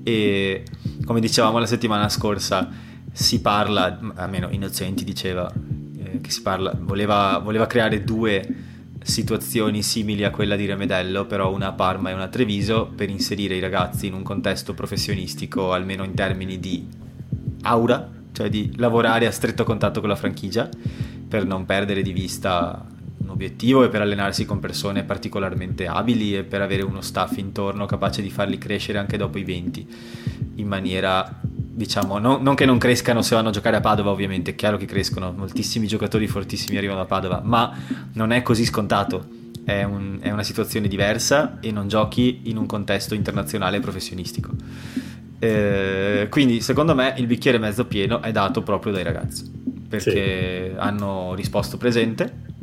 E 0.03 0.65
come 1.05 1.21
dicevamo 1.21 1.57
la 1.57 1.65
settimana 1.65 2.09
scorsa, 2.09 2.69
si 3.11 3.39
parla, 3.39 3.97
almeno 4.15 4.49
Innocenti 4.51 5.03
diceva 5.03 5.51
eh, 5.97 6.19
che 6.19 6.31
si 6.31 6.41
parla, 6.41 6.75
voleva, 6.77 7.39
voleva 7.41 7.65
creare 7.65 8.03
due 8.03 8.66
situazioni 9.07 9.81
simili 9.81 10.23
a 10.25 10.31
quella 10.31 10.55
di 10.55 10.65
Remedello, 10.65 11.25
però 11.25 11.53
una 11.53 11.67
a 11.67 11.71
Parma 11.71 12.09
e 12.09 12.13
una 12.13 12.23
a 12.23 12.27
Treviso, 12.27 12.91
per 12.93 13.09
inserire 13.09 13.55
i 13.55 13.59
ragazzi 13.59 14.07
in 14.07 14.13
un 14.13 14.21
contesto 14.21 14.73
professionistico, 14.73 15.71
almeno 15.71 16.03
in 16.03 16.13
termini 16.13 16.59
di 16.59 16.85
aura, 17.63 18.09
cioè 18.33 18.49
di 18.49 18.73
lavorare 18.75 19.25
a 19.25 19.31
stretto 19.31 19.63
contatto 19.63 20.01
con 20.01 20.09
la 20.09 20.15
franchigia, 20.15 20.69
per 21.27 21.45
non 21.45 21.65
perdere 21.65 22.01
di 22.01 22.11
vista 22.11 22.85
un 23.19 23.29
obiettivo 23.29 23.83
e 23.83 23.89
per 23.89 24.01
allenarsi 24.01 24.45
con 24.45 24.59
persone 24.59 25.03
particolarmente 25.03 25.87
abili 25.87 26.35
e 26.35 26.43
per 26.43 26.61
avere 26.61 26.83
uno 26.83 27.01
staff 27.01 27.37
intorno 27.37 27.85
capace 27.85 28.21
di 28.21 28.29
farli 28.29 28.57
crescere 28.57 28.97
anche 28.97 29.17
dopo 29.17 29.37
i 29.37 29.43
20 29.43 29.87
in 30.55 30.67
maniera 30.67 31.41
diciamo, 31.77 32.17
no, 32.17 32.39
non 32.41 32.55
che 32.55 32.65
non 32.65 32.79
crescano 32.79 33.21
se 33.21 33.35
vanno 33.35 33.49
a 33.49 33.51
giocare 33.51 33.75
a 33.75 33.81
Padova, 33.81 34.09
ovviamente, 34.09 34.51
è 34.51 34.55
chiaro 34.55 34.77
che 34.77 34.85
crescono, 34.85 35.31
moltissimi 35.31 35.85
giocatori 35.85 36.27
fortissimi 36.27 36.75
arrivano 36.75 37.01
a 37.01 37.05
Padova, 37.05 37.41
ma 37.43 37.71
non 38.13 38.31
è 38.31 38.41
così 38.41 38.65
scontato. 38.65 39.35
È, 39.63 39.83
un, 39.83 40.17
è 40.21 40.31
una 40.31 40.43
situazione 40.43 40.87
diversa 40.87 41.59
e 41.59 41.71
non 41.71 41.87
giochi 41.87 42.41
in 42.45 42.57
un 42.57 42.65
contesto 42.65 43.13
internazionale 43.13 43.79
professionistico. 43.79 44.49
Eh, 45.37 46.27
quindi, 46.31 46.61
secondo 46.61 46.95
me, 46.95 47.13
il 47.17 47.27
bicchiere 47.27 47.59
mezzo 47.59 47.85
pieno 47.85 48.21
è 48.23 48.31
dato 48.31 48.63
proprio 48.63 48.91
dai 48.91 49.03
ragazzi 49.03 49.75
perché 49.87 50.71
sì. 50.71 50.77
hanno 50.77 51.33
risposto 51.35 51.77
presente 51.77 52.55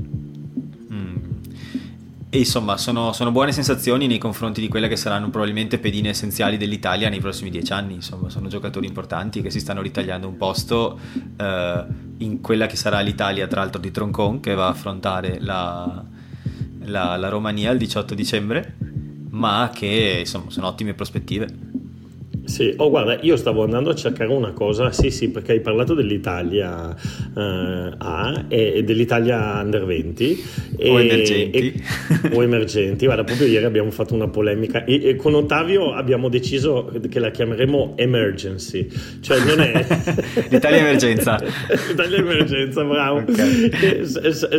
e 2.35 2.39
insomma, 2.39 2.77
sono, 2.77 3.13
sono, 3.13 3.31
buone 3.31 3.53
sensazioni 3.53 4.09
nei 4.09 4.19
confronti 4.19 4.61
di 4.61 4.67
quelle 4.67 4.89
che 4.89 4.97
saranno 4.97 5.31
probabilmente 5.31 5.79
pedine 5.79 6.09
essenziali 6.09 6.57
dell'Italia 6.57 7.09
nei 7.09 7.21
prossimi 7.21 7.49
dieci 7.49 7.73
anni. 7.73 7.95
Insomma, 7.95 8.29
sono 8.29 8.49
giocatori 8.49 8.89
importanti 8.89 9.41
che 9.41 9.51
si 9.51 9.61
stanno 9.61 9.81
ritagliando 9.81 10.27
un 10.27 10.37
posto 10.37 10.99
eh, 11.37 11.85
in 12.19 12.41
quella 12.41 12.67
che 12.67 12.75
sarà 12.75 12.99
l'Italia, 13.03 13.47
tra 13.47 13.61
l'altro, 13.61 13.81
di 13.81 13.93
Troncon, 13.93 14.41
che 14.41 14.53
va 14.55 14.67
a 14.67 14.71
affrontare 14.71 15.39
la, 15.39 16.05
la, 16.87 17.17
la 17.17 17.29
Romania 17.29 17.71
il 17.71 17.79
18 17.79 18.15
dicembre, 18.17 18.79
ma 19.31 19.71
che 19.73 20.17
insomma 20.19 20.51
sono 20.51 20.67
ottime 20.67 20.93
prospettive. 20.93 21.47
Sì, 22.45 22.75
oh 22.77 22.91
guarda, 22.91 23.19
io 23.23 23.37
stavo 23.37 23.65
andando 23.65 23.91
a 23.91 23.95
cercare 23.95 24.31
una 24.31 24.53
cosa, 24.53 24.93
sì 24.93 25.11
sì, 25.11 25.31
perché 25.31 25.53
hai 25.53 25.61
parlato 25.61 25.95
dell'Italia 25.95 26.95
eh, 26.95 27.95
A 27.99 28.45
e 28.49 28.85
dell'Italia 28.85 29.61
Under 29.63 29.85
20 29.85 30.45
o 30.81 31.01
emergenti. 31.01 31.59
E, 31.59 32.35
o 32.35 32.43
emergenti, 32.43 33.07
guarda, 33.07 33.25
proprio 33.25 33.47
ieri 33.47 33.65
abbiamo 33.65 33.91
fatto 33.91 34.15
una 34.15 34.29
polemica 34.29 34.85
e, 34.85 35.09
e, 35.09 35.17
con 35.17 35.35
Ottavio 35.35 35.93
abbiamo 35.95 36.29
deciso 36.29 36.93
che 37.09 37.19
la 37.19 37.31
chiameremo 37.31 37.95
Emergency, 37.97 38.89
cioè 39.21 39.39
non 39.45 39.61
è... 39.61 39.87
L'Italia 40.51 40.79
Emergenza. 40.79 41.39
L'Italia 41.89 42.19
Emergenza, 42.19 42.85
bravo. 42.85 43.19
Okay. 43.21 43.71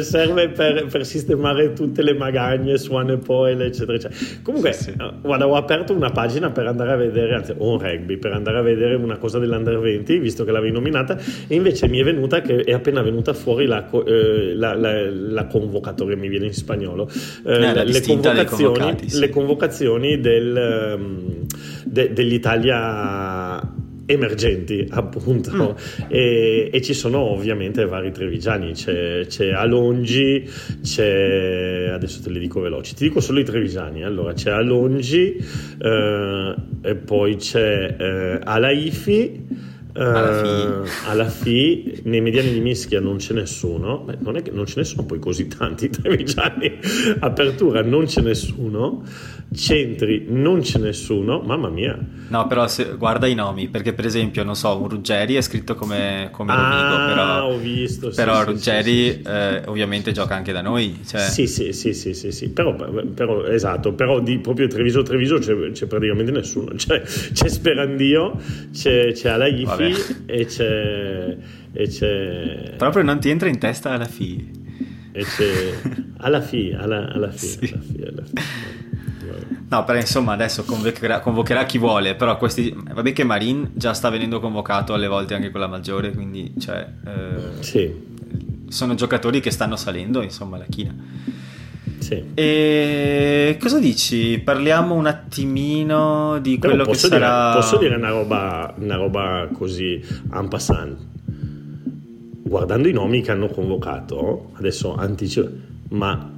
serve 0.02 0.50
per, 0.50 0.88
per, 0.88 1.06
sistemare 1.06 1.74
tutte 1.74 2.02
le 2.02 2.16
magagne, 2.16 2.78
suone 2.78 3.14
e 3.14 3.18
poi, 3.18 3.52
eccetera, 3.52 3.94
eccetera. 3.94 4.16
Comunque, 4.42 4.74
sì, 4.74 4.84
sì. 4.86 4.94
guarda, 5.22 5.48
ho 5.48 5.56
aperto 5.56 5.94
una 5.94 6.10
pagina 6.10 6.50
per 6.50 6.66
andare 6.66 6.92
a 6.92 6.96
vedere, 6.96 7.36
anzi, 7.36 7.54
un 7.76 7.82
rugby 7.82 8.18
per 8.18 8.32
andare 8.34 8.58
a 8.58 8.62
vedere 8.62 8.96
una 8.96 9.18
cosa 9.18 9.40
dell'Under 9.40 9.80
20, 9.80 10.18
visto 10.20 10.44
che 10.44 10.52
l'avevi 10.52 10.74
nominata, 10.74 11.18
e 11.48 11.56
invece 11.56 11.88
mi 11.88 12.00
è 12.00 12.04
venuta 12.04 12.42
che 12.42 12.58
è 12.62 12.74
appena 12.74 13.02
venuta 13.02 13.34
fuori 13.34 13.66
la, 13.66 13.90
eh, 14.06 14.54
la, 14.56 14.74
la, 14.74 15.10
la 15.10 15.46
convocatoria, 15.48 16.16
mi 16.16 16.28
viene 16.28 16.48
in 16.48 16.54
spagnolo, 16.54 17.10
eh, 17.46 17.54
eh, 17.54 17.86
le, 17.86 18.02
convocazioni, 18.02 19.10
sì. 19.10 19.20
le 19.20 19.30
convocazioni 19.30 20.20
del, 20.20 20.96
um, 20.98 21.46
de, 21.84 22.14
dell'Italia 22.14 23.84
emergenti 24.06 24.88
appunto. 24.92 25.76
Mm. 25.76 26.12
e, 26.12 26.70
e, 26.72 26.82
ci 26.82 26.94
sono 26.94 27.20
ovviamente 27.20 27.86
vari 27.86 28.12
trevigiani. 28.12 28.74
C'è, 28.74 29.26
c'è 29.28 29.52
Alongi 29.52 30.50
c'è 30.82 31.90
adesso 31.92 32.22
te 32.22 32.30
li 32.30 32.40
dico 32.40 32.60
veloci 32.60 32.96
ti 32.96 33.06
dico 33.08 33.20
solo 33.20 33.40
i 33.40 33.44
trevigiani. 33.44 34.04
Allora 34.04 34.34
c'è 34.34 34.52
Alongi 34.52 35.38
eh, 35.80 36.56
e 36.82 36.96
poi 36.96 37.36
c'è 37.38 37.96
eh, 37.98 38.40
Alaifi 38.44 39.74
alla, 39.98 40.84
alla 41.08 41.26
FI 41.26 42.02
nei 42.04 42.20
mediani 42.20 42.52
di 42.52 42.60
Mischia 42.60 43.00
non 43.00 43.16
c'è 43.16 43.34
nessuno 43.34 44.00
Beh, 44.00 44.18
non, 44.20 44.36
è 44.36 44.42
che, 44.42 44.52
non 44.52 44.66
ce 44.66 44.80
ne 44.80 44.84
sono 44.84 45.06
poi 45.06 45.20
così 45.20 45.48
tanti 45.48 45.88
trevigiani. 45.90 46.80
Apertura 47.20 47.82
non 47.82 48.06
c'è 48.06 48.22
nessuno 48.22 49.04
centri 49.54 50.26
non 50.28 50.62
c'è 50.62 50.80
nessuno, 50.80 51.42
mamma 51.42 51.70
mia. 51.70 51.98
No, 52.28 52.48
però 52.48 52.68
se, 52.68 52.96
guarda 52.98 53.28
i 53.28 53.36
nomi, 53.36 53.68
perché 53.68 53.94
per 53.94 54.06
esempio, 54.06 54.44
non 54.44 54.56
so, 54.56 54.80
un 54.82 54.90
Ruggeri 54.90 55.36
è 55.36 55.42
scritto 55.42 55.76
come, 55.76 56.30
come 56.32 56.54
ah, 56.54 56.56
Rovigo, 56.56 57.06
però, 57.06 57.46
ho 57.46 57.58
visto, 57.58 58.10
sì, 58.10 58.16
però 58.16 58.40
sì, 58.40 58.46
Ruggeri 58.46 59.12
sì, 59.12 59.22
eh, 59.22 59.62
ovviamente 59.66 60.12
gioca 60.12 60.36
anche 60.36 60.52
da 60.52 60.62
noi. 60.62 61.02
Cioè... 61.06 61.22
Sì, 61.22 61.46
sì, 61.46 61.72
sì, 61.72 61.94
sì, 61.94 62.14
sì, 62.14 62.32
sì. 62.32 62.50
Però, 62.50 62.74
però, 62.76 63.46
esatto, 63.46 63.94
però 63.94 64.20
di 64.20 64.40
proprio 64.40 64.68
Treviso 64.68 65.04
Treviso 65.04 65.38
c'è, 65.38 65.54
c'è 65.72 65.86
praticamente 65.86 66.32
nessuno, 66.32 66.74
c'è, 66.76 67.02
c'è 67.02 67.48
Sperandio, 67.48 68.40
c'è, 68.74 69.12
c'è 69.12 69.30
Alaifi 69.30 69.96
e 70.26 70.46
c'è, 70.46 71.38
e 71.74 71.88
c'è... 71.88 72.74
Proprio 72.78 73.04
non 73.04 73.20
ti 73.20 73.30
entra 73.30 73.50
in 73.50 73.60
testa 73.60 73.92
alla 73.92 74.06
FI. 74.06 74.64
E 75.12 75.24
c'è 75.24 75.74
alla 76.18 76.42
FI, 76.42 76.76
alla, 76.78 77.08
alla 77.14 77.32
FI, 77.32 77.72
alla 77.72 78.10
alla 78.10 78.24
FI. 78.26 78.85
No, 79.68 79.84
però 79.84 79.98
insomma 79.98 80.34
adesso 80.34 80.64
convocherà, 80.64 81.20
convocherà, 81.22 81.66
chi 81.66 81.80
vuole, 81.80 82.14
però 82.16 82.38
questi, 82.38 82.74
vabbè 82.76 83.14
che 83.14 83.24
Marin 83.24 83.72
già 83.74 83.94
sta 83.94 84.10
venendo 84.10 84.40
convocato 84.40 84.94
alle 84.94 85.08
volte 85.08 85.34
anche 85.34 85.50
con 85.50 85.60
la 85.60 85.68
maggiore, 85.68 86.12
quindi 86.12 86.54
cioè, 86.60 86.88
eh, 87.06 87.64
sì. 87.64 87.92
sono 88.68 88.94
giocatori 88.94 89.40
che 89.40 89.50
stanno 89.50 89.76
salendo, 89.76 90.22
insomma, 90.22 90.58
la 90.58 90.66
china. 90.70 90.94
Sì. 91.98 92.24
E 92.36 93.58
cosa 93.60 93.80
dici? 93.80 94.40
Parliamo 94.44 94.94
un 94.94 95.08
attimino 95.08 96.38
di 96.40 96.60
quello 96.60 96.86
che 96.86 96.94
sarà... 96.94 97.50
Dire, 97.50 97.60
posso 97.60 97.78
dire 97.80 97.96
una 97.96 98.10
roba, 98.10 98.72
una 98.78 98.96
roba 98.96 99.50
così 99.52 100.00
en 100.32 100.48
passant? 100.48 100.98
Guardando 102.44 102.88
i 102.88 102.94
nomi 102.94 103.22
che 103.24 103.32
hanno 103.32 103.48
convocato, 103.48 104.52
adesso 104.54 104.94
anticipo, 104.94 105.50
ma 105.90 106.34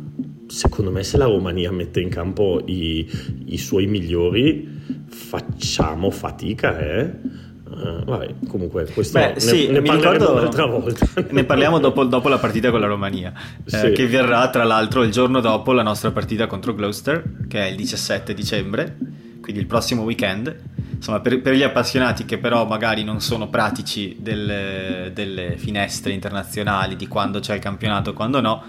secondo 0.48 0.92
me 0.92 1.04
se 1.04 1.18
la 1.18 1.26
Romania 1.26 1.72
mette 1.72 2.00
in 2.00 2.10
campo 2.10 2.62
i, 2.66 3.10
i 3.46 3.58
suoi 3.58 3.86
migliori 3.88 5.06
facciamo 5.08 6.10
fatica 6.10 6.80
eh 6.80 7.46
Uh, 7.70 8.04
vabbè, 8.06 8.36
comunque, 8.48 8.86
questo 8.94 9.20
Beh, 9.20 9.34
ne, 9.34 9.40
sì, 9.42 9.68
ne 9.68 9.82
parleremo 9.82 10.32
un'altra 10.32 10.66
volta. 10.66 11.06
Ne 11.30 11.44
parliamo 11.44 11.80
dopo, 11.80 12.06
dopo, 12.06 12.30
la 12.30 12.38
partita 12.38 12.72
con 12.72 12.80
la 12.80 12.88
Romania, 12.88 13.34
eh, 13.66 13.70
sì. 13.70 13.86
eh, 13.88 13.92
che 13.92 14.08
verrà 14.08 14.50
tra 14.50 14.64
l'altro 14.64 15.04
il 15.04 15.12
giorno 15.12 15.42
dopo 15.42 15.74
la 15.74 15.84
nostra 15.84 16.12
partita 16.12 16.48
contro 16.48 16.74
Gloucester, 16.74 17.46
che 17.48 17.60
è 17.60 17.70
il 17.70 17.76
17 17.76 18.34
dicembre, 18.34 18.96
quindi 19.42 19.60
il 19.60 19.68
prossimo 19.68 20.04
weekend. 20.04 20.56
Insomma, 20.96 21.20
per, 21.20 21.42
per 21.42 21.54
gli 21.54 21.62
appassionati 21.62 22.26
che 22.26 22.38
però 22.38 22.66
magari 22.66 23.04
non 23.04 23.20
sono 23.20 23.50
pratici 23.50 24.16
delle, 24.20 25.12
delle 25.14 25.58
finestre 25.58 26.14
internazionali, 26.14 26.96
di 26.96 27.08
quando 27.08 27.40
c'è 27.40 27.54
il 27.56 27.62
campionato 27.62 28.12
e 28.12 28.14
quando 28.14 28.40
no, 28.40 28.64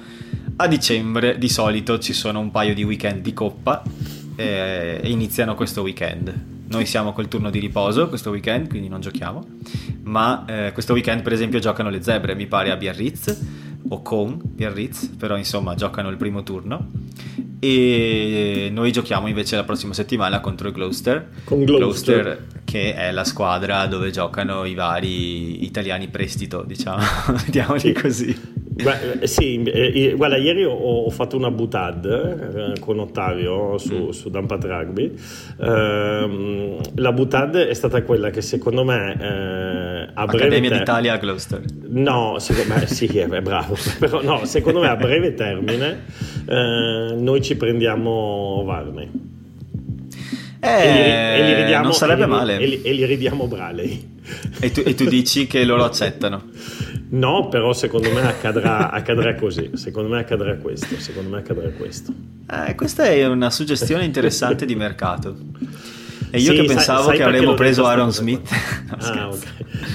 a 0.61 0.67
dicembre 0.67 1.39
di 1.39 1.49
solito 1.49 1.99
ci 2.01 2.13
sono 2.13 2.41
un 2.41 2.51
paio 2.51 2.75
di 2.75 2.83
weekend 2.83 3.23
di 3.23 3.33
coppa 3.33 3.83
eh, 4.35 4.99
e 5.01 5.09
iniziano 5.09 5.55
questo 5.55 5.83
weekend. 5.83 6.35
Noi 6.69 6.85
siamo 6.85 7.13
col 7.13 7.29
turno 7.29 7.49
di 7.49 7.61
riposo 7.61 8.09
questo 8.09 8.31
weekend, 8.31 8.69
quindi 8.69 8.89
non 8.89 9.01
giochiamo, 9.01 9.47
ma 10.03 10.45
eh, 10.47 10.73
questo 10.73 10.95
weekend 10.95 11.23
per 11.23 11.33
esempio 11.33 11.61
giocano 11.61 11.91
le 11.91 12.03
zebre, 12.03 12.35
mi 12.35 12.47
pare 12.47 12.73
a 12.73 12.77
Biarritz 12.77 13.41
o 13.89 14.03
con 14.03 14.41
Biarritz, 14.43 15.07
però 15.17 15.37
insomma 15.37 15.77
giocano 15.77 16.09
il 16.09 16.17
primo 16.17 16.43
turno 16.43 16.91
e 17.61 18.69
noi 18.73 18.91
giochiamo 18.91 19.29
invece 19.29 19.55
la 19.55 19.65
prossima 19.65 19.95
settimana 19.95 20.41
contro 20.41 20.69
il 20.69 20.75
Gloucester, 20.75 21.29
con 21.45 21.65
Gloucester. 21.65 22.23
Gloucester 22.23 22.57
che 22.69 22.95
è 22.95 23.13
la 23.13 23.25
squadra 23.25 23.87
dove 23.87 24.11
giocano 24.11 24.67
i 24.67 24.75
vari 24.75 25.65
italiani 25.65 26.09
prestito, 26.09 26.65
diciamo, 26.65 27.03
mettiamoli 27.33 27.95
così. 27.95 28.39
Beh, 28.81 29.27
sì, 29.27 29.61
eh, 29.63 30.15
guarda, 30.17 30.37
ieri 30.37 30.65
ho, 30.65 30.73
ho, 30.73 31.11
fatto 31.11 31.37
una 31.37 31.51
butad 31.51 32.05
eh, 32.05 32.79
con 32.79 33.01
Ottavio 33.01 33.77
su, 33.77 33.95
mm. 33.95 34.09
su 34.11 34.31
Dampat 34.31 34.65
Rugby. 34.65 35.15
Eh, 35.61 36.77
la 36.95 37.13
butad 37.13 37.57
è 37.57 37.75
stata 37.75 38.03
quella 38.03 38.31
che 38.31 38.41
secondo 38.41 38.85
me 38.85 39.17
eh, 39.21 40.11
a 40.15 40.27
breve 40.27 40.45
Accademia 40.45 40.69
ter- 40.69 40.79
d'Italia 40.79 41.15
a 41.15 41.17
Gloucester. 41.17 41.61
No, 41.89 42.37
secondo 42.39 42.75
me 42.75 42.87
sì, 42.87 43.07
è, 43.07 43.29
è 43.29 43.41
bravo, 43.41 43.77
però 43.99 44.23
no, 44.23 44.45
secondo 44.45 44.79
me 44.79 44.89
a 44.89 44.97
breve 44.97 45.35
termine 45.35 46.05
eh, 46.47 47.15
noi 47.17 47.43
ci 47.43 47.57
prendiamo 47.57 48.63
Varney. 48.65 49.11
Eh, 50.61 50.69
e, 50.69 50.93
li, 50.93 51.41
e 51.41 51.47
li 51.47 51.55
ridiamo, 51.63 51.85
non 51.85 51.93
sarebbe 51.95 52.23
e 52.23 52.27
li, 52.27 52.31
male. 52.31 52.59
E 52.59 52.67
li, 52.67 52.83
e 52.83 52.93
li 52.93 53.05
ridiamo 53.05 53.47
Braley. 53.47 54.17
E 54.61 54.71
tu, 54.71 54.83
e 54.85 54.95
tu 54.95 55.05
dici 55.07 55.47
che 55.47 55.65
loro 55.65 55.85
accettano? 55.85 56.45
No, 57.11 57.49
però 57.49 57.73
secondo 57.73 58.11
me 58.13 58.21
accadrà, 58.21 58.91
accadrà 58.91 59.35
così. 59.35 59.71
Secondo 59.75 60.09
me 60.09 60.21
accadrà 60.21 60.57
questo. 60.57 60.99
Secondo 60.99 61.31
me 61.31 61.39
accadrà 61.39 61.69
questo. 61.71 62.13
Eh, 62.51 62.75
questa 62.75 63.05
è 63.05 63.27
una 63.27 63.51
suggestione 63.51 64.05
interessante 64.05 64.67
di 64.67 64.75
mercato. 64.75 65.37
E 66.31 66.39
io 66.39 66.53
sì, 66.53 66.61
che 66.61 66.65
pensavo 66.67 67.09
sai, 67.09 67.17
sai 67.17 67.17
che 67.17 67.23
avremmo 67.23 67.55
preso 67.55 67.87
Aaron 67.87 68.13
Smith. 68.13 68.49
no, 68.91 68.97
ah, 68.99 69.29
okay. 69.29 69.49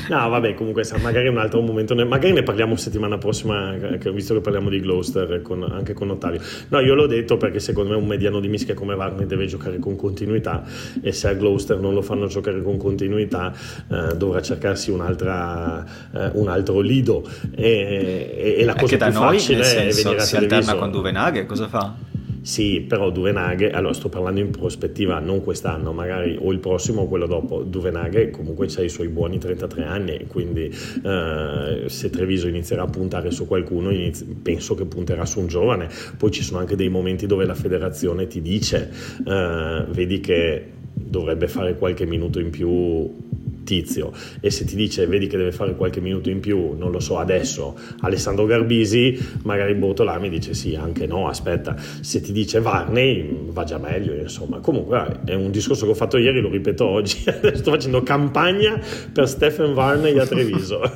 no, 0.09 0.29
vabbè, 0.29 0.53
comunque 0.55 0.83
magari 1.01 1.27
un 1.27 1.37
altro 1.37 1.61
momento, 1.61 1.95
magari 1.95 2.33
ne 2.33 2.43
parliamo 2.43 2.75
settimana 2.75 3.17
prossima, 3.17 3.75
visto 4.13 4.33
che 4.33 4.41
parliamo 4.41 4.69
di 4.69 4.79
Gloucester 4.79 5.41
con, 5.41 5.63
anche 5.63 5.93
con 5.93 6.09
Ottavio. 6.09 6.41
No, 6.69 6.79
io 6.79 6.93
l'ho 6.95 7.07
detto 7.07 7.37
perché 7.37 7.59
secondo 7.59 7.91
me 7.91 7.95
un 7.97 8.07
mediano 8.07 8.39
di 8.39 8.47
mischia 8.47 8.73
come 8.73 8.93
Wagner 8.93 9.25
deve 9.25 9.45
giocare 9.45 9.79
con 9.79 9.95
continuità 9.95 10.63
e 11.01 11.11
se 11.11 11.27
a 11.27 11.33
Gloucester 11.33 11.79
non 11.79 11.93
lo 11.93 12.01
fanno 12.01 12.27
giocare 12.27 12.61
con 12.61 12.77
continuità 12.77 13.53
eh, 13.89 14.15
dovrà 14.15 14.41
cercarsi 14.41 14.91
un'altra, 14.91 15.85
eh, 16.13 16.31
un 16.33 16.47
altro 16.47 16.79
lido. 16.79 17.27
E, 17.55 18.33
e, 18.35 18.55
e 18.59 18.65
la 18.65 18.75
cosa 18.75 18.97
più 18.97 19.19
noi, 19.19 19.37
facile 19.37 19.63
senso, 19.63 19.99
è 19.99 20.03
venire 20.03 20.21
a 20.21 20.25
si 20.25 20.35
alterna 20.35 20.75
con 20.75 20.91
Duvenaghe, 20.91 21.45
cosa 21.45 21.67
fa? 21.67 22.11
Sì, 22.43 22.81
però 22.81 23.09
Duvenaghe, 23.09 23.71
allora 23.71 23.93
sto 23.93 24.09
parlando 24.09 24.41
in 24.41 24.51
prospettiva, 24.51 25.17
non 25.19 25.41
quest'anno, 25.41 25.93
magari 25.93 26.37
o 26.37 26.51
il 26.51 26.59
prossimo 26.59 27.03
o 27.03 27.07
quello 27.07 27.25
dopo. 27.25 27.63
Duvenaghe 27.63 28.31
comunque 28.31 28.67
ha 28.75 28.81
i 28.81 28.89
suoi 28.89 29.07
buoni 29.07 29.37
33 29.39 29.85
anni, 29.85 30.25
quindi 30.27 30.65
eh, 31.03 31.83
se 31.87 32.09
Treviso 32.09 32.49
inizierà 32.49 32.83
a 32.83 32.87
puntare 32.87 33.31
su 33.31 33.47
qualcuno, 33.47 33.91
inizi- 33.91 34.25
penso 34.25 34.75
che 34.75 34.83
punterà 34.83 35.25
su 35.25 35.39
un 35.39 35.47
giovane. 35.47 35.87
Poi 36.17 36.31
ci 36.31 36.43
sono 36.43 36.59
anche 36.59 36.75
dei 36.75 36.89
momenti 36.89 37.27
dove 37.27 37.45
la 37.45 37.55
federazione 37.55 38.27
ti 38.27 38.41
dice, 38.41 38.91
eh, 39.25 39.85
vedi 39.87 40.19
che 40.19 40.69
dovrebbe 40.95 41.47
fare 41.47 41.77
qualche 41.77 42.05
minuto 42.05 42.41
in 42.41 42.49
più 42.49 43.31
tizio 43.63 44.11
e 44.39 44.49
se 44.49 44.65
ti 44.65 44.75
dice 44.75 45.05
vedi 45.07 45.27
che 45.27 45.37
deve 45.37 45.51
fare 45.51 45.75
qualche 45.75 45.99
minuto 45.99 46.29
in 46.29 46.39
più, 46.39 46.73
non 46.77 46.91
lo 46.91 46.99
so 46.99 47.17
adesso, 47.17 47.75
Alessandro 48.01 48.45
Garbisi, 48.45 49.17
magari 49.43 49.73
Bortolami 49.73 50.29
dice 50.29 50.53
sì, 50.53 50.75
anche 50.75 51.07
no, 51.07 51.27
aspetta, 51.27 51.75
se 52.01 52.21
ti 52.21 52.31
dice 52.31 52.59
Varney 52.59 53.51
va 53.51 53.63
già 53.63 53.77
meglio, 53.77 54.13
insomma. 54.13 54.59
Comunque 54.59 55.19
è 55.25 55.33
un 55.33 55.51
discorso 55.51 55.85
che 55.85 55.91
ho 55.91 55.95
fatto 55.95 56.17
ieri, 56.17 56.41
lo 56.41 56.49
ripeto 56.49 56.85
oggi, 56.85 57.23
sto 57.53 57.71
facendo 57.71 58.03
campagna 58.03 58.79
per 59.11 59.27
Stephen 59.27 59.73
Varney 59.73 60.17
a 60.17 60.25
Treviso. 60.25 60.81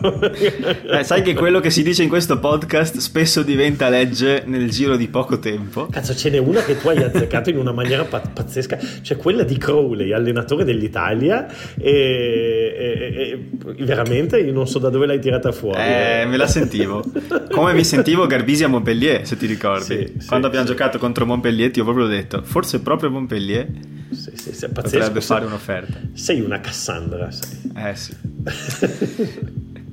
eh, 0.92 1.04
sai 1.04 1.22
che 1.22 1.34
quello 1.34 1.60
che 1.60 1.70
si 1.70 1.84
dice 1.84 2.04
in 2.04 2.10
questo 2.10 2.40
podcast 2.40 2.98
spesso 2.98 3.44
diventa 3.44 3.90
legge 3.90 4.44
nel 4.46 4.70
giro 4.70 4.98
di 4.98 5.08
poco 5.08 5.40
tempo. 5.40 5.88
Cazzo, 5.88 6.16
ce 6.16 6.30
n'è 6.30 6.38
una 6.38 6.62
che 6.62 6.78
tu 6.78 6.90
hai 6.90 7.02
azzeccato 7.02 7.50
in 7.50 7.58
una 7.58 7.72
maniera 7.72 8.04
pazzesca, 8.06 8.78
cioè 9.02 9.18
quella 9.18 9.44
di 9.44 9.58
Crowley, 9.58 10.12
allenatore 10.12 10.64
dell'Italia 10.64 11.48
e 11.78 12.57
e, 12.58 13.40
e, 13.76 13.84
veramente 13.84 14.40
io 14.40 14.52
non 14.52 14.68
so 14.68 14.80
da 14.80 14.90
dove 14.90 15.06
l'hai 15.06 15.20
tirata 15.20 15.52
fuori. 15.52 15.80
Eh, 15.80 16.26
me 16.28 16.38
la 16.38 16.48
sentivo. 16.48 17.04
Come 17.52 17.74
mi 17.74 17.84
sentivo 17.84 18.28
Garbisi 18.28 18.64
a 18.64 18.68
Montpellier, 18.68 19.26
se 19.26 19.38
ti 19.38 19.46
ricordi. 19.46 19.84
Sì, 19.84 20.26
Quando 20.28 20.48
sì, 20.48 20.56
abbiamo 20.56 20.66
sì. 20.66 20.72
giocato 20.72 20.98
contro 20.98 21.26
Montpellier 21.26 21.72
ti 21.72 21.80
ho 21.80 21.84
proprio 21.84 22.08
detto, 22.08 22.42
forse 22.44 22.82
proprio 22.82 23.10
Montpellier 23.10 23.68
sì, 24.12 24.32
sì, 24.36 24.54
sì, 24.54 24.70
potrebbe 24.70 25.22
fare 25.22 25.46
un'offerta. 25.46 26.00
Sei 26.14 26.40
una 26.40 26.60
Cassandra, 26.60 27.30
sei. 27.32 27.72
Eh 27.76 27.96
sì. 27.96 28.16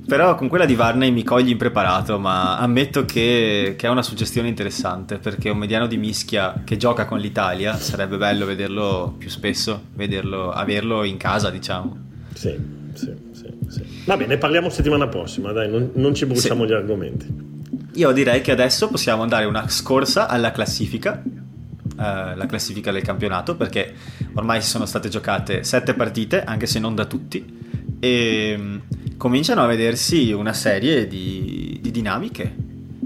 Però 0.07 0.35
con 0.35 0.47
quella 0.47 0.65
di 0.65 0.75
Varney 0.75 1.09
mi 1.09 1.23
cogli 1.23 1.49
impreparato, 1.49 2.19
ma 2.19 2.59
ammetto 2.59 3.05
che, 3.05 3.73
che, 3.75 3.87
è 3.87 3.89
una 3.89 4.03
suggestione 4.03 4.47
interessante 4.47 5.17
perché 5.17 5.49
un 5.49 5.57
mediano 5.57 5.87
di 5.87 5.97
mischia 5.97 6.61
che 6.63 6.77
gioca 6.77 7.05
con 7.05 7.17
l'Italia 7.17 7.75
sarebbe 7.75 8.17
bello 8.17 8.45
vederlo 8.45 9.15
più 9.17 9.29
spesso, 9.29 9.85
vederlo, 9.93 10.51
averlo 10.51 11.03
in 11.03 11.17
casa, 11.17 11.49
diciamo. 11.49 12.04
Sì, 12.35 12.53
sì, 12.93 13.13
sì, 13.31 13.47
sì. 13.69 14.03
Va 14.05 14.17
bene, 14.17 14.37
parliamo 14.37 14.69
settimana 14.69 15.07
prossima, 15.07 15.53
dai, 15.53 15.69
non, 15.69 15.91
non 15.93 16.13
ci 16.13 16.25
bruciamo 16.25 16.63
sì. 16.63 16.69
gli 16.69 16.73
argomenti. 16.73 17.53
Io 17.93 18.11
direi 18.11 18.41
che 18.41 18.51
adesso 18.51 18.89
possiamo 18.89 19.23
andare 19.23 19.45
una 19.45 19.69
scorsa 19.69 20.27
alla 20.27 20.51
classifica, 20.51 21.23
eh, 21.23 22.35
la 22.35 22.45
classifica 22.45 22.91
del 22.91 23.03
campionato, 23.03 23.55
perché 23.55 23.93
ormai 24.33 24.61
si 24.61 24.67
sono 24.67 24.85
state 24.85 25.07
giocate 25.07 25.63
sette 25.63 25.93
partite, 25.93 26.43
anche 26.43 26.65
se 26.65 26.79
non 26.79 26.93
da 26.93 27.05
tutti, 27.05 27.97
e 27.99 28.55
mm, 28.57 28.77
cominciano 29.15 29.63
a 29.63 29.67
vedersi 29.67 30.33
una 30.33 30.53
serie 30.53 31.07
di, 31.07 31.79
di 31.81 31.89
dinamiche, 31.89 32.53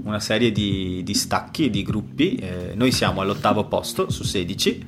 una 0.02 0.18
serie 0.18 0.50
di, 0.50 1.02
di 1.04 1.14
stacchi, 1.14 1.70
di 1.70 1.84
gruppi. 1.84 2.34
Eh, 2.34 2.72
noi 2.74 2.90
siamo 2.90 3.20
all'ottavo 3.20 3.66
posto 3.66 4.10
su 4.10 4.24
16 4.24 4.86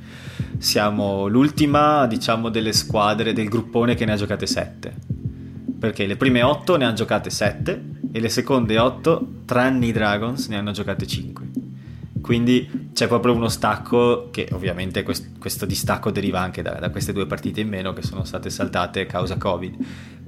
siamo 0.59 1.27
l'ultima, 1.27 2.07
diciamo, 2.07 2.49
delle 2.49 2.73
squadre 2.73 3.33
del 3.33 3.49
gruppone 3.49 3.95
che 3.95 4.05
ne 4.05 4.13
ha 4.13 4.17
giocate 4.17 4.47
7. 4.47 4.95
Perché 5.79 6.07
le 6.07 6.17
prime 6.17 6.43
8 6.43 6.77
ne 6.77 6.85
hanno 6.85 6.95
giocate 6.95 7.31
7 7.31 7.83
e 8.13 8.21
le 8.21 8.29
seconde 8.29 8.79
8, 8.79 9.29
tranne 9.45 9.87
i 9.87 9.93
Dragons, 9.93 10.49
ne 10.49 10.57
hanno 10.57 10.73
giocate 10.73 11.07
5. 11.07 11.51
Quindi 12.21 12.91
c'è 12.95 13.09
proprio 13.09 13.35
uno 13.35 13.49
stacco 13.49 14.29
che 14.31 14.49
ovviamente 14.53 15.03
questo 15.03 15.67
distacco 15.67 16.13
deriva 16.13 16.41
anche 16.41 16.63
da, 16.63 16.75
da 16.75 16.91
queste 16.91 17.13
due 17.13 17.27
partite 17.27 17.61
in 17.61 17.69
meno 17.69 17.93
che 17.93 18.03
sono 18.03 18.25
state 18.25 18.49
saltate 18.49 19.01
a 19.01 19.07
causa 19.07 19.37
Covid. 19.37 19.77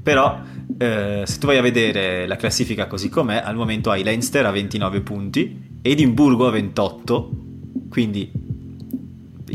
Però 0.03 0.39
eh, 0.77 1.23
se 1.25 1.39
tu 1.39 1.47
vai 1.47 1.57
a 1.57 1.63
vedere 1.63 2.27
la 2.27 2.37
classifica 2.37 2.87
così 2.87 3.09
com'è, 3.09 3.41
al 3.43 3.55
momento 3.55 3.91
hai 3.91 4.03
Leinster 4.03 4.45
a 4.45 4.51
29 4.51 5.01
punti, 5.01 5.79
Edimburgo 5.81 6.47
a 6.47 6.51
28, 6.51 7.31
quindi 7.89 8.31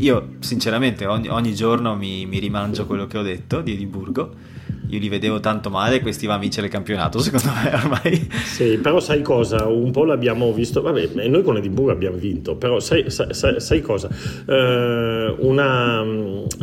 io 0.00 0.36
sinceramente 0.40 1.06
ogni, 1.06 1.28
ogni 1.28 1.54
giorno 1.54 1.94
mi, 1.94 2.26
mi, 2.26 2.38
rimangio 2.38 2.86
quello 2.86 3.06
che 3.06 3.18
ho 3.18 3.22
detto 3.22 3.60
di 3.60 3.72
Edimburgo. 3.72 4.58
Io 4.88 4.98
li 4.98 5.08
vedevo 5.08 5.38
tanto 5.38 5.70
male, 5.70 6.00
questi 6.00 6.26
va 6.26 6.34
a 6.34 6.38
vincere 6.38 6.66
il 6.66 6.72
campionato, 6.72 7.18
secondo 7.22 7.50
me 7.62 7.72
ormai. 7.72 8.28
Sì, 8.44 8.78
però 8.78 8.98
sai 8.98 9.22
cosa? 9.22 9.66
Un 9.66 9.92
po' 9.92 10.04
l'abbiamo 10.04 10.52
visto, 10.52 10.82
vabbè, 10.82 11.28
noi 11.28 11.42
con 11.42 11.56
Edimburgo 11.56 11.92
abbiamo 11.92 12.16
vinto, 12.16 12.56
però 12.56 12.80
sai, 12.80 13.04
sai, 13.08 13.60
sai 13.60 13.80
cosa? 13.82 14.08
Uh, 14.46 15.46
una, 15.46 16.04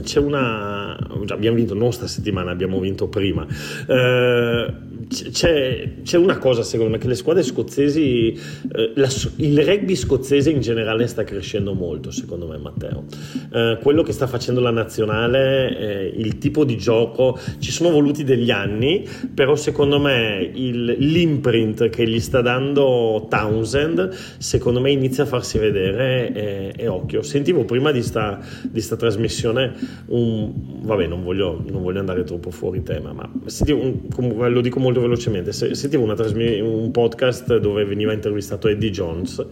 c'è 0.03 0.19
una... 0.19 0.97
abbiamo 1.27 1.55
vinto 1.55 1.73
non 1.73 1.93
sta 1.93 2.07
settimana, 2.07 2.51
abbiamo 2.51 2.79
vinto 2.79 3.07
prima. 3.07 3.45
Uh, 3.87 4.96
c'è, 5.07 6.01
c'è, 6.03 6.17
una 6.17 6.37
cosa 6.37 6.63
secondo 6.63 6.91
me 6.91 6.97
che 6.97 7.07
le 7.07 7.15
squadre 7.15 7.41
scozzesi 7.41 8.37
eh, 8.73 8.91
la, 8.95 9.07
il 9.37 9.63
rugby 9.63 9.95
scozzese 9.95 10.49
in 10.49 10.59
generale 10.59 11.07
sta 11.07 11.23
crescendo 11.23 11.73
molto 11.73 12.11
secondo 12.11 12.47
me 12.47 12.57
Matteo. 12.57 13.05
Eh, 13.53 13.79
quello 13.81 14.03
che 14.03 14.11
sta 14.11 14.27
facendo 14.27 14.59
la 14.59 14.71
nazionale 14.71 15.77
eh, 15.77 16.13
il 16.15 16.37
tipo 16.37 16.65
di 16.65 16.77
gioco 16.77 17.39
ci 17.59 17.71
sono 17.71 17.89
voluti 17.89 18.23
degli 18.23 18.51
anni 18.51 19.07
però 19.33 19.55
secondo 19.55 19.99
me 19.99 20.51
il, 20.53 20.83
l'imprint 20.99 21.89
che 21.89 22.07
gli 22.07 22.19
sta 22.19 22.41
dando 22.41 23.27
Townsend 23.29 24.09
secondo 24.37 24.81
me 24.81 24.91
inizia 24.91 25.23
a 25.23 25.27
farsi 25.27 25.57
vedere 25.57 26.33
e, 26.33 26.73
e 26.75 26.87
occhio. 26.87 27.21
Sentivo 27.21 27.63
prima 27.63 27.91
di 27.91 28.03
sta, 28.03 28.39
di 28.63 28.81
sta 28.81 28.97
trasmissione 28.97 29.73
un 30.07 30.51
vabbè 30.81 31.07
non 31.07 31.23
voglio, 31.23 31.63
non 31.69 31.81
voglio 31.81 31.99
andare 31.99 32.23
troppo 32.23 32.51
fuori 32.51 32.83
tema 32.83 33.13
ma 33.13 33.29
sentivo 33.45 33.79
un, 33.81 34.51
lo 34.51 34.61
dico 34.61 34.79
molto 34.79 34.96
molto 34.97 35.01
velocemente, 35.01 35.51
sentivo 35.51 36.13
trasmi- 36.13 36.59
un 36.59 36.91
podcast 36.91 37.57
dove 37.57 37.85
veniva 37.85 38.13
intervistato 38.13 38.67
Eddie 38.67 38.89
Jones 38.89 39.45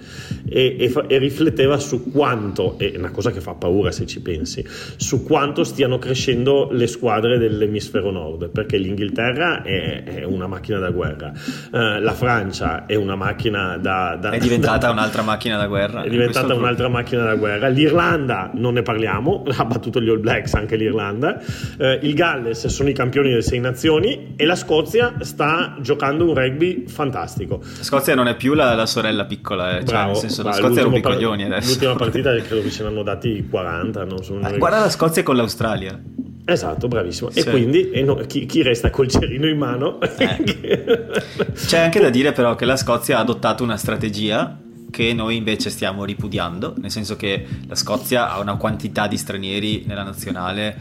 e, 0.47 0.75
e, 0.79 0.89
fa- 0.89 1.05
e, 1.07 1.17
rifletteva 1.17 1.77
su 1.77 2.11
quanto, 2.11 2.77
è 2.77 2.93
una 2.97 3.11
cosa 3.11 3.31
che 3.31 3.41
fa 3.41 3.53
paura 3.53 3.91
se 3.91 4.05
ci 4.05 4.21
pensi, 4.21 4.65
su 4.67 5.23
quanto 5.23 5.63
stiano 5.63 5.99
crescendo 5.99 6.69
le 6.71 6.87
squadre 6.87 7.37
dell'emisfero 7.37 8.11
nord, 8.11 8.49
perché 8.49 8.77
l'Inghilterra 8.77 9.61
è, 9.61 10.03
è 10.03 10.23
una 10.23 10.47
macchina 10.47 10.79
da 10.79 10.89
guerra, 10.89 11.31
uh, 11.31 11.99
la 11.99 12.13
Francia 12.13 12.85
è 12.85 12.95
una 12.95 13.15
macchina 13.15 13.77
da... 13.77 14.17
da 14.19 14.31
è 14.31 14.39
diventata 14.39 14.87
da, 14.87 14.93
un'altra 14.93 15.21
macchina 15.21 15.57
da 15.57 15.67
guerra. 15.67 16.03
È 16.03 16.09
diventata 16.09 16.53
un'altra 16.53 16.87
macchina 16.87 17.23
da 17.23 17.35
guerra. 17.35 17.67
L'Irlanda 17.67 18.51
non 18.53 18.73
ne 18.73 18.81
parliamo, 18.81 19.43
ha 19.55 19.65
battuto 19.65 20.01
gli 20.01 20.09
All 20.09 20.19
Blacks 20.19 20.53
anche 20.53 20.75
l'Irlanda, 20.75 21.39
uh, 21.77 21.83
il 22.01 22.13
Galles 22.13 22.67
sono 22.67 22.89
i 22.89 22.93
campioni 22.93 23.29
delle 23.29 23.41
sei 23.41 23.59
nazioni 23.59 24.33
e 24.35 24.45
la 24.45 24.55
Scozia 24.55 25.15
sta 25.19 25.34
giocando 25.81 26.25
un 26.25 26.33
rugby 26.33 26.87
fantastico. 26.87 27.61
La 27.77 27.83
Scozia 27.83 28.15
non 28.15 28.27
è 28.27 28.35
più 28.35 28.53
la, 28.53 28.73
la 28.73 28.85
sorella 28.85 29.25
piccola, 29.25 29.79
eh. 29.79 29.85
cioè, 29.85 30.05
nel 30.05 30.15
senso, 30.15 30.43
la 30.43 30.53
Scozia 30.53 30.81
è 30.81 30.85
un 30.85 30.93
picoglioni 30.93 31.43
adesso. 31.43 31.69
L'ultima 31.69 31.95
partita 31.95 32.35
credo 32.35 32.61
che 32.61 32.71
ce 32.71 32.83
ne 32.83 32.89
hanno 32.89 33.03
dati 33.03 33.45
40. 33.49 34.03
Non 34.05 34.23
so, 34.23 34.39
eh, 34.39 34.57
guarda 34.57 34.79
la 34.79 34.89
Scozia 34.89 35.23
con 35.23 35.35
l'Australia. 35.35 35.99
Esatto, 36.45 36.87
bravissimo. 36.87 37.31
Sì. 37.31 37.39
E 37.39 37.49
quindi 37.49 37.89
e 37.89 38.03
no, 38.03 38.15
chi, 38.15 38.45
chi, 38.45 38.61
resta 38.61 38.89
col 38.91 39.07
cerino 39.07 39.47
in 39.47 39.57
mano? 39.57 39.99
Eh. 39.99 41.07
C'è 41.53 41.79
anche 41.79 41.99
da 41.99 42.09
dire 42.09 42.31
però 42.31 42.55
che 42.55 42.65
la 42.65 42.77
Scozia 42.77 43.17
ha 43.17 43.21
adottato 43.21 43.63
una 43.63 43.77
strategia 43.77 44.59
che 44.91 45.13
noi 45.13 45.35
invece 45.35 45.69
stiamo 45.69 46.05
ripudiando, 46.05 46.75
nel 46.77 46.91
senso 46.91 47.15
che 47.15 47.45
la 47.67 47.75
Scozia 47.75 48.31
ha 48.31 48.39
una 48.39 48.55
quantità 48.55 49.07
di 49.07 49.17
stranieri 49.17 49.83
nella 49.85 50.03
nazionale 50.03 50.79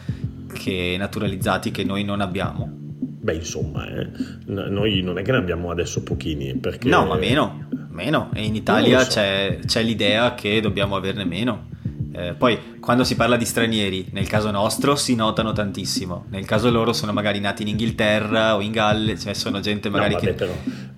che 0.52 0.94
naturalizzati 0.98 1.70
che 1.70 1.82
noi 1.82 2.05
non 2.05 2.20
abbiamo 2.20 2.82
Beh, 3.25 3.37
insomma, 3.37 3.89
eh, 3.89 4.07
noi 4.45 5.01
non 5.01 5.16
è 5.16 5.22
che 5.22 5.31
ne 5.31 5.39
abbiamo 5.39 5.70
adesso 5.70 6.03
pochini. 6.03 6.55
Perché... 6.57 6.91
No, 6.91 7.07
ma 7.07 7.16
meno, 7.16 7.68
meno. 7.89 8.29
E 8.35 8.45
in 8.45 8.55
Italia 8.55 9.01
so. 9.01 9.12
c'è, 9.12 9.61
c'è 9.64 9.83
l'idea 9.83 10.35
che 10.35 10.61
dobbiamo 10.61 10.95
averne 10.95 11.25
meno. 11.25 11.68
Eh, 12.12 12.35
poi 12.35 12.79
quando 12.81 13.03
si 13.03 13.16
parla 13.16 13.39
di 13.39 13.47
stranieri, 13.47 14.09
nel 14.12 14.29
caso 14.29 14.51
nostro 14.51 14.95
si 14.95 15.14
notano 15.14 15.53
tantissimo, 15.53 16.27
nel 16.29 16.45
caso 16.45 16.70
loro 16.70 16.93
sono 16.93 17.14
magari 17.14 17.41
nati 17.41 17.62
in 17.62 17.68
Inghilterra 17.68 18.57
o 18.57 18.61
in 18.61 18.72
Galles, 18.72 19.22
cioè 19.22 19.33
sono 19.33 19.61
gente 19.61 19.89
magari 19.89 20.12
no, 20.12 20.20
vabbè, 20.20 20.31
che, 20.31 20.37
però, 20.37 20.53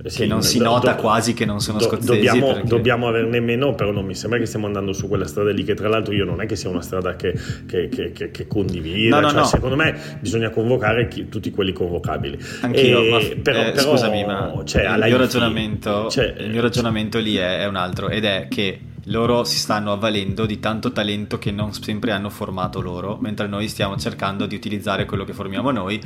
sì, 0.08 0.20
che, 0.20 0.26
non 0.26 0.42
si 0.42 0.58
nota 0.58 0.92
do, 0.92 1.00
quasi 1.00 1.34
che 1.34 1.44
non 1.44 1.60
sono 1.60 1.78
do, 1.78 1.84
scozzesi. 1.84 2.06
Dobbiamo, 2.06 2.52
perché... 2.52 2.68
dobbiamo, 2.68 3.08
averne 3.08 3.40
meno, 3.40 3.74
però 3.74 3.90
non 3.90 4.04
mi 4.04 4.14
sembra 4.14 4.38
che 4.38 4.46
stiamo 4.46 4.66
andando 4.66 4.92
su 4.92 5.08
quella 5.08 5.26
strada 5.26 5.52
lì, 5.52 5.64
che 5.64 5.74
tra 5.74 5.88
l'altro 5.88 6.14
io 6.14 6.24
non 6.24 6.40
è 6.40 6.46
che 6.46 6.56
sia 6.56 6.70
una 6.70 6.82
strada 6.82 7.16
che, 7.16 7.34
che, 7.66 7.88
che, 7.88 8.30
che 8.30 8.46
condivida, 8.46 9.16
no, 9.16 9.22
no, 9.22 9.28
cioè, 9.28 9.38
no. 9.38 9.44
secondo 9.44 9.76
me 9.76 9.98
bisogna 10.20 10.50
convocare 10.50 11.08
chi, 11.08 11.28
tutti 11.28 11.50
quelli 11.50 11.72
convocabili. 11.72 12.38
Anch'io, 12.62 13.02
e, 13.02 13.10
ma, 13.10 13.18
però, 13.42 13.60
eh, 13.60 13.72
però, 13.72 13.90
scusami, 13.90 14.24
ma 14.24 14.62
cioè, 14.64 14.88
il, 14.88 15.04
mio 15.04 15.16
ragionamento, 15.16 16.08
cioè, 16.10 16.34
il 16.38 16.50
mio 16.50 16.60
ragionamento 16.60 17.18
lì 17.18 17.36
è, 17.36 17.60
è 17.60 17.66
un 17.66 17.76
altro 17.76 18.08
ed 18.08 18.24
è 18.24 18.46
che 18.48 18.78
loro 19.06 19.44
si 19.44 19.58
stanno 19.58 19.92
avvalendo 19.92 20.46
di 20.46 20.58
tanto 20.58 20.92
talento 20.92 21.38
che 21.38 21.50
non 21.50 21.72
sempre 21.72 22.12
hanno 22.12 22.30
formato 22.30 22.80
loro, 22.80 23.18
mentre 23.20 23.46
noi 23.46 23.68
stiamo 23.68 23.96
cercando 23.96 24.46
di 24.46 24.54
utilizzare 24.54 25.04
quello 25.04 25.24
che 25.24 25.32
formiamo 25.32 25.70
noi 25.70 26.00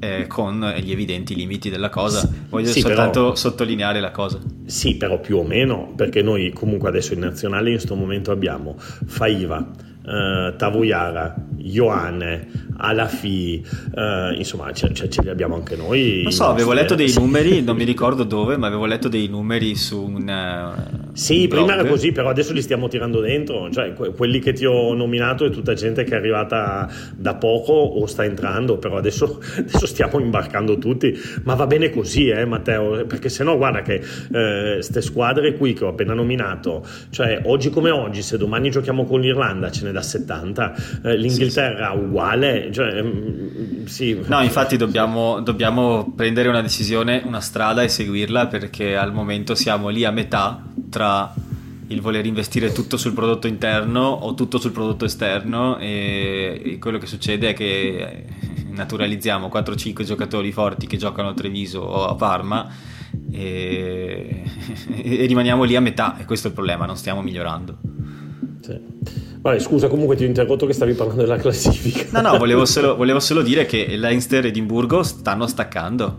eh, 0.00 0.26
con 0.26 0.74
gli 0.80 0.90
evidenti 0.90 1.34
limiti 1.34 1.70
della 1.70 1.90
cosa. 1.90 2.28
Voglio 2.48 2.66
sì, 2.66 2.80
soltanto 2.80 3.20
però, 3.20 3.34
sottolineare 3.34 4.00
la 4.00 4.10
cosa. 4.10 4.38
Sì, 4.64 4.96
però 4.96 5.20
più 5.20 5.38
o 5.38 5.44
meno, 5.44 5.92
perché 5.94 6.22
noi 6.22 6.52
comunque 6.52 6.88
adesso 6.88 7.12
in 7.14 7.20
nazionale 7.20 7.70
in 7.70 7.76
questo 7.76 7.94
momento 7.94 8.32
abbiamo 8.32 8.74
Faiva, 8.78 9.70
eh, 10.04 10.54
Tavuyara, 10.56 11.34
Ioane, 11.58 12.68
Alafi, 12.80 13.64
eh, 13.94 14.34
insomma 14.36 14.72
ce, 14.72 14.92
ce, 14.92 15.08
ce, 15.08 15.22
li 15.22 15.28
abbiamo 15.28 15.54
anche 15.54 15.76
noi. 15.76 16.22
Non 16.22 16.32
so, 16.32 16.46
avevo 16.46 16.72
letto 16.72 16.94
dei 16.94 17.12
numeri, 17.16 17.62
non 17.62 17.76
mi 17.76 17.84
ricordo 17.84 18.24
dove, 18.24 18.56
ma 18.56 18.66
avevo 18.66 18.86
letto 18.86 19.08
dei 19.08 19.28
numeri 19.28 19.74
su 19.76 20.02
un 20.02 20.28
sì, 21.12 21.48
prima 21.48 21.74
era 21.74 21.84
così, 21.84 22.12
però 22.12 22.28
adesso 22.28 22.52
li 22.52 22.62
stiamo 22.62 22.88
tirando 22.88 23.20
dentro. 23.20 23.70
Cioè, 23.70 23.92
quelli 23.92 24.38
che 24.38 24.52
ti 24.52 24.64
ho 24.64 24.94
nominato 24.94 25.44
è 25.44 25.50
tutta 25.50 25.74
gente 25.74 26.04
che 26.04 26.14
è 26.14 26.16
arrivata 26.16 26.88
da 27.14 27.34
poco 27.34 27.72
o 27.72 28.06
sta 28.06 28.24
entrando, 28.24 28.78
però 28.78 28.96
adesso, 28.96 29.40
adesso 29.58 29.86
stiamo 29.86 30.18
imbarcando 30.18 30.78
tutti. 30.78 31.16
Ma 31.44 31.54
va 31.54 31.66
bene 31.66 31.90
così, 31.90 32.28
eh, 32.28 32.44
Matteo, 32.44 33.04
perché 33.06 33.28
se 33.28 33.44
no, 33.44 33.56
guarda 33.56 33.82
che 33.82 33.98
queste 34.00 34.98
eh, 34.98 35.02
squadre 35.02 35.56
qui 35.56 35.72
che 35.72 35.84
ho 35.84 35.88
appena 35.88 36.14
nominato, 36.14 36.86
cioè 37.10 37.42
oggi 37.44 37.70
come 37.70 37.90
oggi, 37.90 38.22
se 38.22 38.38
domani 38.38 38.70
giochiamo 38.70 39.04
con 39.04 39.20
l'Irlanda 39.20 39.70
ce 39.70 39.84
ne 39.84 39.92
dà 39.92 40.02
70, 40.02 40.74
eh, 41.04 41.16
l'Inghilterra 41.16 41.90
sì, 41.92 41.98
sì. 41.98 42.04
uguale. 42.04 42.69
Cioè, 42.70 43.02
mm, 43.02 43.84
sì. 43.84 44.20
No, 44.26 44.42
infatti 44.42 44.76
dobbiamo, 44.76 45.40
dobbiamo 45.40 46.12
prendere 46.14 46.48
una 46.48 46.62
decisione, 46.62 47.22
una 47.24 47.40
strada 47.40 47.82
e 47.82 47.88
seguirla 47.88 48.46
perché 48.46 48.96
al 48.96 49.12
momento 49.12 49.54
siamo 49.54 49.88
lì 49.88 50.04
a 50.04 50.10
metà 50.10 50.62
tra 50.88 51.32
il 51.88 52.00
voler 52.00 52.24
investire 52.24 52.72
tutto 52.72 52.96
sul 52.96 53.12
prodotto 53.12 53.46
interno 53.46 54.06
o 54.06 54.34
tutto 54.34 54.58
sul 54.58 54.70
prodotto 54.70 55.04
esterno 55.04 55.76
e 55.78 56.78
quello 56.80 56.98
che 56.98 57.06
succede 57.06 57.50
è 57.50 57.52
che 57.52 58.24
naturalizziamo 58.70 59.50
4-5 59.52 60.04
giocatori 60.04 60.52
forti 60.52 60.86
che 60.86 60.96
giocano 60.96 61.30
a 61.30 61.34
Treviso 61.34 61.80
o 61.80 62.06
a 62.06 62.14
Parma 62.14 62.68
e, 63.32 64.42
e 65.02 65.26
rimaniamo 65.26 65.64
lì 65.64 65.74
a 65.74 65.80
metà 65.80 66.16
e 66.16 66.24
questo 66.24 66.46
è 66.46 66.50
il 66.50 66.54
problema, 66.56 66.86
non 66.86 66.96
stiamo 66.96 67.22
migliorando. 67.22 67.78
Sì. 68.60 69.19
Vabbè, 69.42 69.58
scusa, 69.58 69.88
comunque 69.88 70.16
ti 70.16 70.24
ho 70.24 70.26
interrotto 70.26 70.66
che 70.66 70.74
stavi 70.74 70.92
parlando 70.92 71.22
della 71.22 71.38
classifica. 71.38 72.20
No, 72.20 72.32
no, 72.32 72.38
volevo 72.38 72.64
solo, 72.66 72.94
volevo 72.94 73.20
solo 73.20 73.40
dire 73.40 73.64
che 73.64 73.96
Leinster 73.96 74.44
e 74.44 74.48
Edimburgo 74.48 75.02
stanno 75.02 75.46
staccando. 75.46 76.18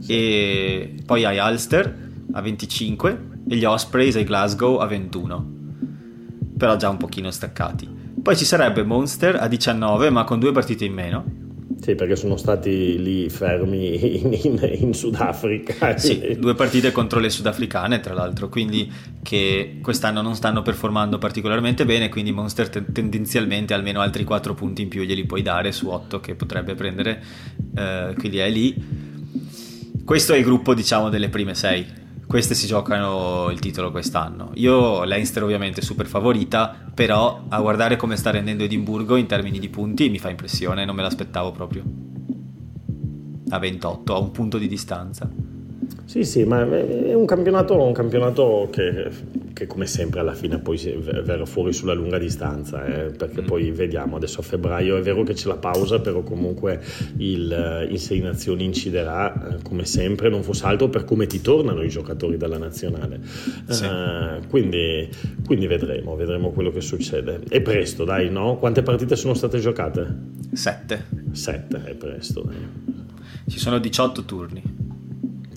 Sì. 0.00 0.12
E 0.12 0.94
poi 1.06 1.24
hai 1.24 1.38
Ulster 1.38 2.08
a 2.32 2.40
25 2.42 3.20
e 3.48 3.56
gli 3.56 3.64
Ospreys 3.64 4.16
e 4.16 4.24
Glasgow 4.24 4.76
a 4.76 4.86
21. 4.86 5.56
Però 6.58 6.76
già 6.76 6.90
un 6.90 6.98
pochino 6.98 7.30
staccati. 7.30 7.88
Poi 8.22 8.36
ci 8.36 8.44
sarebbe 8.44 8.82
Monster 8.82 9.36
a 9.36 9.48
19 9.48 10.10
ma 10.10 10.24
con 10.24 10.38
due 10.38 10.52
partite 10.52 10.84
in 10.84 10.92
meno. 10.92 11.24
Sì, 11.88 11.94
perché 11.94 12.16
sono 12.16 12.36
stati 12.36 13.02
lì 13.02 13.30
fermi 13.30 14.20
in, 14.20 14.38
in, 14.42 14.76
in, 14.80 14.92
Sudafrica. 14.92 15.96
Sì, 15.96 16.36
due 16.38 16.54
partite 16.54 16.92
contro 16.92 17.18
le 17.18 17.30
sudafricane, 17.30 18.00
tra 18.00 18.12
l'altro, 18.12 18.50
quindi 18.50 18.92
che 19.22 19.78
quest'anno 19.80 20.20
non 20.20 20.34
stanno 20.34 20.60
performando 20.60 21.16
particolarmente 21.16 21.86
bene, 21.86 22.10
quindi 22.10 22.30
Monster 22.30 22.68
te- 22.68 22.92
tendenzialmente 22.92 23.72
almeno 23.72 24.02
altri 24.02 24.24
4 24.24 24.52
punti 24.52 24.82
in 24.82 24.88
più 24.88 25.02
glieli 25.02 25.24
puoi 25.24 25.40
dare 25.40 25.72
su 25.72 25.88
8 25.88 26.20
che 26.20 26.34
potrebbe 26.34 26.74
prendere, 26.74 27.22
eh, 27.74 28.14
quindi 28.18 28.36
è 28.36 28.50
lì. 28.50 28.74
Questo 30.04 30.34
è 30.34 30.36
il 30.36 30.44
gruppo, 30.44 30.74
diciamo, 30.74 31.08
delle 31.08 31.30
prime 31.30 31.54
6 31.54 31.86
queste 32.28 32.54
si 32.54 32.66
giocano 32.66 33.48
il 33.50 33.58
titolo 33.58 33.90
quest'anno. 33.90 34.50
Io 34.56 35.02
Leinster 35.04 35.42
ovviamente 35.42 35.80
super 35.80 36.06
favorita, 36.06 36.76
però 36.94 37.44
a 37.48 37.58
guardare 37.60 37.96
come 37.96 38.16
sta 38.16 38.30
rendendo 38.30 38.64
Edimburgo 38.64 39.16
in 39.16 39.26
termini 39.26 39.58
di 39.58 39.70
punti 39.70 40.10
mi 40.10 40.18
fa 40.18 40.28
impressione, 40.28 40.84
non 40.84 40.94
me 40.94 41.00
l'aspettavo 41.00 41.52
proprio. 41.52 41.82
A 43.48 43.58
28, 43.58 44.14
a 44.14 44.18
un 44.18 44.30
punto 44.30 44.58
di 44.58 44.68
distanza. 44.68 45.26
Sì, 46.08 46.24
sì, 46.24 46.44
ma 46.44 46.66
è 46.66 47.12
un 47.12 47.26
campionato, 47.26 47.78
un 47.78 47.92
campionato 47.92 48.68
che, 48.72 49.10
che, 49.52 49.66
come 49.66 49.84
sempre 49.84 50.20
alla 50.20 50.32
fine 50.32 50.58
poi 50.58 50.78
verrà 51.02 51.44
fuori 51.44 51.74
sulla 51.74 51.92
lunga 51.92 52.16
distanza, 52.16 52.82
eh, 52.86 53.10
perché 53.10 53.42
mm. 53.42 53.44
poi 53.44 53.70
vediamo 53.72 54.16
adesso 54.16 54.40
a 54.40 54.42
febbraio 54.42 54.96
è 54.96 55.02
vero 55.02 55.22
che 55.22 55.34
c'è 55.34 55.48
la 55.48 55.58
pausa, 55.58 56.00
però 56.00 56.22
comunque 56.22 56.80
il, 57.18 57.88
il 57.90 57.98
Sei 57.98 58.20
Nazioni 58.20 58.64
inciderà 58.64 59.34
eh, 59.34 59.62
come 59.62 59.84
sempre, 59.84 60.30
non 60.30 60.42
fosse 60.42 60.64
altro 60.64 60.88
per 60.88 61.04
come 61.04 61.26
ti 61.26 61.42
tornano 61.42 61.82
i 61.82 61.90
giocatori 61.90 62.38
dalla 62.38 62.56
nazionale. 62.56 63.20
Sì. 63.68 63.84
Uh, 63.84 64.46
quindi, 64.48 65.10
quindi 65.44 65.66
vedremo, 65.66 66.16
vedremo 66.16 66.52
quello 66.52 66.70
che 66.70 66.80
succede. 66.80 67.40
È 67.46 67.60
presto, 67.60 68.04
dai, 68.04 68.30
no? 68.30 68.56
Quante 68.56 68.82
partite 68.82 69.14
sono 69.14 69.34
state 69.34 69.58
giocate? 69.58 70.06
Sette. 70.54 71.04
Sette, 71.32 71.82
è 71.84 71.94
presto, 71.94 72.40
dai. 72.40 72.96
Ci 73.46 73.58
sono 73.58 73.78
18 73.78 74.24
turni. 74.24 74.87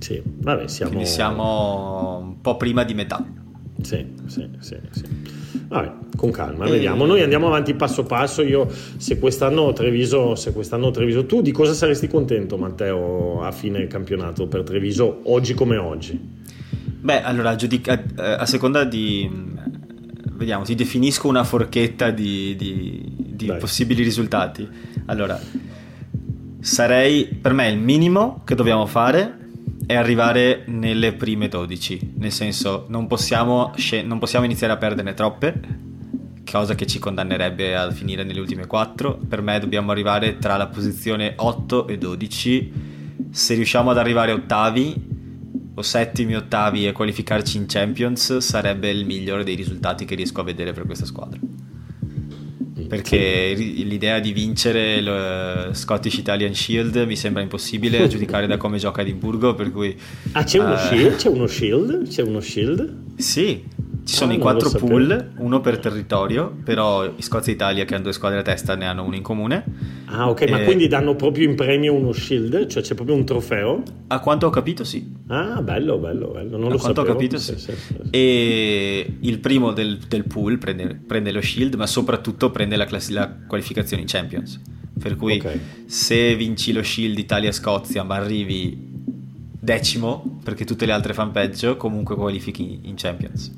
Sì, 0.02 0.20
vabbè, 0.26 0.68
siamo... 0.68 0.92
Quindi 0.92 1.08
siamo 1.08 2.18
un 2.18 2.42
po' 2.42 2.58
prima 2.58 2.84
di 2.84 2.96
metà. 2.96 3.24
Sì, 3.82 4.04
sì, 4.26 4.50
sì, 4.60 4.78
sì. 4.90 5.04
Vabbè, 5.68 5.94
con 6.18 6.32
calma, 6.32 6.66
e... 6.66 6.72
vediamo. 6.72 7.06
Noi 7.06 7.22
andiamo 7.22 7.46
avanti 7.46 7.76
passo 7.76 8.04
passo. 8.04 8.42
Io, 8.42 8.68
se 8.98 9.20
quest'anno 9.20 9.72
Treviso, 9.74 10.34
se 10.34 10.54
quest'anno 10.54 10.90
Treviso, 10.90 11.28
tu 11.28 11.42
di 11.42 11.52
cosa 11.52 11.74
saresti 11.74 12.08
contento, 12.08 12.58
Matteo, 12.58 13.44
a 13.44 13.52
fine 13.52 13.86
campionato 13.86 14.48
per 14.48 14.64
Treviso, 14.64 15.22
oggi 15.26 15.54
come 15.54 15.78
oggi? 15.78 16.20
Beh, 17.00 17.22
allora, 17.22 17.56
giudica, 17.56 18.04
eh, 18.04 18.32
a 18.40 18.46
seconda 18.48 18.84
di. 18.84 19.30
Vediamo, 20.32 20.64
ti 20.64 20.74
definisco 20.74 21.28
una 21.28 21.44
forchetta 21.44 22.10
di, 22.10 22.56
di, 22.56 23.14
di 23.16 23.54
possibili 23.60 24.02
risultati. 24.02 24.68
Allora, 25.06 25.40
sarei 26.60 27.26
per 27.26 27.54
me 27.54 27.70
il 27.70 27.78
minimo 27.78 28.42
che 28.44 28.56
dobbiamo 28.56 28.88
fare 28.88 29.38
è 29.92 29.96
arrivare 29.96 30.64
nelle 30.68 31.14
prime 31.14 31.50
12, 31.50 32.14
nel 32.18 32.32
senso 32.32 32.86
non 32.88 33.08
possiamo, 33.08 33.74
non 34.04 34.20
possiamo 34.20 34.46
iniziare 34.46 34.72
a 34.72 34.78
perderne 34.78 35.14
troppe, 35.14 35.60
cosa 36.50 36.76
che 36.76 36.88
ci 36.88 36.98
condannerebbe 36.98 37.76
a 37.76 37.92
finire 37.92 38.24
nelle 38.24 38.40
ultime 38.40 38.68
4. 38.68 39.20
Per 39.28 39.42
me 39.42 39.60
dobbiamo 39.60 39.92
arrivare 39.92 40.38
tra 40.38 40.56
la 40.56 40.68
posizione 40.68 41.34
8 41.36 41.88
e 41.88 41.98
12. 41.98 42.74
Se 43.32 43.54
riusciamo 43.54 43.92
ad 43.92 43.98
arrivare 43.98 44.32
ottavi 44.32 45.10
o 45.74 45.82
settimi, 45.82 46.36
ottavi 46.36 46.88
e 46.88 46.94
qualificarci 46.94 47.58
in 47.58 47.66
Champions 47.68 48.38
sarebbe 48.38 48.90
il 48.90 49.06
migliore 49.06 49.44
dei 49.44 49.56
risultati 49.56 50.06
che 50.06 50.16
riesco 50.16 50.40
a 50.40 50.46
vedere 50.46 50.72
per 50.72 50.86
questa 50.86 51.06
squadra 51.06 51.51
perché 52.92 53.54
l'idea 53.56 54.20
di 54.20 54.34
vincere 54.34 55.00
lo 55.00 55.74
Scottish 55.74 56.18
Italian 56.18 56.54
Shield 56.54 56.98
mi 57.08 57.16
sembra 57.16 57.42
impossibile 57.42 58.04
a 58.04 58.08
giudicare 58.08 58.48
da 58.48 58.58
come 58.58 58.80
gioca 58.80 59.00
Edimburgo 59.00 59.56
per 59.56 59.72
cui 59.72 59.98
ah 60.34 60.44
c'è 60.44 60.60
uno, 60.60 60.74
uh, 60.74 60.78
shield? 60.78 61.16
c'è 61.16 61.30
uno 61.30 61.48
shield? 61.48 62.10
c'è 62.10 62.22
uno 62.22 62.42
shield? 62.42 62.94
sì 63.16 63.64
ci 64.04 64.16
sono 64.16 64.32
ah, 64.32 64.36
i 64.36 64.40
quattro 64.40 64.70
pool, 64.72 65.34
uno 65.38 65.62
per 65.62 65.78
territorio, 65.78 66.56
però 66.64 67.14
Scozia 67.20 67.52
e 67.52 67.56
Italia, 67.56 67.86
che 67.86 67.94
hanno 67.94 68.04
due 68.04 68.14
squadre 68.14 68.40
a 68.40 68.42
testa, 68.42 68.76
ne 68.76 68.86
hanno 68.86 69.04
uno 69.04 69.16
in 69.16 69.22
comune. 69.22 69.64
Ah, 70.06 70.30
ok, 70.30 70.42
e... 70.42 70.50
ma 70.50 70.60
quindi 70.62 70.88
danno 70.88 71.16
proprio 71.16 71.48
in 71.48 71.56
premio 71.56 71.94
uno 71.94 72.12
shield? 72.12 72.66
Cioè 72.66 72.82
c'è 72.82 72.96
proprio 72.96 73.16
un 73.16 73.26
trofeo? 73.26 73.84
A 74.08 74.20
quanto 74.20 74.48
ho 74.48 74.50
capito, 74.50 74.84
sì. 74.84 75.08
Ah, 75.28 75.62
bello, 75.62 75.98
bello, 75.98 76.30
bello. 76.30 76.58
Non 76.58 76.70
a 76.70 76.74
lo 76.74 76.78
quanto 76.78 77.02
sapevo. 77.02 77.02
ho 77.02 77.14
capito, 77.14 77.38
sì. 77.38 77.58
sì, 77.58 77.72
sì. 77.72 77.96
E 78.10 79.18
il 79.20 79.40
primo 79.40 79.72
del, 79.72 80.00
del 80.00 80.26
pool 80.26 80.58
prende, 80.58 81.00
prende, 81.06 81.32
lo 81.32 81.42
shield, 81.42 81.76
ma 81.76 81.86
soprattutto 81.86 82.50
prende 82.50 82.76
la, 82.76 82.86
class- 82.86 83.10
la 83.10 83.32
qualificazione 83.48 84.02
in 84.02 84.08
Champions. 84.10 84.60
Per 85.00 85.16
cui 85.16 85.38
okay. 85.38 85.60
se 85.86 86.36
vinci 86.36 86.74
lo 86.74 86.84
shield 86.84 87.18
Italia-Scozia, 87.18 88.04
ma 88.04 88.16
arrivi 88.16 88.90
decimo, 89.60 90.40
perché 90.44 90.66
tutte 90.66 90.88
le 90.88 90.92
altre 90.92 91.14
fanno 91.14 91.32
peggio, 91.32 91.78
comunque 91.78 92.16
qualifichi 92.16 92.82
in 92.84 92.96
Champions. 92.96 93.52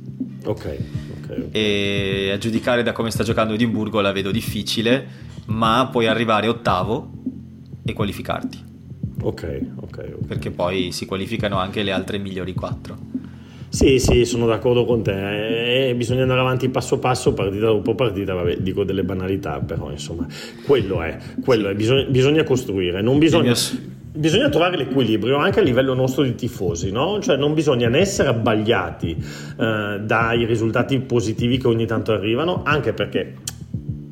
Ok, 0.43 0.77
ok. 1.21 1.47
E 1.51 2.31
a 2.33 2.37
giudicare 2.37 2.83
da 2.83 2.91
come 2.91 3.11
sta 3.11 3.23
giocando 3.23 3.53
Edimburgo 3.53 4.01
la 4.01 4.11
vedo 4.11 4.31
difficile, 4.31 5.05
ma 5.45 5.87
puoi 5.91 6.07
arrivare 6.07 6.47
ottavo 6.47 7.11
e 7.85 7.93
qualificarti. 7.93 8.71
Ok, 9.21 9.59
ok. 9.75 9.83
okay. 9.83 10.13
Perché 10.27 10.51
poi 10.51 10.91
si 10.91 11.05
qualificano 11.05 11.57
anche 11.57 11.83
le 11.83 11.91
altre 11.91 12.17
migliori 12.17 12.53
quattro. 12.53 12.97
Sì, 13.73 13.97
sì, 13.97 14.23
sono 14.25 14.45
d'accordo 14.45 14.85
con 14.85 15.01
te. 15.01 15.89
Eh, 15.89 15.95
bisogna 15.95 16.21
andare 16.21 16.41
avanti 16.41 16.69
passo 16.69 16.99
passo, 16.99 17.33
partita 17.33 17.65
dopo 17.65 17.95
partita. 17.95 18.35
Vabbè, 18.35 18.57
dico 18.57 18.83
delle 18.83 19.03
banalità, 19.03 19.59
però 19.61 19.89
insomma, 19.89 20.27
quello 20.67 21.01
è. 21.01 21.17
Quello 21.43 21.69
sì. 21.69 21.71
è. 21.71 21.75
Bisogna, 21.75 22.03
bisogna, 22.03 22.43
costruire. 22.43 23.01
Non 23.01 23.17
bisogna. 23.17 23.45
Mio 23.45 23.55
bisogna 24.15 24.49
trovare 24.49 24.77
l'equilibrio 24.77 25.37
anche 25.37 25.59
a 25.59 25.63
livello 25.63 25.93
nostro 25.93 26.23
di 26.23 26.35
tifosi, 26.35 26.91
no? 26.91 27.19
Cioè 27.19 27.35
non 27.35 27.53
bisogna 27.53 27.89
né 27.89 27.99
essere 27.99 28.29
abbagliati 28.29 29.17
eh, 29.59 29.99
dai 30.01 30.45
risultati 30.45 30.99
positivi 30.99 31.57
che 31.57 31.67
ogni 31.67 31.85
tanto 31.85 32.11
arrivano, 32.11 32.61
anche 32.63 32.93
perché 32.93 33.33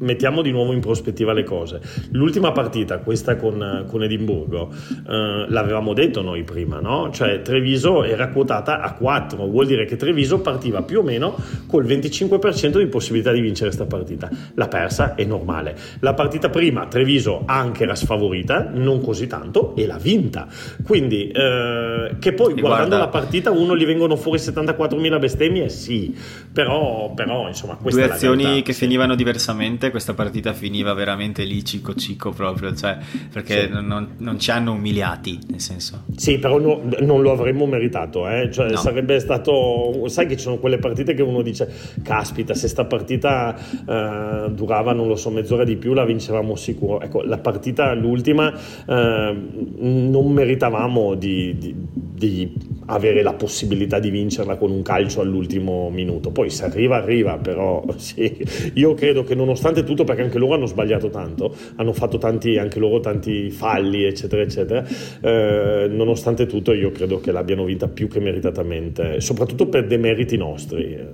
mettiamo 0.01 0.41
di 0.41 0.51
nuovo 0.51 0.73
in 0.73 0.79
prospettiva 0.79 1.33
le 1.33 1.43
cose. 1.43 1.81
L'ultima 2.11 2.51
partita, 2.51 2.99
questa 2.99 3.35
con, 3.35 3.85
con 3.87 4.03
Edimburgo, 4.03 4.69
eh, 5.07 5.45
l'avevamo 5.47 5.93
detto 5.93 6.21
noi 6.21 6.43
prima, 6.43 6.79
no? 6.79 7.09
Cioè 7.11 7.41
Treviso 7.41 8.03
era 8.03 8.29
quotata 8.29 8.81
a 8.81 8.93
4, 8.93 9.47
vuol 9.47 9.65
dire 9.65 9.85
che 9.85 9.95
Treviso 9.95 10.39
partiva 10.41 10.81
più 10.81 10.99
o 10.99 11.03
meno 11.03 11.35
col 11.67 11.85
25% 11.85 12.77
di 12.77 12.87
possibilità 12.87 13.31
di 13.31 13.41
vincere 13.41 13.69
questa 13.73 13.85
partita. 13.85 14.29
L'ha 14.55 14.67
persa, 14.67 15.15
è 15.15 15.23
normale. 15.23 15.75
La 15.99 16.13
partita 16.13 16.49
prima 16.49 16.87
Treviso 16.87 17.43
anche 17.45 17.83
era 17.83 17.95
sfavorita, 17.95 18.69
non 18.73 19.01
così 19.01 19.27
tanto, 19.27 19.75
e 19.75 19.85
l'ha 19.85 19.97
vinta. 19.97 20.47
Quindi, 20.83 21.29
eh, 21.29 22.15
che 22.19 22.33
poi 22.33 22.53
guardando 22.53 22.67
guarda, 22.67 22.97
la 22.97 23.07
partita 23.07 23.51
uno 23.51 23.75
gli 23.75 23.85
vengono 23.85 24.15
fuori 24.15 24.39
74.000 24.39 25.19
bestemmie, 25.19 25.69
sì, 25.69 26.15
però, 26.51 27.11
però 27.13 27.47
insomma... 27.47 27.75
Queste 27.75 28.01
due 28.01 28.11
azioni 28.11 28.61
che 28.61 28.73
finivano 28.73 29.15
diversamente 29.15 29.90
questa 29.91 30.13
partita 30.13 30.53
finiva 30.53 30.93
veramente 30.93 31.43
lì 31.43 31.63
cico 31.63 31.93
cico 31.93 32.31
proprio, 32.31 32.73
cioè, 32.75 32.97
perché 33.31 33.65
sì. 33.65 33.69
non, 33.69 34.15
non, 34.17 34.39
ci 34.39 34.49
hanno 34.51 34.73
umiliati, 34.73 35.39
nel 35.49 35.61
senso. 35.61 36.03
Sì, 36.15 36.39
però 36.39 36.59
no, 36.59 36.81
non 37.01 37.21
lo 37.21 37.31
avremmo 37.31 37.65
meritato, 37.65 38.27
eh? 38.27 38.49
cioè, 38.51 38.71
no. 38.71 38.77
sarebbe 38.77 39.19
stato, 39.19 40.07
sai 40.07 40.25
che 40.25 40.35
ci 40.35 40.43
sono 40.43 40.57
quelle 40.57 40.77
partite 40.77 41.13
che 41.13 41.21
uno 41.21 41.41
dice, 41.41 41.71
caspita, 42.01 42.53
se 42.53 42.67
sta 42.67 42.85
partita 42.85 43.55
eh, 43.55 44.49
durava, 44.51 44.93
non 44.93 45.07
lo 45.07 45.15
so, 45.15 45.29
mezz'ora 45.29 45.63
di 45.63 45.75
più 45.75 45.93
la 45.93 46.05
vincevamo 46.05 46.55
sicuro. 46.55 47.01
Ecco, 47.01 47.21
la 47.21 47.37
partita, 47.37 47.93
l'ultima, 47.93 48.53
eh, 48.53 49.35
non 49.77 50.31
meritavamo 50.31 51.15
di, 51.15 51.57
di, 51.57 51.75
di 51.77 52.53
avere 52.91 53.21
la 53.23 53.33
possibilità 53.33 53.99
di 53.99 54.09
vincerla 54.09 54.57
con 54.57 54.71
un 54.71 54.81
calcio 54.81 55.21
all'ultimo 55.21 55.89
minuto. 55.89 56.31
Poi 56.31 56.49
se 56.49 56.65
arriva, 56.65 56.97
arriva, 56.97 57.37
però 57.37 57.83
sì, 57.97 58.45
io 58.73 58.93
credo 58.93 59.23
che 59.23 59.35
nonostante 59.35 59.83
tutto, 59.83 60.03
perché 60.03 60.23
anche 60.23 60.37
loro 60.37 60.55
hanno 60.55 60.65
sbagliato 60.65 61.09
tanto, 61.09 61.55
hanno 61.75 61.93
fatto 61.93 62.17
tanti, 62.17 62.57
anche 62.57 62.79
loro 62.79 62.99
tanti 62.99 63.49
falli, 63.49 64.03
eccetera, 64.03 64.41
eccetera, 64.41 64.85
eh, 65.21 65.87
nonostante 65.89 66.45
tutto 66.45 66.73
io 66.73 66.91
credo 66.91 67.19
che 67.19 67.31
l'abbiano 67.31 67.63
vinta 67.63 67.87
più 67.87 68.07
che 68.07 68.19
meritatamente, 68.19 69.21
soprattutto 69.21 69.67
per 69.67 69.87
demeriti 69.87 70.37
nostri. 70.37 70.93
Eh, 70.93 71.07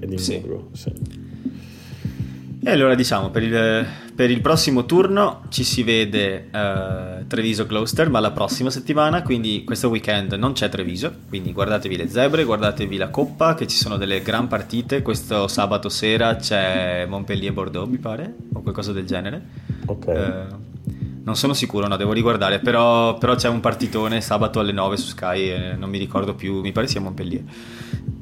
Edimburgo. 0.00 0.68
Sì. 0.72 0.90
Sì. 0.90 1.21
E 2.64 2.70
allora 2.70 2.94
diciamo, 2.94 3.30
per 3.30 3.42
il, 3.42 3.86
per 4.14 4.30
il, 4.30 4.40
prossimo 4.40 4.86
turno 4.86 5.42
ci 5.48 5.64
si 5.64 5.82
vede 5.82 6.48
uh, 6.52 7.26
Treviso-Gloucester, 7.26 8.08
ma 8.08 8.20
la 8.20 8.30
prossima 8.30 8.70
settimana, 8.70 9.22
quindi 9.22 9.64
questo 9.64 9.88
weekend 9.88 10.34
non 10.34 10.52
c'è 10.52 10.68
Treviso, 10.68 11.12
quindi 11.28 11.52
guardatevi 11.52 11.96
le 11.96 12.06
zebre, 12.06 12.44
guardatevi 12.44 12.96
la 12.96 13.08
Coppa, 13.08 13.54
che 13.54 13.66
ci 13.66 13.76
sono 13.76 13.96
delle 13.96 14.22
gran 14.22 14.46
partite, 14.46 15.02
questo 15.02 15.48
sabato 15.48 15.88
sera 15.88 16.36
c'è 16.36 17.04
Montpellier-Bordeaux, 17.08 17.88
mi 17.88 17.98
pare, 17.98 18.32
o 18.52 18.60
qualcosa 18.60 18.92
del 18.92 19.06
genere. 19.06 19.42
Ok. 19.86 20.06
Uh, 20.06 20.70
non 21.24 21.34
sono 21.34 21.54
sicuro, 21.54 21.88
no, 21.88 21.96
devo 21.96 22.12
riguardare, 22.12 22.60
però, 22.60 23.18
però, 23.18 23.34
c'è 23.34 23.48
un 23.48 23.58
partitone 23.58 24.20
sabato 24.20 24.60
alle 24.60 24.72
9 24.72 24.96
su 24.96 25.08
Sky, 25.08 25.50
eh, 25.50 25.74
non 25.76 25.90
mi 25.90 25.98
ricordo 25.98 26.34
più, 26.34 26.60
mi 26.60 26.70
pare 26.70 26.86
sia 26.86 27.00
Montpellier. 27.00 27.42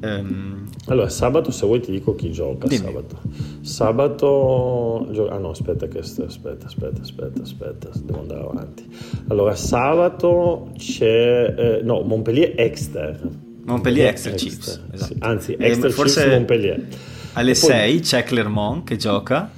Um, 0.03 0.67
allora, 0.87 1.09
sabato 1.09 1.51
se 1.51 1.65
vuoi 1.65 1.79
ti 1.79 1.91
dico 1.91 2.15
chi 2.15 2.31
gioca 2.31 2.67
dimmi. 2.67 2.85
sabato. 2.85 3.19
Sabato... 3.61 5.07
Ah 5.29 5.37
no, 5.37 5.51
aspetta, 5.51 5.87
che 5.87 5.99
aspetta, 5.99 6.65
aspetta, 6.65 7.01
aspetta, 7.01 7.41
aspetta, 7.41 7.89
devo 8.03 8.19
andare 8.21 8.41
avanti. 8.41 8.85
Allora, 9.27 9.55
sabato 9.55 10.71
c'è... 10.77 11.53
Eh, 11.57 11.81
no, 11.83 12.01
Montpellier-Exter. 12.01 13.29
Montpellier-Exter 13.63 14.33
Chiefs, 14.33 14.81
esatto. 14.91 15.13
Sì, 15.13 15.19
anzi, 15.19 15.55
Exter 15.59 15.91
Forse 15.91 16.27
Montpellier. 16.27 16.87
Alle 17.33 17.53
6 17.53 17.99
c'è 17.99 18.23
Clermont 18.23 18.83
che 18.83 18.97
gioca. 18.97 19.49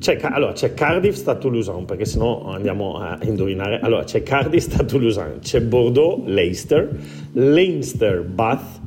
C'è, 0.00 0.18
allora, 0.22 0.52
c'è 0.52 0.72
Cardiff 0.72 1.14
sta 1.14 1.34
Toulouse, 1.34 1.70
perché 1.84 2.06
sennò 2.06 2.46
andiamo 2.46 2.98
a 2.98 3.18
indovinare. 3.22 3.80
Allora, 3.80 4.02
c'è 4.04 4.22
Cardiff 4.22 4.62
sta 4.62 4.82
Toulouse, 4.82 5.40
c'è 5.42 5.60
Bordeaux 5.60 6.26
Leicester, 6.26 6.88
Leinster 7.32 8.22
Bath, 8.22 8.79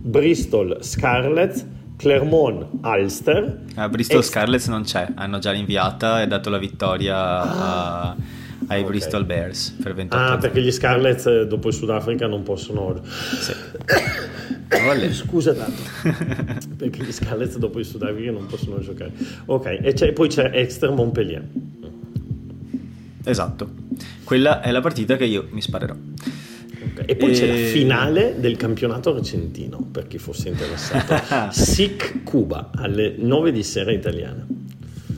Bristol 0.00 0.78
Scarlett, 0.80 1.64
Clermont 1.96 2.66
Ulster. 2.82 3.64
Ah, 3.74 3.88
Bristol 3.88 4.18
ex- 4.18 4.28
Scarlett 4.28 4.66
non 4.68 4.82
c'è, 4.82 5.08
hanno 5.14 5.38
già 5.38 5.50
rinviata 5.50 6.22
e 6.22 6.26
dato 6.26 6.50
la 6.50 6.58
vittoria 6.58 7.16
ah. 7.16 8.10
a, 8.10 8.16
ai 8.68 8.80
okay. 8.80 8.84
Bristol 8.84 9.24
Bears 9.24 9.76
per 9.82 9.94
28 9.94 10.22
Ah, 10.22 10.38
perché 10.38 10.62
gli 10.62 10.70
Scarlett 10.70 11.26
eh, 11.26 11.46
dopo 11.46 11.68
il 11.68 11.74
Sudafrica 11.74 12.26
non 12.26 12.42
possono... 12.42 13.00
Sì. 13.04 13.52
Scusa 15.12 15.54
tanto, 15.54 15.82
perché 16.76 17.02
gli 17.02 17.12
Scarlett 17.12 17.56
dopo 17.56 17.78
il 17.78 17.86
Sudafrica 17.86 18.30
non 18.30 18.46
possono 18.46 18.78
giocare. 18.80 19.12
Ok, 19.46 19.78
e 19.82 20.12
poi 20.12 20.28
c'è 20.28 20.50
Exeter 20.52 20.90
Montpellier. 20.90 21.42
Esatto, 23.24 23.70
quella 24.24 24.60
è 24.60 24.70
la 24.70 24.80
partita 24.80 25.16
che 25.16 25.24
io 25.24 25.48
mi 25.50 25.62
sparerò. 25.62 25.94
E 27.06 27.16
poi 27.16 27.30
e... 27.30 27.32
c'è 27.32 27.46
la 27.46 27.68
finale 27.68 28.34
del 28.38 28.56
campionato 28.56 29.14
argentino, 29.14 29.86
per 29.90 30.06
chi 30.06 30.18
fosse 30.18 30.48
interessato. 30.48 31.50
SIC 31.52 32.22
Cuba 32.22 32.70
alle 32.74 33.14
9 33.16 33.52
di 33.52 33.62
sera 33.62 33.92
italiana. 33.92 34.46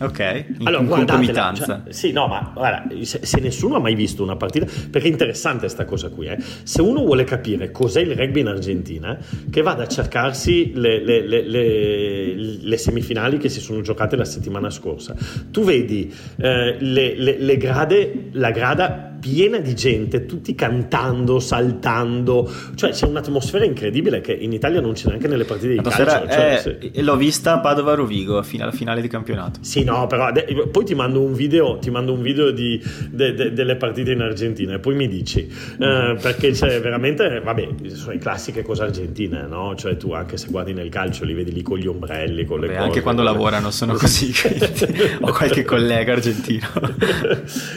Ok, 0.01 0.19
in, 0.59 0.67
allora, 0.67 0.83
in 0.83 0.89
concomitanza. 0.89 1.83
Cioè, 1.85 1.93
sì, 1.93 2.13
no, 2.13 2.27
ma 2.27 2.53
guarda, 2.55 2.89
se, 3.03 3.21
se, 3.23 3.41
nessuno 3.41 3.77
ha 3.77 3.81
mai 3.81 3.95
visto 3.95 4.23
una 4.23 4.37
partita, 4.37 4.67
perché 4.91 5.09
è 5.09 5.11
interessante 5.11 5.61
questa 5.61 5.85
cosa 5.85 6.09
qui, 6.09 6.27
eh? 6.27 6.39
se 6.63 6.81
uno 6.81 7.05
vuole 7.05 7.25
capire 7.25 7.71
cos'è 7.71 8.01
il 8.01 8.17
rugby 8.17 8.41
in 8.41 8.47
Argentina, 8.47 9.19
che 9.51 9.63
vada 9.63 9.83
a 9.83 9.87
cercarsi 9.87 10.73
le, 10.75 11.05
le, 11.05 11.27
le, 11.27 12.35
le 12.35 12.77
semifinali 12.79 13.37
che 13.37 13.49
si 13.51 13.61
sono 13.61 13.83
giocate 13.83 14.17
la 14.17 14.25
settimana 14.25 14.71
scorsa. 14.71 15.15
Tu 15.51 15.65
vedi 15.65 16.13
eh, 16.39 16.77
le, 16.79 17.57
grade, 17.59 18.29
la 18.33 18.51
grada 18.51 19.11
piena 19.21 19.59
di 19.59 19.75
gente, 19.75 20.25
tutti 20.25 20.55
cantando, 20.55 21.39
saltando, 21.39 22.51
cioè 22.75 22.91
c'è 22.91 23.07
un'atmosfera 23.07 23.65
incredibile 23.65 24.21
che 24.21 24.33
in 24.33 24.53
Italia 24.53 24.81
non 24.81 24.95
c'è 24.95 25.09
neanche 25.09 25.29
nelle 25.29 25.45
partite 25.45 25.75
di 25.75 25.81
calcio. 25.83 26.05
Cioè, 26.05 26.63
è, 26.63 26.79
sì. 26.81 27.03
L'ho 27.03 27.17
vista 27.17 27.53
a 27.53 27.61
Padova-Rovigo 27.61 28.43
alla 28.59 28.73
finale 28.73 29.01
di 29.01 29.09
campionato. 29.09 29.61
Sì, 29.63 29.85
no, 29.85 29.90
però 30.07 30.31
poi 30.71 30.85
ti 30.85 30.95
mando 30.95 31.21
un 31.21 31.33
video, 31.33 31.79
ti 31.79 31.91
mando 31.91 32.13
un 32.13 32.23
video 32.23 32.51
di, 32.51 32.83
de, 33.11 33.35
de, 33.35 33.53
delle 33.53 33.77
partite 33.77 34.13
in 34.13 34.21
Argentina 34.21 34.75
e 34.75 34.79
poi 34.79 34.95
mi 34.95 35.09
dici, 35.09 35.41
eh, 35.47 36.17
perché 36.21 36.51
c'è 36.51 36.81
veramente, 36.81 37.41
vabbè, 37.41 37.69
sono 37.93 38.13
le 38.13 38.19
classiche 38.19 38.63
cose 38.63 38.83
argentine, 38.83 39.47
no? 39.47 39.75
Cioè 39.77 39.97
tu 39.97 40.13
anche 40.13 40.37
se 40.37 40.49
guardi 40.49 40.73
nel 40.73 40.89
calcio 40.89 41.25
li 41.25 41.35
vedi 41.35 41.53
lì 41.53 41.63
con 41.63 41.79
gli 41.79 41.87
ombrelli, 41.87 42.45
con 42.45 42.61
le 42.61 42.67
vabbè, 42.67 42.79
cose. 42.79 42.89
Anche 42.89 43.03
quando 43.03 43.23
le... 43.23 43.31
lavorano 43.31 43.71
sono 43.71 43.95
così, 43.95 44.33
ho 45.21 45.33
qualche 45.33 45.65
collega 45.65 46.13
argentino. 46.13 46.67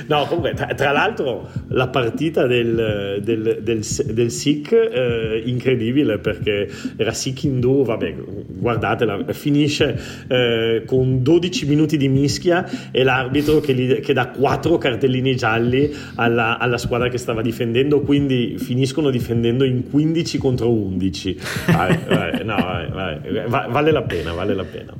no, 0.08 0.26
comunque, 0.26 0.54
tra, 0.54 0.68
tra 0.74 0.92
l'altro 0.92 1.50
la 1.70 1.88
partita 1.88 2.46
del, 2.48 3.20
del, 3.22 3.60
del, 3.62 3.82
del 3.84 4.32
SIC 4.32 4.72
eh, 4.72 5.42
incredibile 5.46 6.18
perché 6.20 6.70
era 6.96 7.14
in 7.26 7.34
Hindu, 7.42 7.84
vabbè, 7.84 8.16
guardatela, 8.48 9.24
finisce 9.34 10.00
eh, 10.28 10.84
con 10.86 11.22
12 11.22 11.66
minuti 11.66 11.98
di 11.98 12.03
mischia 12.08 12.90
e 12.92 13.04
l'arbitro 13.04 13.60
che, 13.60 13.74
li, 13.74 14.00
che 14.00 14.14
dà 14.14 14.28
4 14.28 14.78
cartellini 14.78 15.36
gialli 15.36 15.94
alla, 16.16 16.58
alla, 16.58 16.78
squadra 16.78 17.10
che 17.10 17.18
stava 17.18 17.42
difendendo, 17.42 18.02
quindi 18.02 18.56
finiscono 18.58 19.10
difendendo 19.10 19.64
in 19.64 19.90
15 19.90 20.38
contro 20.38 20.72
11. 20.72 21.38
Vai, 21.68 22.00
vai, 22.08 22.44
no, 22.44 22.56
vai, 22.92 23.70
vale 23.70 23.92
la 23.92 24.02
pena, 24.02 24.34
vale 24.34 24.54
la 24.54 24.66
pena. 24.66 24.94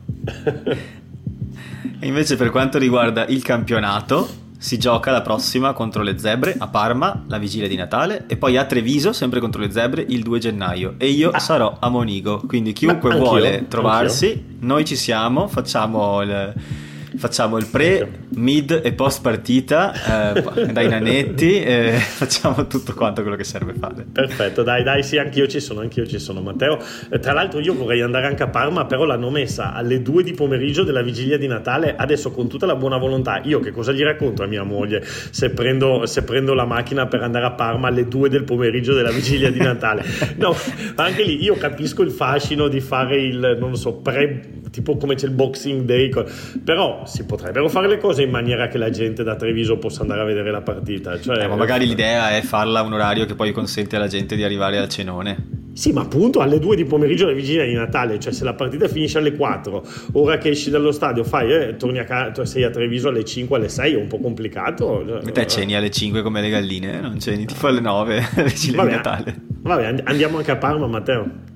E 2.00 2.08
invece 2.08 2.36
per 2.36 2.50
quanto 2.50 2.78
riguarda 2.78 3.26
il 3.28 3.42
campionato, 3.44 4.42
si 4.64 4.78
gioca 4.78 5.12
la 5.12 5.22
prossima 5.22 5.74
contro 5.74 6.04
le 6.04 6.18
zebre 6.18 6.56
a 6.58 6.68
Parma 6.68 7.26
la 7.28 7.38
vigilia 7.38 7.68
di 7.68 7.76
Natale 7.76 8.24
e 8.28 8.38
poi 8.38 8.56
a 8.56 8.64
Treviso 8.64 9.12
sempre 9.12 9.42
contro 9.42 9.60
le 9.60 9.70
zebre 9.70 10.06
il 10.08 10.24
2 10.24 10.40
gennaio 10.40 10.96
e 10.98 11.10
io 11.10 11.32
ah. 11.32 11.40
sarò 11.40 11.76
a 11.82 11.90
Monigo 11.90 12.42
quindi 12.48 12.72
chiunque 12.72 13.14
vuole 13.14 13.66
trovarsi 13.68 14.28
anch'io. 14.28 14.44
noi 14.60 14.86
ci 14.86 14.96
siamo 14.96 15.50
facciamo 15.50 16.22
il 16.22 16.54
facciamo 17.16 17.58
il 17.58 17.68
pre, 17.68 18.26
mid 18.36 18.82
e 18.84 18.94
post 18.94 19.22
partita 19.22 20.34
eh, 20.34 20.72
dai 20.72 20.88
nanetti 20.88 21.62
e 21.62 21.92
facciamo 21.98 22.68
tutto 22.68 22.94
quanto 22.94 23.22
quello 23.22 23.38
che 23.38 23.44
serve 23.44 23.74
fare. 23.74 24.06
Perfetto, 24.12 24.64
dai, 24.64 24.84
dai, 24.84 25.04
sì, 25.04 25.18
anch'io 25.18 25.48
ci 25.48 25.60
sono, 25.60 25.82
anch'io 25.82 26.06
ci 26.06 26.20
sono, 26.20 26.42
Matteo. 26.42 26.80
Eh, 27.10 27.20
tra 27.20 27.34
l'altro 27.34 27.60
io 27.60 27.74
vorrei 27.74 28.02
andare 28.02 28.28
anche 28.28 28.44
a 28.44 28.48
Parma, 28.48 28.86
però 28.86 29.06
l'hanno 29.06 29.30
messa 29.30 29.74
alle 29.74 30.02
2 30.02 30.24
di 30.24 30.34
pomeriggio 30.34 30.84
della 30.84 31.02
vigilia 31.02 31.38
di 31.38 31.48
Natale. 31.48 31.96
Adesso 31.96 32.32
con 32.32 32.48
tutta 32.48 32.66
la 32.66 32.76
buona 32.76 32.98
volontà, 32.98 33.42
io 33.44 33.60
che 33.60 33.72
cosa 33.72 33.92
gli 33.92 34.04
racconto 34.04 34.44
a 34.44 34.48
mia 34.48 34.64
moglie 34.64 35.04
se 35.04 35.50
prendo, 35.50 36.06
se 36.06 36.24
prendo 36.24 36.54
la 36.54 36.66
macchina 36.66 37.08
per 37.08 37.22
andare 37.22 37.46
a 37.46 37.52
Parma 37.52 37.88
alle 37.88 38.08
2 38.08 38.30
del 38.30 38.44
pomeriggio 38.44 38.94
della 38.94 39.12
vigilia 39.12 39.52
di 39.52 39.60
Natale? 39.60 40.04
No, 40.38 40.56
anche 40.96 41.24
lì 41.24 41.42
io 41.44 41.56
capisco 41.56 42.02
il 42.02 42.12
fascino 42.12 42.68
di 42.68 42.80
fare 42.80 43.18
il, 43.18 43.58
non 43.60 43.76
so, 43.76 43.94
pre 43.94 44.62
tipo 44.74 44.98
come 44.98 45.14
c'è 45.14 45.28
il 45.28 45.34
Boxing 45.34 45.84
Day, 45.84 46.10
però 46.64 47.04
si 47.06 47.26
potrebbero 47.26 47.70
fare 47.70 47.88
le 47.88 48.00
cose 48.00 48.24
in 48.24 48.32
maniera 48.32 48.68
che 48.68 48.80
la 48.80 48.90
gente 48.90 49.24
da 49.24 49.36
Treviso 49.36 49.78
possa 49.78 50.02
andare 50.02 50.22
a 50.22 50.24
vedere 50.24 50.50
la 50.50 50.62
partita. 50.62 51.20
Cioè, 51.20 51.44
eh, 51.44 51.48
ma 51.48 51.56
magari 51.56 51.86
l'idea 51.86 52.36
è 52.36 52.42
farla 52.42 52.80
a 52.80 52.82
un 52.82 52.94
orario 52.94 53.26
che 53.26 53.36
poi 53.36 53.52
consente 53.52 53.96
alla 53.96 54.08
gente 54.08 54.36
di 54.36 54.44
arrivare 54.44 54.80
al 54.80 54.90
cenone. 54.90 55.62
Sì, 55.74 55.92
ma 55.92 56.02
appunto 56.02 56.40
alle 56.40 56.60
2 56.60 56.76
di 56.76 56.86
pomeriggio 56.86 57.26
la 57.26 57.34
vigilia 57.34 57.66
di 57.66 57.74
Natale, 57.74 58.20
cioè 58.20 58.32
se 58.32 58.44
la 58.44 58.54
partita 58.54 58.88
finisce 58.88 59.20
alle 59.20 59.36
4, 59.36 59.84
ora 60.14 60.38
che 60.38 60.50
esci 60.50 60.70
dallo 60.70 60.92
stadio 60.92 61.24
fai, 61.24 61.52
eh, 61.52 61.76
torni 61.78 62.00
a 62.00 62.04
casa, 62.04 62.46
sei 62.46 62.64
a 62.64 62.70
Treviso 62.70 63.10
alle 63.10 63.24
5, 63.24 63.58
alle 63.58 63.70
6, 63.70 63.94
è 63.94 63.98
un 63.98 64.08
po' 64.08 64.20
complicato. 64.20 65.04
Cioè, 65.08 65.32
te 65.32 65.48
ceni 65.48 65.76
alle 65.76 65.92
5 65.92 66.22
come 66.24 66.42
le 66.42 66.50
galline, 66.50 67.00
non 67.00 67.20
ceni 67.20 67.46
tipo 67.46 67.68
alle 67.68 67.80
9, 67.80 68.30
la 68.36 68.44
vigilia 68.44 68.78
vabbè, 68.78 68.90
di 68.90 68.96
Natale. 68.96 69.36
Vabbè, 69.62 70.04
andiamo 70.04 70.38
anche 70.38 70.52
a 70.52 70.58
Parma, 70.58 70.88
Matteo. 70.88 71.52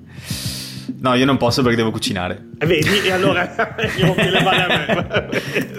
No, 1.00 1.14
io 1.14 1.24
non 1.24 1.36
posso 1.36 1.62
perché 1.62 1.76
devo 1.76 1.90
cucinare. 1.92 2.48
Eh, 2.58 2.66
vedi, 2.66 2.88
e 3.04 3.12
allora 3.12 3.54
io 3.96 4.14
me 4.16 4.30
le 4.30 4.42
vale 4.42 4.62
a 4.62 4.66
me. 4.66 5.28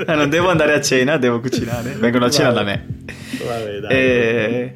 Eh, 0.08 0.16
non 0.16 0.30
devo 0.30 0.50
andare 0.50 0.74
a 0.74 0.82
cena, 0.82 1.18
devo 1.18 1.40
cucinare. 1.42 1.92
Vengono 2.00 2.26
a 2.26 2.30
cena 2.30 2.52
da 2.52 2.64
me. 2.64 2.86
Vabbè, 3.46 3.80
dai. 3.80 3.92
E... 3.92 4.74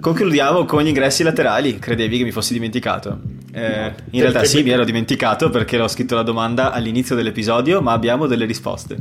Concludiamo 0.00 0.64
con 0.66 0.82
gli 0.82 0.88
ingressi 0.88 1.22
laterali. 1.24 1.78
Credevi 1.78 2.18
che 2.18 2.24
mi 2.24 2.30
fossi 2.30 2.52
dimenticato? 2.52 3.20
Eh, 3.52 3.92
in 4.10 4.20
realtà 4.20 4.44
sì, 4.44 4.62
mi 4.62 4.70
ero 4.70 4.84
dimenticato 4.84 5.48
perché 5.50 5.78
l'ho 5.78 5.88
scritto 5.88 6.14
la 6.14 6.22
domanda 6.22 6.70
all'inizio 6.72 7.16
dell'episodio, 7.16 7.80
ma 7.80 7.92
abbiamo 7.92 8.26
delle 8.26 8.44
risposte. 8.44 8.96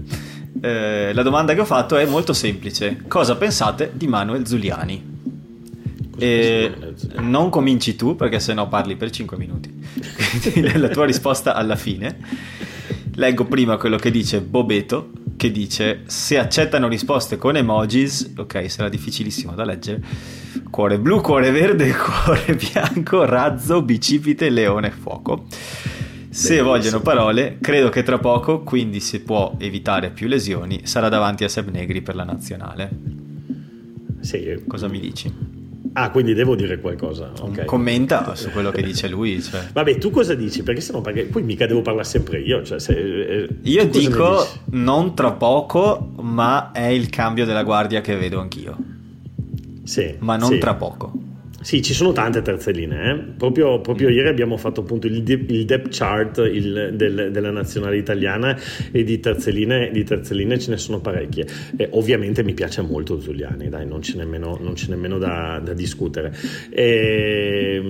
eh, 0.61 1.11
la 1.13 1.21
domanda 1.21 1.53
che 1.53 1.59
ho 1.59 1.65
fatto 1.65 1.97
è 1.97 2.05
molto 2.05 2.33
semplice. 2.33 3.03
Cosa 3.07 3.35
pensate 3.35 3.91
di 3.93 4.07
Manuel 4.07 4.47
Zuliani? 4.47 5.13
E 6.17 6.93
non 7.19 7.49
cominci 7.49 7.95
tu 7.95 8.15
perché 8.15 8.39
sennò 8.39 8.67
parli 8.67 8.95
per 8.95 9.09
5 9.09 9.37
minuti. 9.37 9.71
Quindi 10.51 10.77
la 10.77 10.89
tua 10.89 11.05
risposta 11.05 11.53
alla 11.53 11.75
fine. 11.75 12.17
Leggo 13.15 13.45
prima 13.45 13.77
quello 13.77 13.97
che 13.97 14.11
dice 14.11 14.41
Bobeto, 14.41 15.11
che 15.37 15.51
dice 15.51 16.01
se 16.05 16.37
accettano 16.37 16.87
risposte 16.87 17.37
con 17.37 17.55
emojis, 17.55 18.33
ok, 18.35 18.69
sarà 18.69 18.89
difficilissimo 18.89 19.53
da 19.53 19.63
leggere. 19.63 20.01
Cuore 20.69 20.99
blu, 20.99 21.21
cuore 21.21 21.51
verde, 21.51 21.93
cuore 21.95 22.55
bianco, 22.55 23.23
razzo, 23.25 23.81
bicipite, 23.81 24.49
leone, 24.49 24.91
fuoco. 24.91 25.45
Se 26.29 26.59
vogliono 26.59 26.99
parole, 26.99 27.59
credo 27.61 27.87
che 27.87 28.03
tra 28.03 28.17
poco, 28.17 28.61
quindi 28.61 28.99
si 28.99 29.21
può 29.21 29.55
evitare 29.57 30.09
più 30.09 30.27
lesioni, 30.27 30.81
sarà 30.83 31.07
davanti 31.07 31.45
a 31.45 31.47
Seb 31.47 31.69
Negri 31.69 32.01
per 32.01 32.15
la 32.15 32.25
nazionale. 32.25 32.89
Sì. 34.19 34.63
Cosa 34.67 34.89
mi 34.89 34.99
dici? 34.99 35.31
Ah, 35.97 36.09
quindi 36.11 36.33
devo 36.33 36.55
dire 36.55 36.79
qualcosa. 36.81 37.31
Okay. 37.39 37.63
Commenta 37.63 38.35
su 38.35 38.49
quello 38.49 38.69
che 38.69 38.81
dice 38.83 39.07
lui. 39.07 39.41
Cioè. 39.41 39.69
Vabbè, 39.71 39.97
tu 39.97 40.09
cosa 40.09 40.35
dici? 40.35 40.61
Perché 40.61 40.81
sennò 40.81 40.99
perché 40.99 41.29
qui 41.29 41.41
mica 41.41 41.65
devo 41.65 41.81
parlare 41.81 42.05
sempre 42.05 42.41
io. 42.41 42.63
Cioè, 42.63 42.81
se, 42.81 42.93
eh, 42.93 43.47
io 43.61 43.85
dico 43.87 44.45
non 44.71 45.15
tra 45.15 45.31
poco, 45.31 46.11
ma 46.19 46.73
è 46.73 46.87
il 46.87 47.09
cambio 47.09 47.45
della 47.45 47.63
guardia 47.63 48.01
che 48.01 48.17
vedo 48.17 48.41
anch'io. 48.41 48.75
Sì. 49.83 50.15
Ma 50.19 50.35
non 50.35 50.49
sì. 50.49 50.57
tra 50.57 50.75
poco. 50.75 51.13
Sì, 51.65 51.81
ci 51.81 51.95
sono 51.95 52.11
tante 52.11 52.43
terze 52.43 52.71
linee. 52.71 53.11
Eh? 53.11 53.17
Proprio, 53.37 53.81
proprio, 53.81 54.09
ieri 54.09 54.27
abbiamo 54.27 54.55
fatto 54.55 54.81
appunto 54.81 55.07
il, 55.07 55.27
il 55.27 55.65
depth 55.65 55.87
chart 55.89 56.37
il, 56.37 56.91
del, 56.93 57.31
della 57.31 57.49
nazionale 57.49 57.97
italiana 57.97 58.55
e 58.91 59.03
di 59.03 59.19
terze 59.19 59.49
linee, 59.49 59.89
di 59.89 60.03
terze 60.03 60.35
linee 60.35 60.59
ce 60.59 60.69
ne 60.69 60.77
sono 60.77 61.01
parecchie. 61.01 61.47
E 61.75 61.89
ovviamente 61.93 62.43
mi 62.43 62.53
piace 62.53 62.83
molto 62.83 63.17
Giuliani, 63.17 63.67
dai, 63.69 63.87
non 63.87 64.01
c'è 64.01 64.15
nemmeno, 64.15 64.59
non 64.61 64.73
c'è 64.73 64.89
nemmeno 64.89 65.17
da, 65.17 65.59
da 65.59 65.73
discutere. 65.73 66.37
E, 66.69 67.81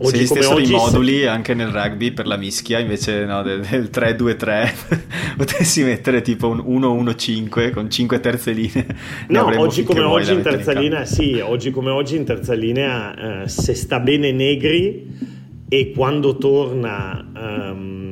Oggi 0.00 0.16
se 0.16 0.22
esistessero 0.22 0.58
i 0.58 0.68
moduli 0.68 1.20
se... 1.20 1.28
anche 1.28 1.54
nel 1.54 1.68
rugby 1.68 2.12
per 2.12 2.26
la 2.26 2.36
mischia 2.36 2.78
invece 2.78 3.24
no, 3.24 3.42
del, 3.42 3.60
del 3.62 3.90
3-2-3 3.92 5.00
potessi 5.36 5.82
mettere 5.82 6.22
tipo 6.22 6.48
un 6.48 6.58
1-1-5 6.58 7.72
con 7.72 7.90
5 7.90 8.20
terze 8.20 8.52
linee 8.52 8.86
no 9.28 9.58
oggi 9.58 9.82
come 9.82 10.02
oggi 10.02 10.32
in 10.32 10.42
terza 10.42 10.72
in 10.72 10.80
linea 10.80 11.04
sì 11.04 11.40
oggi 11.40 11.70
come 11.70 11.90
oggi 11.90 12.16
in 12.16 12.24
terza 12.24 12.54
linea 12.54 13.42
eh, 13.42 13.48
se 13.48 13.74
sta 13.74 13.98
bene 13.98 14.30
Negri 14.30 15.36
e 15.68 15.92
quando 15.94 16.36
torna 16.38 17.26
um, 17.34 18.07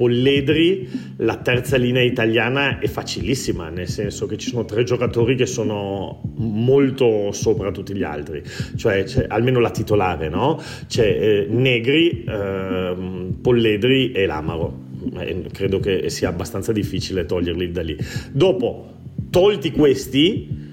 Polledri 0.00 0.88
la 1.16 1.36
terza 1.36 1.76
linea 1.76 2.00
italiana 2.00 2.78
è 2.78 2.86
facilissima, 2.86 3.68
nel 3.68 3.86
senso 3.86 4.24
che 4.24 4.38
ci 4.38 4.48
sono 4.48 4.64
tre 4.64 4.82
giocatori 4.82 5.36
che 5.36 5.44
sono 5.44 6.22
molto 6.36 7.32
sopra 7.32 7.70
tutti 7.70 7.94
gli 7.94 8.02
altri, 8.02 8.42
cioè 8.76 9.04
almeno 9.28 9.60
la 9.60 9.68
titolare, 9.68 10.30
no? 10.30 10.58
C'è 10.86 11.04
eh, 11.04 11.46
Negri, 11.50 12.24
eh, 12.24 12.96
Polledri 13.42 14.12
e 14.12 14.24
Lamaro. 14.24 14.84
Eh, 15.18 15.42
credo 15.52 15.80
che 15.80 16.08
sia 16.08 16.30
abbastanza 16.30 16.72
difficile 16.72 17.26
toglierli 17.26 17.70
da 17.70 17.82
lì. 17.82 17.94
Dopo, 18.32 18.94
tolti 19.28 19.70
questi, 19.70 20.69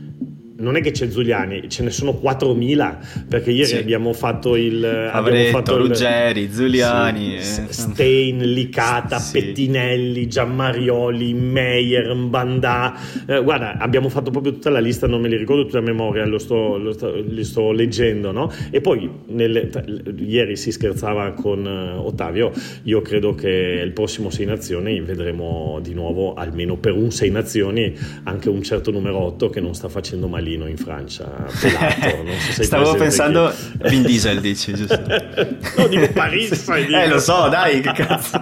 non 0.59 0.75
è 0.75 0.81
che 0.81 0.91
c'è 0.91 1.09
Zuliani, 1.09 1.69
ce 1.69 1.83
ne 1.83 1.89
sono 1.89 2.19
4.000 2.21 3.25
perché 3.27 3.51
ieri 3.51 3.67
sì. 3.67 3.75
abbiamo 3.75 4.13
fatto 4.13 4.55
il 4.55 4.83
Avretto, 4.83 5.57
fatto 5.57 5.77
Ruggeri, 5.77 6.41
il, 6.41 6.51
Zuliani, 6.51 7.41
sì, 7.41 7.61
eh. 7.61 7.73
Stein, 7.73 8.39
Licata, 8.39 9.19
sì. 9.19 9.39
Pettinelli, 9.39 10.27
Giammarioli, 10.27 11.33
Meyer, 11.33 12.13
Mbanda. 12.13 12.95
Eh, 13.27 13.43
guarda, 13.43 13.77
abbiamo 13.77 14.09
fatto 14.09 14.31
proprio 14.31 14.53
tutta 14.53 14.69
la 14.69 14.79
lista, 14.79 15.05
non 15.05 15.21
me 15.21 15.27
li 15.27 15.37
ricordo 15.37 15.65
tutta 15.65 15.77
a 15.77 15.81
memoria, 15.81 16.25
lo 16.25 16.39
sto, 16.39 16.77
lo 16.77 16.93
sto, 16.93 17.13
li 17.15 17.43
sto 17.43 17.71
leggendo, 17.71 18.31
no? 18.31 18.51
E 18.71 18.81
poi 18.81 19.09
nelle, 19.27 19.69
ieri 20.17 20.55
si 20.55 20.71
scherzava 20.71 21.33
con 21.33 21.65
uh, 21.65 22.05
Ottavio, 22.05 22.51
io 22.83 23.01
credo 23.01 23.35
che 23.35 23.81
il 23.83 23.91
prossimo 23.91 24.29
Sei 24.29 24.45
Nazioni 24.45 25.01
vedremo 25.01 25.79
di 25.81 25.93
nuovo 25.93 26.33
almeno 26.33 26.77
per 26.77 26.93
un 26.93 27.11
Sei 27.11 27.29
Nazioni 27.29 27.95
anche 28.23 28.49
un 28.49 28.63
certo 28.63 28.91
numero 28.91 29.17
8 29.19 29.49
che 29.49 29.59
non 29.59 29.75
sta 29.75 29.87
facendo 29.87 30.27
male 30.27 30.46
Marino 30.47 30.67
in 30.67 30.77
Francia, 30.77 31.25
pelato, 31.59 32.25
so 32.51 32.63
Stavo 32.63 32.95
pensando 32.95 33.51
che... 33.81 33.89
Vin 33.89 34.03
Diesel, 34.03 34.39
dici, 34.39 34.73
giusto? 34.73 34.95
no, 35.77 35.87
dico 35.87 36.09
Paris, 36.13 36.65
Eh, 36.87 37.07
lo 37.07 37.19
so, 37.19 37.49
dai, 37.49 37.81
che 37.81 37.91
cazzo. 37.91 38.41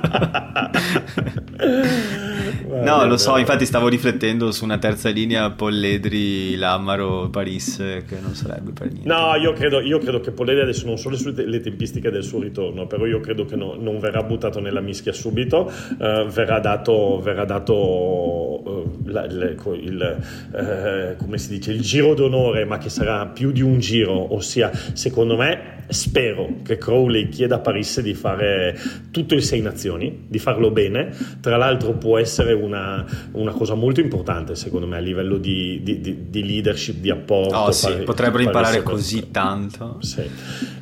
no, 2.84 3.06
lo 3.06 3.18
so, 3.18 3.38
infatti 3.38 3.66
stavo 3.66 3.88
riflettendo 3.88 4.52
su 4.52 4.64
una 4.64 4.78
terza 4.78 5.10
linea 5.10 5.50
Polledri, 5.50 6.56
Lammaro, 6.56 7.30
Paris, 7.32 7.78
che 7.78 8.20
non 8.22 8.36
sarebbe 8.36 8.72
per 8.72 8.92
niente. 8.92 9.08
No, 9.08 9.36
io 9.36 9.54
credo, 9.54 9.82
io 9.82 9.98
credo 9.98 10.20
che 10.20 10.32
Polledri 10.32 10.62
adesso 10.62 10.86
non 10.86 10.98
solo 10.98 11.16
sulle 11.18 11.60
tempistiche 11.62 12.12
del 12.12 12.24
suo 12.24 12.40
ritorno, 12.40 12.86
però 12.86 13.06
io 13.06 13.20
credo 13.20 13.46
che 13.46 13.56
no, 13.56 13.76
non 13.80 14.00
verrà 14.00 14.22
buttato 14.22 14.60
nella 14.60 14.82
mischia 14.82 15.14
subito, 15.14 15.72
uh, 15.98 16.28
verrà 16.28 16.60
dato, 16.60 17.20
verrà 17.20 17.46
dato 17.46 17.74
uh, 17.74 19.02
la, 19.06 19.26
le, 19.26 19.58
il, 19.82 20.18
uh, 20.52 21.24
come 21.24 21.38
si 21.38 21.50
dice, 21.50 21.72
il 21.72 21.82
giro 21.82 21.95
d'onore, 22.14 22.66
ma 22.66 22.78
che 22.78 22.90
sarà 22.90 23.26
più 23.28 23.52
di 23.52 23.62
un 23.62 23.80
giro, 23.80 24.34
ossia, 24.34 24.72
secondo 24.94 25.36
me, 25.36 25.84
spero 25.88 26.62
che 26.64 26.78
Crowley 26.78 27.30
chieda 27.30 27.56
a 27.56 27.60
Paris 27.60 28.02
di 28.02 28.14
fare 28.14 28.78
tutto 29.12 29.36
il 29.36 29.44
Sei 29.44 29.62
Nazioni, 29.62 30.26
di 30.28 30.40
farlo 30.40 30.72
bene, 30.72 31.16
tra 31.42 31.58
l'altro 31.58 31.94
può 31.94 32.18
essere 32.18 32.54
una, 32.54 33.06
una 33.34 33.52
cosa 33.52 33.76
molto 33.76 34.00
importante, 34.00 34.56
secondo 34.56 34.88
me, 34.88 34.98
a 34.98 35.02
livello 35.02 35.38
di, 35.38 35.82
di, 35.84 36.30
di, 36.30 36.46
leadership, 36.46 36.98
di 36.98 37.10
apporto. 37.10 37.56
Oh 37.56 37.72
sì, 37.72 37.92
potrebbero 38.04 38.44
imparare 38.44 38.84
così 38.84 39.32
tanto. 39.32 39.98
Sì. 40.02 40.24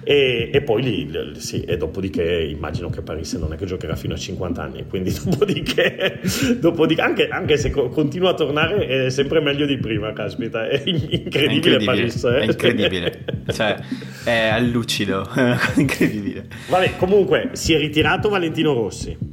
E, 0.03 0.49
e, 0.51 0.61
poi 0.61 0.81
lì, 0.81 1.39
sì, 1.39 1.61
e 1.61 1.77
dopodiché 1.77 2.23
immagino 2.23 2.89
che 2.89 3.01
Paris 3.01 3.33
non 3.35 3.53
è 3.53 3.55
che 3.55 3.65
giocherà 3.65 3.95
fino 3.95 4.13
a 4.13 4.17
50 4.17 4.61
anni, 4.61 4.85
quindi 4.87 5.13
dopodiché, 5.23 6.19
dopodiché 6.59 7.01
anche, 7.01 7.27
anche, 7.27 7.57
se 7.57 7.69
continua 7.69 8.31
a 8.31 8.33
tornare 8.33 9.05
è 9.05 9.09
sempre 9.09 9.39
meglio 9.39 9.65
di 9.65 9.77
prima, 9.77 10.11
caspita, 10.13 10.67
è 10.67 10.81
incredibile, 10.85 11.09
è 11.09 11.21
incredibile 11.23 11.83
Paris. 11.83 12.23
Eh? 12.23 12.39
È 12.39 12.43
incredibile, 12.43 13.25
cioè 13.51 13.77
è 14.23 14.47
allucido, 14.47 15.27
incredibile. 15.75 16.47
Vabbè, 16.69 16.97
comunque 16.97 17.49
si 17.53 17.73
è 17.73 17.77
ritirato 17.77 18.29
Valentino 18.29 18.73
Rossi 18.73 19.31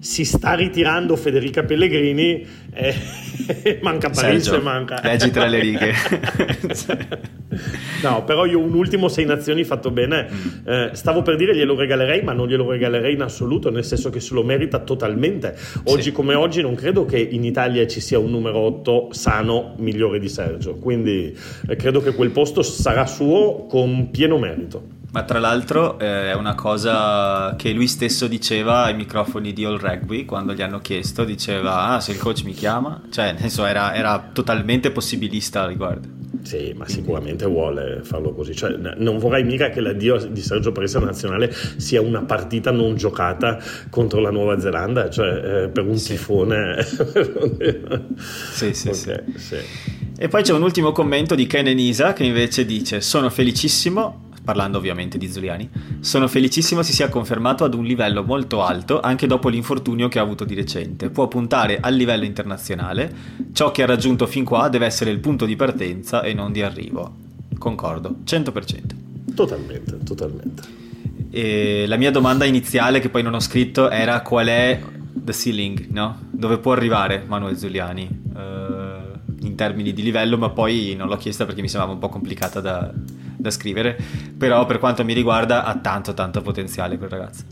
si 0.00 0.24
sta 0.24 0.54
ritirando 0.54 1.14
Federica 1.14 1.62
Pellegrini 1.62 2.46
eh, 2.72 2.94
manca 3.82 4.10
Paris 4.10 4.44
Sergio, 4.44 4.62
manca. 4.62 5.00
Leggi 5.02 5.30
tra 5.30 5.46
le 5.46 5.58
righe. 5.58 5.92
No 8.02 8.24
però 8.24 8.46
io 8.46 8.58
un 8.58 8.72
ultimo 8.72 9.08
sei 9.08 9.24
nazioni 9.24 9.64
fatto 9.64 9.90
bene. 9.90 10.28
Mm. 10.30 10.68
eh, 10.68 10.90
stavo 10.92 11.22
per 11.22 11.36
dire 11.36 11.54
glielo 11.54 11.76
regalerei 11.76 12.22
ma 12.22 12.32
non 12.32 12.48
glielo 12.48 12.70
regalerei 12.70 13.14
in 13.14 13.22
assoluto 13.22 13.70
nel 13.70 13.84
senso 13.84 14.08
che 14.08 14.20
se 14.20 14.34
lo 14.34 14.42
merita 14.42 14.78
totalmente. 14.78 15.54
Oggi 15.84 16.04
sì. 16.04 16.12
come 16.12 16.34
oggi 16.34 16.62
non 16.62 16.74
credo 16.74 17.04
che 17.04 17.18
in 17.18 17.44
Italia 17.44 17.86
ci 17.86 18.00
sia 18.00 18.18
un 18.18 18.30
numero 18.30 18.58
8 18.58 19.08
sano 19.10 19.74
migliore 19.78 20.18
di 20.18 20.28
Sergio. 20.28 20.76
Quindi 20.76 21.36
eh, 21.68 21.76
credo 21.76 22.00
che 22.00 22.14
quel 22.14 22.30
posto 22.30 22.62
sarà 22.62 23.06
suo 23.06 23.66
con 23.66 24.10
pieno 24.10 24.38
merito 24.38 24.98
ma 25.12 25.24
tra 25.24 25.38
l'altro 25.38 25.98
eh, 25.98 26.30
è 26.30 26.34
una 26.34 26.54
cosa 26.54 27.54
che 27.56 27.72
lui 27.72 27.88
stesso 27.88 28.26
diceva 28.28 28.84
ai 28.84 28.94
microfoni 28.94 29.52
di 29.52 29.64
All 29.64 29.78
Rugby 29.78 30.24
quando 30.24 30.54
gli 30.54 30.62
hanno 30.62 30.78
chiesto, 30.78 31.24
diceva 31.24 31.88
ah 31.88 32.00
se 32.00 32.12
il 32.12 32.18
coach 32.18 32.44
mi 32.44 32.52
chiama, 32.52 33.02
cioè 33.10 33.32
nel 33.32 33.40
senso 33.40 33.64
era, 33.64 33.94
era 33.94 34.30
totalmente 34.32 34.90
possibilista 34.90 35.62
al 35.62 35.68
riguardo. 35.68 36.18
Sì, 36.42 36.72
ma 36.74 36.88
sicuramente 36.88 37.44
vuole 37.44 38.00
farlo 38.02 38.32
così. 38.32 38.54
Cioè, 38.54 38.70
non 38.96 39.18
vorrei 39.18 39.44
mica 39.44 39.68
che 39.68 39.80
l'addio 39.80 40.16
di 40.16 40.40
Sergio 40.40 40.72
Paressa 40.72 40.98
nazionale 40.98 41.52
sia 41.76 42.00
una 42.00 42.22
partita 42.22 42.70
non 42.70 42.94
giocata 42.94 43.58
contro 43.90 44.20
la 44.20 44.30
Nuova 44.30 44.58
Zelanda, 44.58 45.10
cioè 45.10 45.64
eh, 45.64 45.68
per 45.68 45.84
un 45.84 45.98
sì. 45.98 46.12
tifone. 46.12 46.82
sì, 48.52 48.72
sì, 48.72 48.88
okay, 48.88 48.94
sì, 48.94 49.22
sì. 49.36 49.56
E 50.16 50.28
poi 50.28 50.42
c'è 50.42 50.52
un 50.52 50.62
ultimo 50.62 50.92
commento 50.92 51.34
di 51.34 51.46
Ken 51.46 51.66
Enisa 51.66 52.14
che 52.14 52.24
invece 52.24 52.64
dice: 52.64 53.00
Sono 53.00 53.28
felicissimo 53.28 54.29
parlando 54.50 54.78
ovviamente 54.78 55.16
di 55.16 55.30
Zuliani, 55.30 55.70
sono 56.00 56.26
felicissimo 56.26 56.82
si 56.82 56.92
sia 56.92 57.08
confermato 57.08 57.62
ad 57.62 57.72
un 57.72 57.84
livello 57.84 58.24
molto 58.24 58.64
alto 58.64 59.00
anche 59.00 59.28
dopo 59.28 59.48
l'infortunio 59.48 60.08
che 60.08 60.18
ha 60.18 60.22
avuto 60.22 60.44
di 60.44 60.54
recente. 60.54 61.08
Può 61.08 61.28
puntare 61.28 61.78
al 61.78 61.94
livello 61.94 62.24
internazionale, 62.24 63.14
ciò 63.52 63.70
che 63.70 63.84
ha 63.84 63.86
raggiunto 63.86 64.26
fin 64.26 64.42
qua 64.42 64.68
deve 64.68 64.86
essere 64.86 65.12
il 65.12 65.20
punto 65.20 65.44
di 65.46 65.54
partenza 65.54 66.22
e 66.22 66.34
non 66.34 66.50
di 66.50 66.62
arrivo. 66.62 67.14
Concordo, 67.58 68.16
100%. 68.26 69.34
Totalmente, 69.36 69.98
totalmente. 69.98 70.62
E 71.30 71.84
la 71.86 71.96
mia 71.96 72.10
domanda 72.10 72.44
iniziale, 72.44 72.98
che 72.98 73.08
poi 73.08 73.22
non 73.22 73.34
ho 73.34 73.40
scritto, 73.40 73.88
era 73.88 74.20
qual 74.22 74.48
è 74.48 74.80
the 75.12 75.32
ceiling, 75.32 75.90
no? 75.90 76.22
Dove 76.28 76.58
può 76.58 76.72
arrivare 76.72 77.22
Manuel 77.24 77.56
Zuliani? 77.56 78.22
Uh, 78.34 79.46
in 79.46 79.54
termini 79.54 79.92
di 79.92 80.02
livello, 80.02 80.36
ma 80.36 80.50
poi 80.50 80.96
non 80.98 81.06
l'ho 81.06 81.16
chiesta 81.16 81.44
perché 81.44 81.60
mi 81.60 81.68
sembrava 81.68 81.92
un 81.92 82.00
po' 82.00 82.08
complicata 82.08 82.60
da, 82.60 82.92
da 83.40 83.50
scrivere, 83.50 83.96
però 84.36 84.66
per 84.66 84.78
quanto 84.78 85.04
mi 85.04 85.14
riguarda 85.14 85.64
ha 85.64 85.76
tanto 85.76 86.14
tanto 86.14 86.42
potenziale 86.42 86.98
quel 86.98 87.10
ragazzo. 87.10 87.44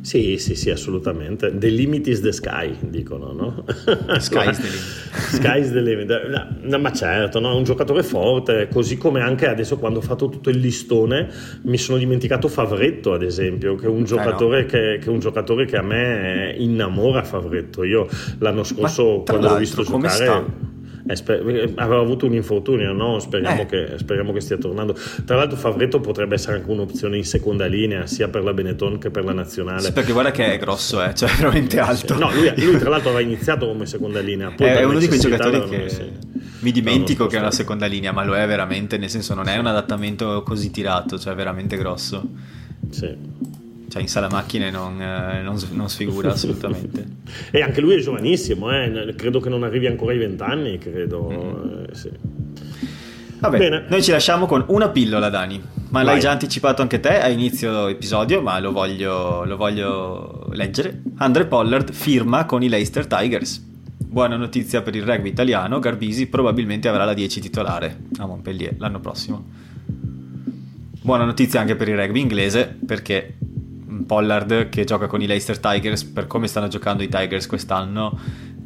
Sì, 0.00 0.38
sì, 0.38 0.54
sì, 0.54 0.70
assolutamente. 0.70 1.56
The 1.56 1.68
limit 1.68 2.06
is 2.06 2.20
the 2.20 2.32
sky, 2.32 2.76
dicono, 2.80 3.32
no? 3.32 3.64
Sky 4.18 4.50
is 4.50 4.58
the 4.58 4.68
limit. 4.68 4.82
sky 5.34 5.60
is 5.60 5.72
the 5.72 5.80
limit. 5.80 6.58
No, 6.62 6.78
ma 6.78 6.92
certo, 6.92 7.40
no? 7.40 7.52
è 7.52 7.54
un 7.54 7.64
giocatore 7.64 8.02
forte, 8.02 8.68
così 8.72 8.96
come 8.96 9.20
anche 9.20 9.48
adesso 9.48 9.78
quando 9.78 9.98
ho 9.98 10.02
fatto 10.02 10.28
tutto 10.28 10.50
il 10.50 10.58
listone 10.58 11.28
mi 11.62 11.78
sono 11.78 11.98
dimenticato 11.98 12.48
Favretto, 12.48 13.12
ad 13.12 13.22
esempio, 13.22 13.74
che 13.74 13.86
è 13.86 13.88
un 13.88 14.04
giocatore, 14.04 14.60
eh 14.60 14.62
no. 14.62 14.68
che, 14.68 14.98
che, 15.00 15.06
è 15.06 15.10
un 15.10 15.18
giocatore 15.20 15.66
che 15.66 15.76
a 15.76 15.82
me 15.82 16.54
innamora 16.56 17.22
Favretto. 17.22 17.84
Io 17.84 18.08
l'anno 18.38 18.64
scorso, 18.64 19.22
quando 19.26 19.48
l'ho 19.48 19.56
visto 19.56 19.82
giocare... 19.82 20.10
Sta? 20.14 20.67
Eh, 21.08 21.16
sper- 21.16 21.48
eh, 21.48 21.72
aveva 21.76 22.00
avuto 22.00 22.26
un 22.26 22.34
infortunio, 22.34 22.92
no? 22.92 23.18
speriamo, 23.18 23.62
eh. 23.62 23.66
che, 23.66 23.92
speriamo, 23.96 24.32
che, 24.32 24.40
stia 24.40 24.58
tornando. 24.58 24.94
Tra 25.24 25.36
l'altro, 25.36 25.56
Favretto 25.56 26.00
potrebbe 26.00 26.34
essere 26.34 26.56
anche 26.56 26.70
un'opzione 26.70 27.16
in 27.16 27.24
seconda 27.24 27.64
linea, 27.64 28.06
sia 28.06 28.28
per 28.28 28.44
la 28.44 28.52
Benetton 28.52 28.98
che 28.98 29.10
per 29.10 29.24
la 29.24 29.32
nazionale. 29.32 29.80
Sì, 29.80 29.92
perché 29.92 30.12
guarda 30.12 30.30
che 30.30 30.52
è 30.52 30.58
grosso, 30.58 31.02
eh? 31.02 31.14
cioè 31.14 31.30
veramente 31.36 31.80
alto. 31.80 32.18
No, 32.18 32.30
lui, 32.30 32.52
lui, 32.56 32.78
tra 32.78 32.90
l'altro 32.90 33.10
aveva 33.10 33.24
iniziato 33.26 33.66
come 33.66 33.86
seconda 33.86 34.20
linea. 34.20 34.52
Poi 34.54 34.66
è 34.66 34.84
uno 34.84 34.98
di 34.98 35.08
quei 35.08 35.18
giocatori 35.18 35.66
che 35.68 35.88
sì. 35.88 36.12
mi 36.60 36.72
dimentico 36.72 37.26
che 37.26 37.36
è 37.36 37.40
una 37.40 37.50
seconda 37.50 37.86
linea, 37.86 38.12
ma 38.12 38.22
lo 38.22 38.36
è 38.36 38.46
veramente, 38.46 38.98
nel 38.98 39.08
senso 39.08 39.32
non 39.32 39.48
è 39.48 39.56
un 39.56 39.66
adattamento 39.66 40.42
così 40.42 40.70
tirato, 40.70 41.18
cioè 41.18 41.34
veramente 41.34 41.78
grosso. 41.78 42.22
Sì 42.90 43.47
cioè 43.98 44.00
in 44.00 44.08
sala 44.08 44.28
macchine 44.28 44.70
non, 44.70 45.00
eh, 45.00 45.42
non, 45.42 45.58
non 45.72 45.88
sfigura 45.88 46.32
assolutamente. 46.32 47.06
e 47.50 47.60
anche 47.60 47.80
lui 47.80 47.94
è 47.94 47.98
giovanissimo, 47.98 48.70
eh? 48.70 49.14
credo 49.16 49.40
che 49.40 49.48
non 49.48 49.64
arrivi 49.64 49.86
ancora 49.86 50.12
ai 50.12 50.18
vent'anni, 50.18 50.78
credo. 50.78 51.30
Mm. 51.30 51.84
Eh, 51.84 51.94
sì. 51.94 52.10
Vabbè, 53.40 53.58
Bene. 53.58 53.84
noi 53.88 54.02
ci 54.02 54.10
lasciamo 54.10 54.46
con 54.46 54.64
una 54.68 54.88
pillola, 54.88 55.28
Dani. 55.28 55.60
Ma 55.90 56.02
Vai. 56.02 56.04
l'hai 56.04 56.20
già 56.20 56.30
anticipato 56.32 56.82
anche 56.82 57.00
te 57.00 57.20
a 57.20 57.28
inizio 57.28 57.86
episodio, 57.88 58.42
ma 58.42 58.58
lo 58.58 58.72
voglio, 58.72 59.44
lo 59.44 59.56
voglio 59.56 60.48
leggere. 60.52 61.02
Andre 61.16 61.46
Pollard 61.46 61.92
firma 61.92 62.44
con 62.46 62.62
i 62.62 62.68
Leicester 62.68 63.06
Tigers. 63.06 63.64
Buona 63.96 64.36
notizia 64.36 64.82
per 64.82 64.96
il 64.96 65.02
rugby 65.02 65.28
italiano, 65.28 65.78
Garbisi 65.78 66.26
probabilmente 66.26 66.88
avrà 66.88 67.04
la 67.04 67.14
10 67.14 67.40
titolare 67.40 67.98
a 68.18 68.26
Montpellier 68.26 68.74
l'anno 68.78 69.00
prossimo. 69.00 69.44
Buona 71.00 71.24
notizia 71.24 71.60
anche 71.60 71.76
per 71.76 71.88
il 71.88 71.96
rugby 71.96 72.20
inglese 72.20 72.76
perché 72.84 73.34
Pollard 74.08 74.70
che 74.70 74.84
gioca 74.84 75.06
con 75.06 75.20
i 75.20 75.26
Leicester 75.26 75.58
Tigers 75.58 76.02
per 76.02 76.26
come 76.26 76.48
stanno 76.48 76.66
giocando 76.66 77.02
i 77.02 77.08
Tigers 77.08 77.46
quest'anno 77.46 78.18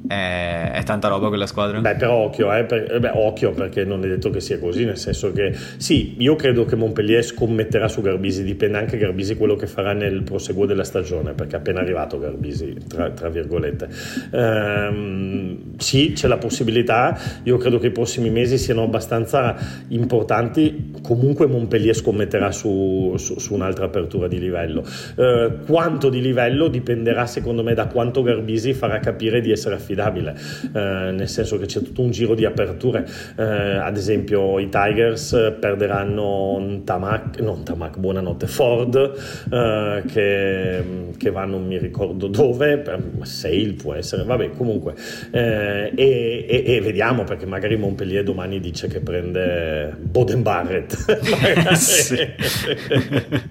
è, 0.06 0.70
è, 0.74 0.82
tanta 0.82 1.08
roba 1.08 1.28
quella 1.28 1.46
squadra. 1.46 1.80
Beh, 1.80 1.94
però 1.94 2.14
occhio, 2.14 2.52
eh, 2.52 2.64
per, 2.64 2.98
beh, 2.98 3.12
occhio 3.14 3.52
perché 3.52 3.84
non 3.84 4.04
è 4.04 4.08
detto 4.08 4.30
che 4.30 4.40
sia 4.40 4.58
così, 4.58 4.84
nel 4.84 4.96
senso 4.96 5.32
che 5.32 5.54
sì, 5.76 6.16
io 6.18 6.34
credo 6.34 6.64
che 6.64 6.76
Montpellier 6.76 7.22
scommetterà 7.22 7.88
su 7.88 8.00
Garbisi, 8.00 8.42
dipende 8.42 8.78
anche 8.78 8.96
Garbisi 8.96 9.36
quello 9.36 9.54
che 9.54 9.66
farà 9.66 9.92
nel 9.92 10.22
proseguo 10.22 10.66
della 10.66 10.84
stagione, 10.84 11.32
perché 11.32 11.56
è 11.56 11.58
appena 11.58 11.80
arrivato 11.80 12.18
Garbisi, 12.18 12.76
tra, 12.88 13.10
tra 13.10 13.28
virgolette. 13.28 13.88
Ehm, 14.32 15.76
sì, 15.76 16.12
c'è 16.12 16.26
la 16.26 16.38
possibilità, 16.38 17.18
io 17.44 17.56
credo 17.58 17.78
che 17.78 17.88
i 17.88 17.92
prossimi 17.92 18.30
mesi 18.30 18.58
siano 18.58 18.82
abbastanza 18.82 19.56
importanti, 19.88 20.94
comunque 21.02 21.46
Montpellier 21.46 21.94
scommetterà 21.94 22.50
su, 22.50 23.14
su, 23.18 23.38
su 23.38 23.54
un'altra 23.54 23.84
apertura 23.84 24.26
di 24.26 24.40
livello. 24.40 24.84
Ehm, 25.16 25.64
quanto 25.64 26.08
di 26.08 26.20
livello 26.20 26.66
dipenderà 26.66 27.26
secondo 27.26 27.62
me 27.62 27.74
da 27.74 27.86
quanto 27.86 28.22
Garbisi 28.22 28.72
farà 28.72 28.98
capire 28.98 29.40
di 29.40 29.52
essere 29.52 29.76
affidato 29.76 29.90
affidabile, 29.92 30.34
eh, 30.72 31.10
nel 31.12 31.28
senso 31.28 31.58
che 31.58 31.66
c'è 31.66 31.82
tutto 31.82 32.02
un 32.02 32.10
giro 32.10 32.34
di 32.34 32.44
aperture. 32.44 33.06
Eh, 33.36 33.42
ad 33.42 33.96
esempio, 33.96 34.58
i 34.58 34.68
Tigers 34.68 35.56
perderanno 35.60 36.80
Tamak, 36.84 37.40
non 37.40 37.64
Tamak, 37.64 37.98
buonanotte, 37.98 38.46
Ford, 38.46 39.12
eh, 39.50 40.02
che, 40.06 40.84
che 41.16 41.30
va 41.30 41.44
non 41.44 41.66
mi 41.66 41.78
ricordo 41.78 42.26
dove, 42.26 42.78
per 42.78 43.00
Sale 43.22 43.74
può 43.74 43.94
essere, 43.94 44.24
vabbè, 44.24 44.50
comunque. 44.50 44.94
Eh, 45.30 45.92
e, 45.94 46.46
e, 46.48 46.64
e, 46.66 46.80
vediamo 46.80 47.24
perché 47.24 47.46
magari 47.46 47.76
Montpellier 47.76 48.24
domani 48.24 48.60
dice 48.60 48.88
che 48.88 49.00
prende 49.00 49.94
Boden 49.98 50.42
Barrett. 50.42 50.96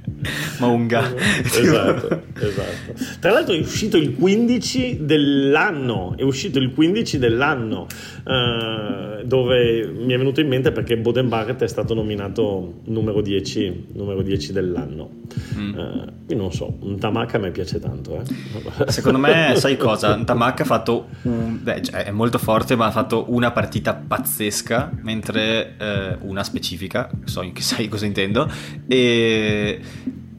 Maunga. 0.59 1.13
esatto, 1.43 2.21
esatto. 2.39 2.93
Tra 3.19 3.31
l'altro 3.31 3.53
è 3.53 3.59
uscito 3.59 3.97
il 3.97 4.15
15 4.15 4.99
dell'anno, 5.01 6.15
è 6.17 6.23
uscito 6.23 6.59
il 6.59 6.73
15 6.73 7.17
dell'anno, 7.17 7.87
eh, 8.25 9.23
dove 9.25 9.87
mi 9.87 10.13
è 10.13 10.17
venuto 10.17 10.41
in 10.41 10.47
mente 10.47 10.71
perché 10.71 10.97
Boden 10.97 11.29
Barrett 11.29 11.63
è 11.63 11.67
stato 11.67 11.93
nominato 11.93 12.81
numero 12.85 13.21
10, 13.21 13.87
numero 13.93 14.21
10 14.21 14.51
dell'anno. 14.51 15.19
Mm. 15.55 15.79
Eh, 15.79 16.13
io 16.27 16.37
non 16.37 16.51
so, 16.51 16.77
un 16.81 16.97
Tamaka 16.97 17.37
a 17.37 17.39
me 17.39 17.51
piace 17.51 17.79
tanto. 17.79 18.19
Eh. 18.19 18.91
Secondo 18.91 19.17
me, 19.17 19.53
sai 19.57 19.77
cosa? 19.77 20.13
Un 20.13 20.25
Tamaka 20.25 20.63
ha 20.63 20.65
fatto, 20.65 21.07
un, 21.23 21.59
beh, 21.61 21.81
cioè, 21.83 22.03
è 22.05 22.11
molto 22.11 22.37
forte, 22.37 22.75
ma 22.75 22.87
ha 22.87 22.91
fatto 22.91 23.25
una 23.29 23.51
partita 23.51 23.93
pazzesca, 23.93 24.91
mentre 25.01 25.75
eh, 25.77 26.17
una 26.21 26.43
specifica, 26.43 27.09
so 27.25 27.49
che 27.53 27.61
sai 27.61 27.87
cosa 27.87 28.05
intendo, 28.05 28.49
e 28.87 29.79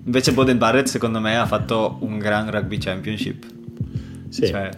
invece 0.04 0.32
Boden 0.32 0.58
Barrett 0.58 0.86
secondo 0.86 1.20
me 1.20 1.36
ha 1.36 1.46
fatto 1.46 1.98
un 2.00 2.18
gran 2.18 2.50
rugby 2.50 2.78
championship. 2.78 3.46
Sì. 4.28 4.46
Cioè, 4.46 4.70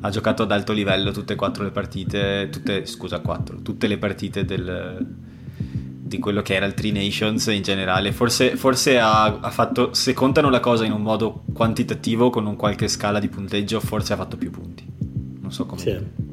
ha 0.00 0.10
giocato 0.10 0.42
ad 0.42 0.52
alto 0.52 0.72
livello 0.72 1.10
tutte 1.10 1.32
e 1.32 1.36
quattro 1.36 1.64
le 1.64 1.70
partite, 1.70 2.48
tutte, 2.50 2.86
scusa, 2.86 3.20
quattro, 3.20 3.60
tutte 3.62 3.86
le 3.86 3.98
partite 3.98 4.44
del, 4.44 5.06
di 6.06 6.18
quello 6.18 6.42
che 6.42 6.54
era 6.54 6.66
il 6.66 6.74
Tri 6.74 6.92
Nations 6.92 7.46
in 7.46 7.62
generale. 7.62 8.12
Forse, 8.12 8.56
forse 8.56 8.98
ha, 8.98 9.24
ha, 9.24 9.50
fatto, 9.50 9.94
se 9.94 10.12
contano 10.12 10.50
la 10.50 10.60
cosa 10.60 10.84
in 10.84 10.92
un 10.92 11.02
modo 11.02 11.44
quantitativo, 11.52 12.30
con 12.30 12.46
un 12.46 12.56
qualche 12.56 12.88
scala 12.88 13.18
di 13.18 13.28
punteggio, 13.28 13.80
forse 13.80 14.12
ha 14.12 14.16
fatto 14.16 14.36
più 14.36 14.50
punti. 14.50 14.84
Non 15.40 15.52
so 15.52 15.66
come. 15.66 15.80
Sì. 15.80 16.25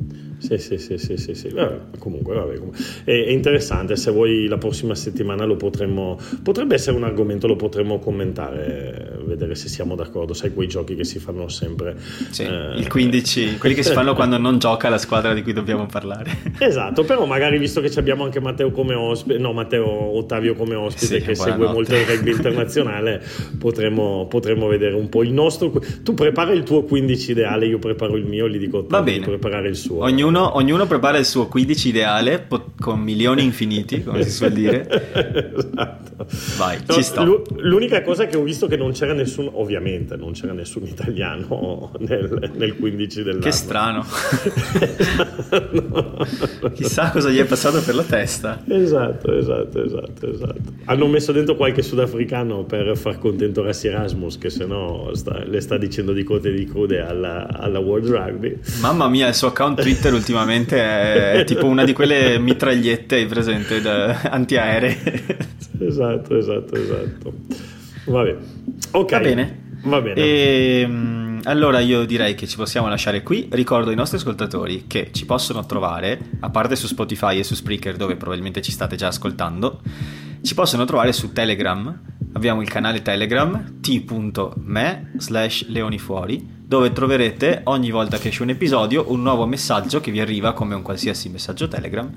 Sì, 0.43 0.57
sì, 0.57 0.77
sì, 0.77 0.97
sì, 0.97 1.15
sì, 1.15 1.33
sì. 1.35 1.47
Vabbè, 1.47 1.97
comunque, 1.99 2.35
vabbè, 2.35 2.55
comunque. 2.55 2.77
È, 3.05 3.11
è, 3.11 3.29
interessante, 3.29 3.95
se 3.95 4.11
vuoi 4.11 4.45
la 4.47 4.57
prossima 4.57 4.93
settimana 4.93 5.45
lo 5.45 5.55
potremmo, 5.55 6.19
potrebbe 6.43 6.75
essere 6.75 6.97
un 6.97 7.05
argomento, 7.05 7.47
lo 7.47 7.55
potremmo 7.55 7.97
commentare, 7.99 9.19
vedere 9.23 9.55
se 9.55 9.69
siamo 9.69 9.95
d'accordo, 9.95 10.33
sai 10.33 10.53
quei 10.53 10.67
giochi 10.67 10.95
che 10.95 11.05
si 11.05 11.19
fanno 11.19 11.47
sempre. 11.47 11.95
Sì, 12.29 12.43
eh, 12.43 12.73
il 12.75 12.89
15, 12.89 13.57
quelli 13.57 13.73
che 13.73 13.83
si 13.83 13.93
fanno 13.93 14.13
quando 14.13 14.37
non 14.37 14.59
gioca 14.59 14.89
la 14.89 14.97
squadra 14.97 15.33
di 15.33 15.43
cui 15.43 15.53
dobbiamo 15.53 15.85
parlare. 15.85 16.31
Esatto, 16.73 17.03
però 17.03 17.25
magari 17.25 17.57
visto 17.57 17.81
che 17.81 17.91
abbiamo 17.99 18.23
anche 18.23 18.39
Matteo 18.39 18.71
come 18.71 18.93
ospite, 18.93 19.37
no 19.37 19.53
Matteo 19.53 19.85
Ottavio 19.85 20.55
come 20.55 20.75
ospite 20.75 21.19
sì, 21.19 21.25
che 21.25 21.35
segue 21.35 21.67
molto 21.67 21.93
il 21.93 22.05
rugby 22.05 22.31
internazionale, 22.31 23.21
potremmo, 23.59 24.27
potremmo, 24.29 24.67
vedere 24.67 24.95
un 24.95 25.09
po' 25.09 25.23
il 25.23 25.31
nostro... 25.31 25.71
Tu 26.03 26.13
prepara 26.13 26.51
il 26.51 26.63
tuo 26.63 26.83
15 26.83 27.31
ideale, 27.31 27.65
io 27.65 27.79
preparo 27.79 28.15
il 28.15 28.25
mio, 28.25 28.47
gli 28.47 28.57
dico 28.57 28.79
Ottavio 28.79 29.13
di 29.13 29.19
preparare 29.19 29.67
il 29.67 29.75
suo. 29.75 30.03
Ognuno 30.03 30.32
ognuno, 30.33 30.57
ognuno, 30.57 30.87
prepara 30.87 31.17
il 31.17 31.25
suo 31.25 31.47
15 31.47 31.87
ideale 31.87 32.39
pot- 32.39 32.79
con 32.79 32.99
milioni 32.99 33.43
infiniti, 33.43 34.03
come 34.03 34.23
si 34.23 34.31
suol 34.31 34.51
dire. 34.51 34.87
esatto. 35.55 36.25
Vai, 36.57 36.79
no, 36.85 36.93
ci 36.93 37.03
sto. 37.03 37.43
L'unica 37.57 38.01
cosa 38.01 38.25
che 38.25 38.37
ho 38.37 38.43
visto 38.43 38.67
che 38.67 38.77
non 38.77 38.91
c'era 38.91 39.13
nessun, 39.13 39.49
ovviamente 39.53 40.15
non 40.15 40.31
c'era 40.33 40.53
nessun 40.53 40.83
italiano 40.85 41.91
nel, 41.99 42.51
nel 42.55 42.75
15 42.75 43.23
dell'anno. 43.23 43.43
Che 43.43 43.51
strano. 43.51 44.05
no. 45.71 46.25
Chissà 46.73 47.11
cosa 47.11 47.29
gli 47.29 47.37
è 47.37 47.45
passato 47.45 47.81
per 47.81 47.95
la 47.95 48.03
testa. 48.03 48.63
Esatto, 48.67 49.37
esatto, 49.37 49.83
esatto, 49.83 50.31
esatto. 50.31 50.61
Hanno 50.85 51.07
messo 51.07 51.31
dentro 51.31 51.55
qualche 51.55 51.81
sudafricano 51.81 52.63
per 52.63 52.97
far 52.97 53.19
contento 53.19 53.63
Rassi 53.63 53.87
Erasmus, 53.87 54.37
che 54.37 54.49
se 54.49 54.65
no 54.65 55.09
sta, 55.13 55.43
le 55.43 55.59
sta 55.59 55.77
dicendo 55.77 56.13
di 56.13 56.23
cote 56.23 56.49
e 56.49 56.53
di 56.53 56.65
code 56.65 57.01
alla, 57.01 57.47
alla 57.49 57.79
World 57.79 58.07
Rugby. 58.07 58.59
Mamma 58.81 59.07
mia, 59.07 59.27
il 59.27 59.35
suo 59.35 59.47
account 59.49 59.81
Twitter 59.81 60.13
ultimamente 60.23 60.77
è, 60.77 61.31
è 61.39 61.43
tipo 61.43 61.65
una 61.65 61.83
di 61.83 61.91
quelle 61.91 62.39
mitragliette, 62.39 63.25
presente, 63.25 63.81
da, 63.81 64.21
antiaeree. 64.31 64.97
esatto, 65.79 66.37
esatto, 66.37 66.75
esatto. 66.75 67.33
Va 68.05 68.23
bene. 68.23 68.39
Ok. 68.91 69.11
Va 69.11 69.19
bene. 69.19 69.61
Va 69.83 70.01
bene. 70.01 70.15
E, 70.15 70.79
ehm, 70.81 71.41
allora 71.43 71.79
io 71.79 72.05
direi 72.05 72.35
che 72.35 72.47
ci 72.47 72.55
possiamo 72.55 72.87
lasciare 72.87 73.21
qui. 73.21 73.49
Ricordo 73.51 73.89
ai 73.89 73.97
nostri 73.97 74.17
ascoltatori 74.17 74.85
che 74.87 75.09
ci 75.11 75.25
possono 75.25 75.65
trovare, 75.65 76.17
a 76.39 76.49
parte 76.49 76.77
su 76.77 76.87
Spotify 76.87 77.39
e 77.39 77.43
su 77.43 77.53
Spreaker, 77.53 77.97
dove 77.97 78.15
probabilmente 78.15 78.61
ci 78.61 78.71
state 78.71 78.95
già 78.95 79.07
ascoltando, 79.07 79.81
ci 80.41 80.53
possono 80.53 80.85
trovare 80.85 81.11
su 81.11 81.33
Telegram. 81.33 82.01
Abbiamo 82.31 82.61
il 82.61 82.69
canale 82.69 83.01
Telegram 83.01 83.79
t.me 83.81 85.11
slash 85.17 85.67
leonifuori 85.67 86.61
dove 86.73 86.91
troverete 86.91 87.61
ogni 87.65 87.91
volta 87.91 88.17
che 88.17 88.29
esce 88.29 88.41
un 88.41 88.49
episodio 88.49 89.11
un 89.11 89.21
nuovo 89.21 89.45
messaggio 89.45 90.01
che 90.01 90.09
vi 90.09 90.19
arriva 90.19 90.53
come 90.53 90.73
un 90.73 90.81
qualsiasi 90.81 91.29
messaggio 91.29 91.67
Telegram 91.67 92.11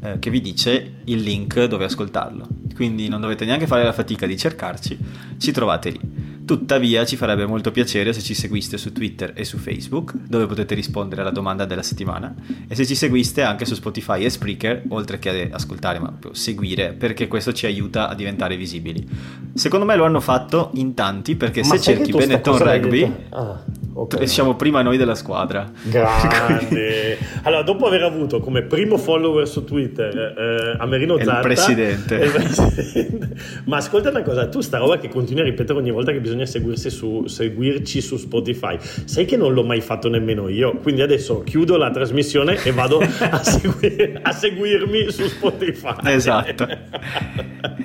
eh, 0.00 0.18
che 0.18 0.30
vi 0.30 0.40
dice 0.40 1.00
il 1.04 1.20
link 1.20 1.62
dove 1.64 1.84
ascoltarlo. 1.84 2.46
Quindi 2.74 3.08
non 3.08 3.20
dovete 3.20 3.44
neanche 3.44 3.66
fare 3.66 3.84
la 3.84 3.92
fatica 3.92 4.26
di 4.26 4.38
cercarci, 4.38 4.96
ci 5.36 5.52
trovate 5.52 5.90
lì. 5.90 6.00
Tuttavia 6.46 7.04
ci 7.04 7.16
farebbe 7.16 7.44
molto 7.44 7.70
piacere 7.70 8.14
se 8.14 8.22
ci 8.22 8.32
seguiste 8.32 8.78
su 8.78 8.94
Twitter 8.94 9.32
e 9.34 9.44
su 9.44 9.58
Facebook, 9.58 10.14
dove 10.14 10.46
potete 10.46 10.74
rispondere 10.74 11.20
alla 11.20 11.30
domanda 11.30 11.66
della 11.66 11.82
settimana, 11.82 12.34
e 12.66 12.74
se 12.74 12.86
ci 12.86 12.94
seguiste 12.94 13.42
anche 13.42 13.66
su 13.66 13.74
Spotify 13.74 14.24
e 14.24 14.30
Spreaker, 14.30 14.84
oltre 14.88 15.18
che 15.18 15.50
ascoltare, 15.52 15.98
ma 15.98 16.16
seguire, 16.30 16.94
perché 16.94 17.28
questo 17.28 17.52
ci 17.52 17.66
aiuta 17.66 18.08
a 18.08 18.14
diventare 18.14 18.56
visibili. 18.56 19.06
Secondo 19.52 19.84
me 19.84 19.96
lo 19.96 20.06
hanno 20.06 20.20
fatto 20.20 20.70
in 20.74 20.94
tanti, 20.94 21.36
perché 21.36 21.60
Ma 21.60 21.76
se 21.76 21.80
cerchi 21.80 22.12
Benetton 22.12 22.56
Rugby? 22.56 23.12
Ah, 23.28 23.62
ok. 24.02 24.28
siamo 24.28 24.54
prima 24.56 24.82
noi 24.82 24.96
della 24.96 25.14
squadra. 25.14 25.70
Grande. 25.82 27.18
Allora, 27.42 27.62
dopo 27.62 27.86
aver 27.86 28.02
avuto 28.02 28.40
come 28.40 28.62
primo 28.62 28.98
follower 28.98 29.48
su 29.48 29.64
Twitter 29.64 30.14
eh, 30.16 30.76
Amerino 30.78 31.16
È 31.16 31.20
il 31.20 31.26
Zatta, 31.26 31.40
presidente. 31.40 32.14
il 32.16 32.30
presidente. 32.30 33.28
Ma 33.64 33.78
ascolta 33.78 34.10
una 34.10 34.22
cosa, 34.22 34.48
tu 34.48 34.60
sta 34.60 34.78
roba 34.78 34.98
che 34.98 35.08
continui 35.08 35.42
a 35.42 35.44
ripetere 35.44 35.78
ogni 35.78 35.90
volta 35.90 36.12
che 36.12 36.20
bisogna 36.20 36.44
seguirsi 36.44 36.90
su, 36.90 37.26
seguirci 37.26 38.00
su 38.00 38.16
Spotify, 38.16 38.76
sai 38.80 39.24
che 39.24 39.36
non 39.36 39.52
l'ho 39.54 39.62
mai 39.64 39.80
fatto 39.80 40.08
nemmeno 40.08 40.48
io, 40.48 40.76
quindi 40.82 41.00
adesso 41.00 41.42
chiudo 41.42 41.76
la 41.76 41.90
trasmissione 41.90 42.62
e 42.62 42.72
vado 42.72 42.98
a, 43.30 43.42
segui- 43.42 44.18
a 44.20 44.32
seguirmi 44.32 45.10
su 45.10 45.26
Spotify. 45.26 45.94
Esatto. 46.04 46.66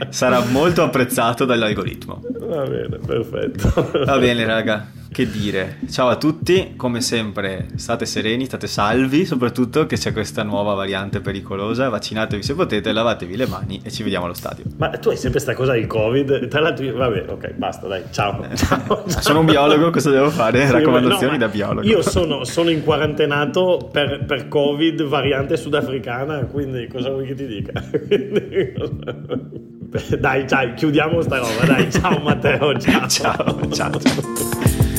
Sarà 0.09 0.43
molto 0.51 0.83
apprezzato 0.83 1.45
dall'algoritmo. 1.45 2.21
Va 2.39 2.63
bene, 2.63 2.97
perfetto. 3.05 4.03
Va 4.05 4.17
bene, 4.17 4.45
raga, 4.45 4.89
che 5.11 5.29
dire. 5.29 5.77
Ciao 5.89 6.02
a 6.09 6.15
tutti, 6.15 6.73
come 6.75 7.01
sempre 7.01 7.67
state 7.75 8.05
sereni, 8.05 8.45
state 8.45 8.67
salvi, 8.67 9.25
soprattutto 9.25 9.85
che 9.85 9.97
c'è 9.97 10.13
questa 10.13 10.43
nuova 10.43 10.73
variante 10.73 11.19
pericolosa. 11.19 11.89
Vaccinatevi 11.89 12.43
se 12.43 12.53
potete, 12.53 12.91
lavatevi 12.91 13.35
le 13.35 13.47
mani 13.47 13.81
e 13.83 13.91
ci 13.91 14.03
vediamo 14.03 14.25
allo 14.25 14.33
stadio. 14.33 14.65
Ma 14.77 14.89
tu 14.89 15.09
hai 15.09 15.17
sempre 15.17 15.39
sta 15.39 15.53
cosa 15.53 15.73
del 15.73 15.87
Covid, 15.87 16.47
tra 16.47 16.59
l'altro, 16.59 16.85
io- 16.85 16.95
va 16.95 17.09
bene, 17.09 17.31
ok, 17.31 17.53
basta, 17.53 17.87
dai, 17.87 18.03
ciao. 18.11 18.45
ciao, 18.55 19.03
ciao. 19.07 19.21
Sono 19.21 19.39
un 19.39 19.45
biologo, 19.45 19.89
cosa 19.89 20.09
devo 20.09 20.29
fare? 20.29 20.65
Sì, 20.65 20.71
Raccomandazioni 20.71 21.33
no, 21.33 21.39
da 21.39 21.47
biologo. 21.47 21.87
Io 21.87 22.01
sono, 22.01 22.43
sono 22.43 22.69
in 22.69 22.83
quarantenato 22.83 23.89
per, 23.91 24.25
per 24.25 24.47
Covid, 24.47 25.03
variante 25.03 25.57
sudafricana, 25.57 26.45
quindi 26.45 26.87
cosa 26.87 27.09
vuoi 27.09 27.25
che 27.25 27.35
ti 27.35 27.45
dica? 27.45 27.71
Dai, 30.19 30.45
dai, 30.45 30.73
chiudiamo 30.73 31.21
sta 31.21 31.37
roba, 31.37 31.65
dai, 31.65 31.91
ciao 31.91 32.19
Matteo, 32.19 32.77
ciao. 32.79 33.07
Ciao, 33.07 33.69
ciao, 33.69 33.99
ciao. 33.99 34.92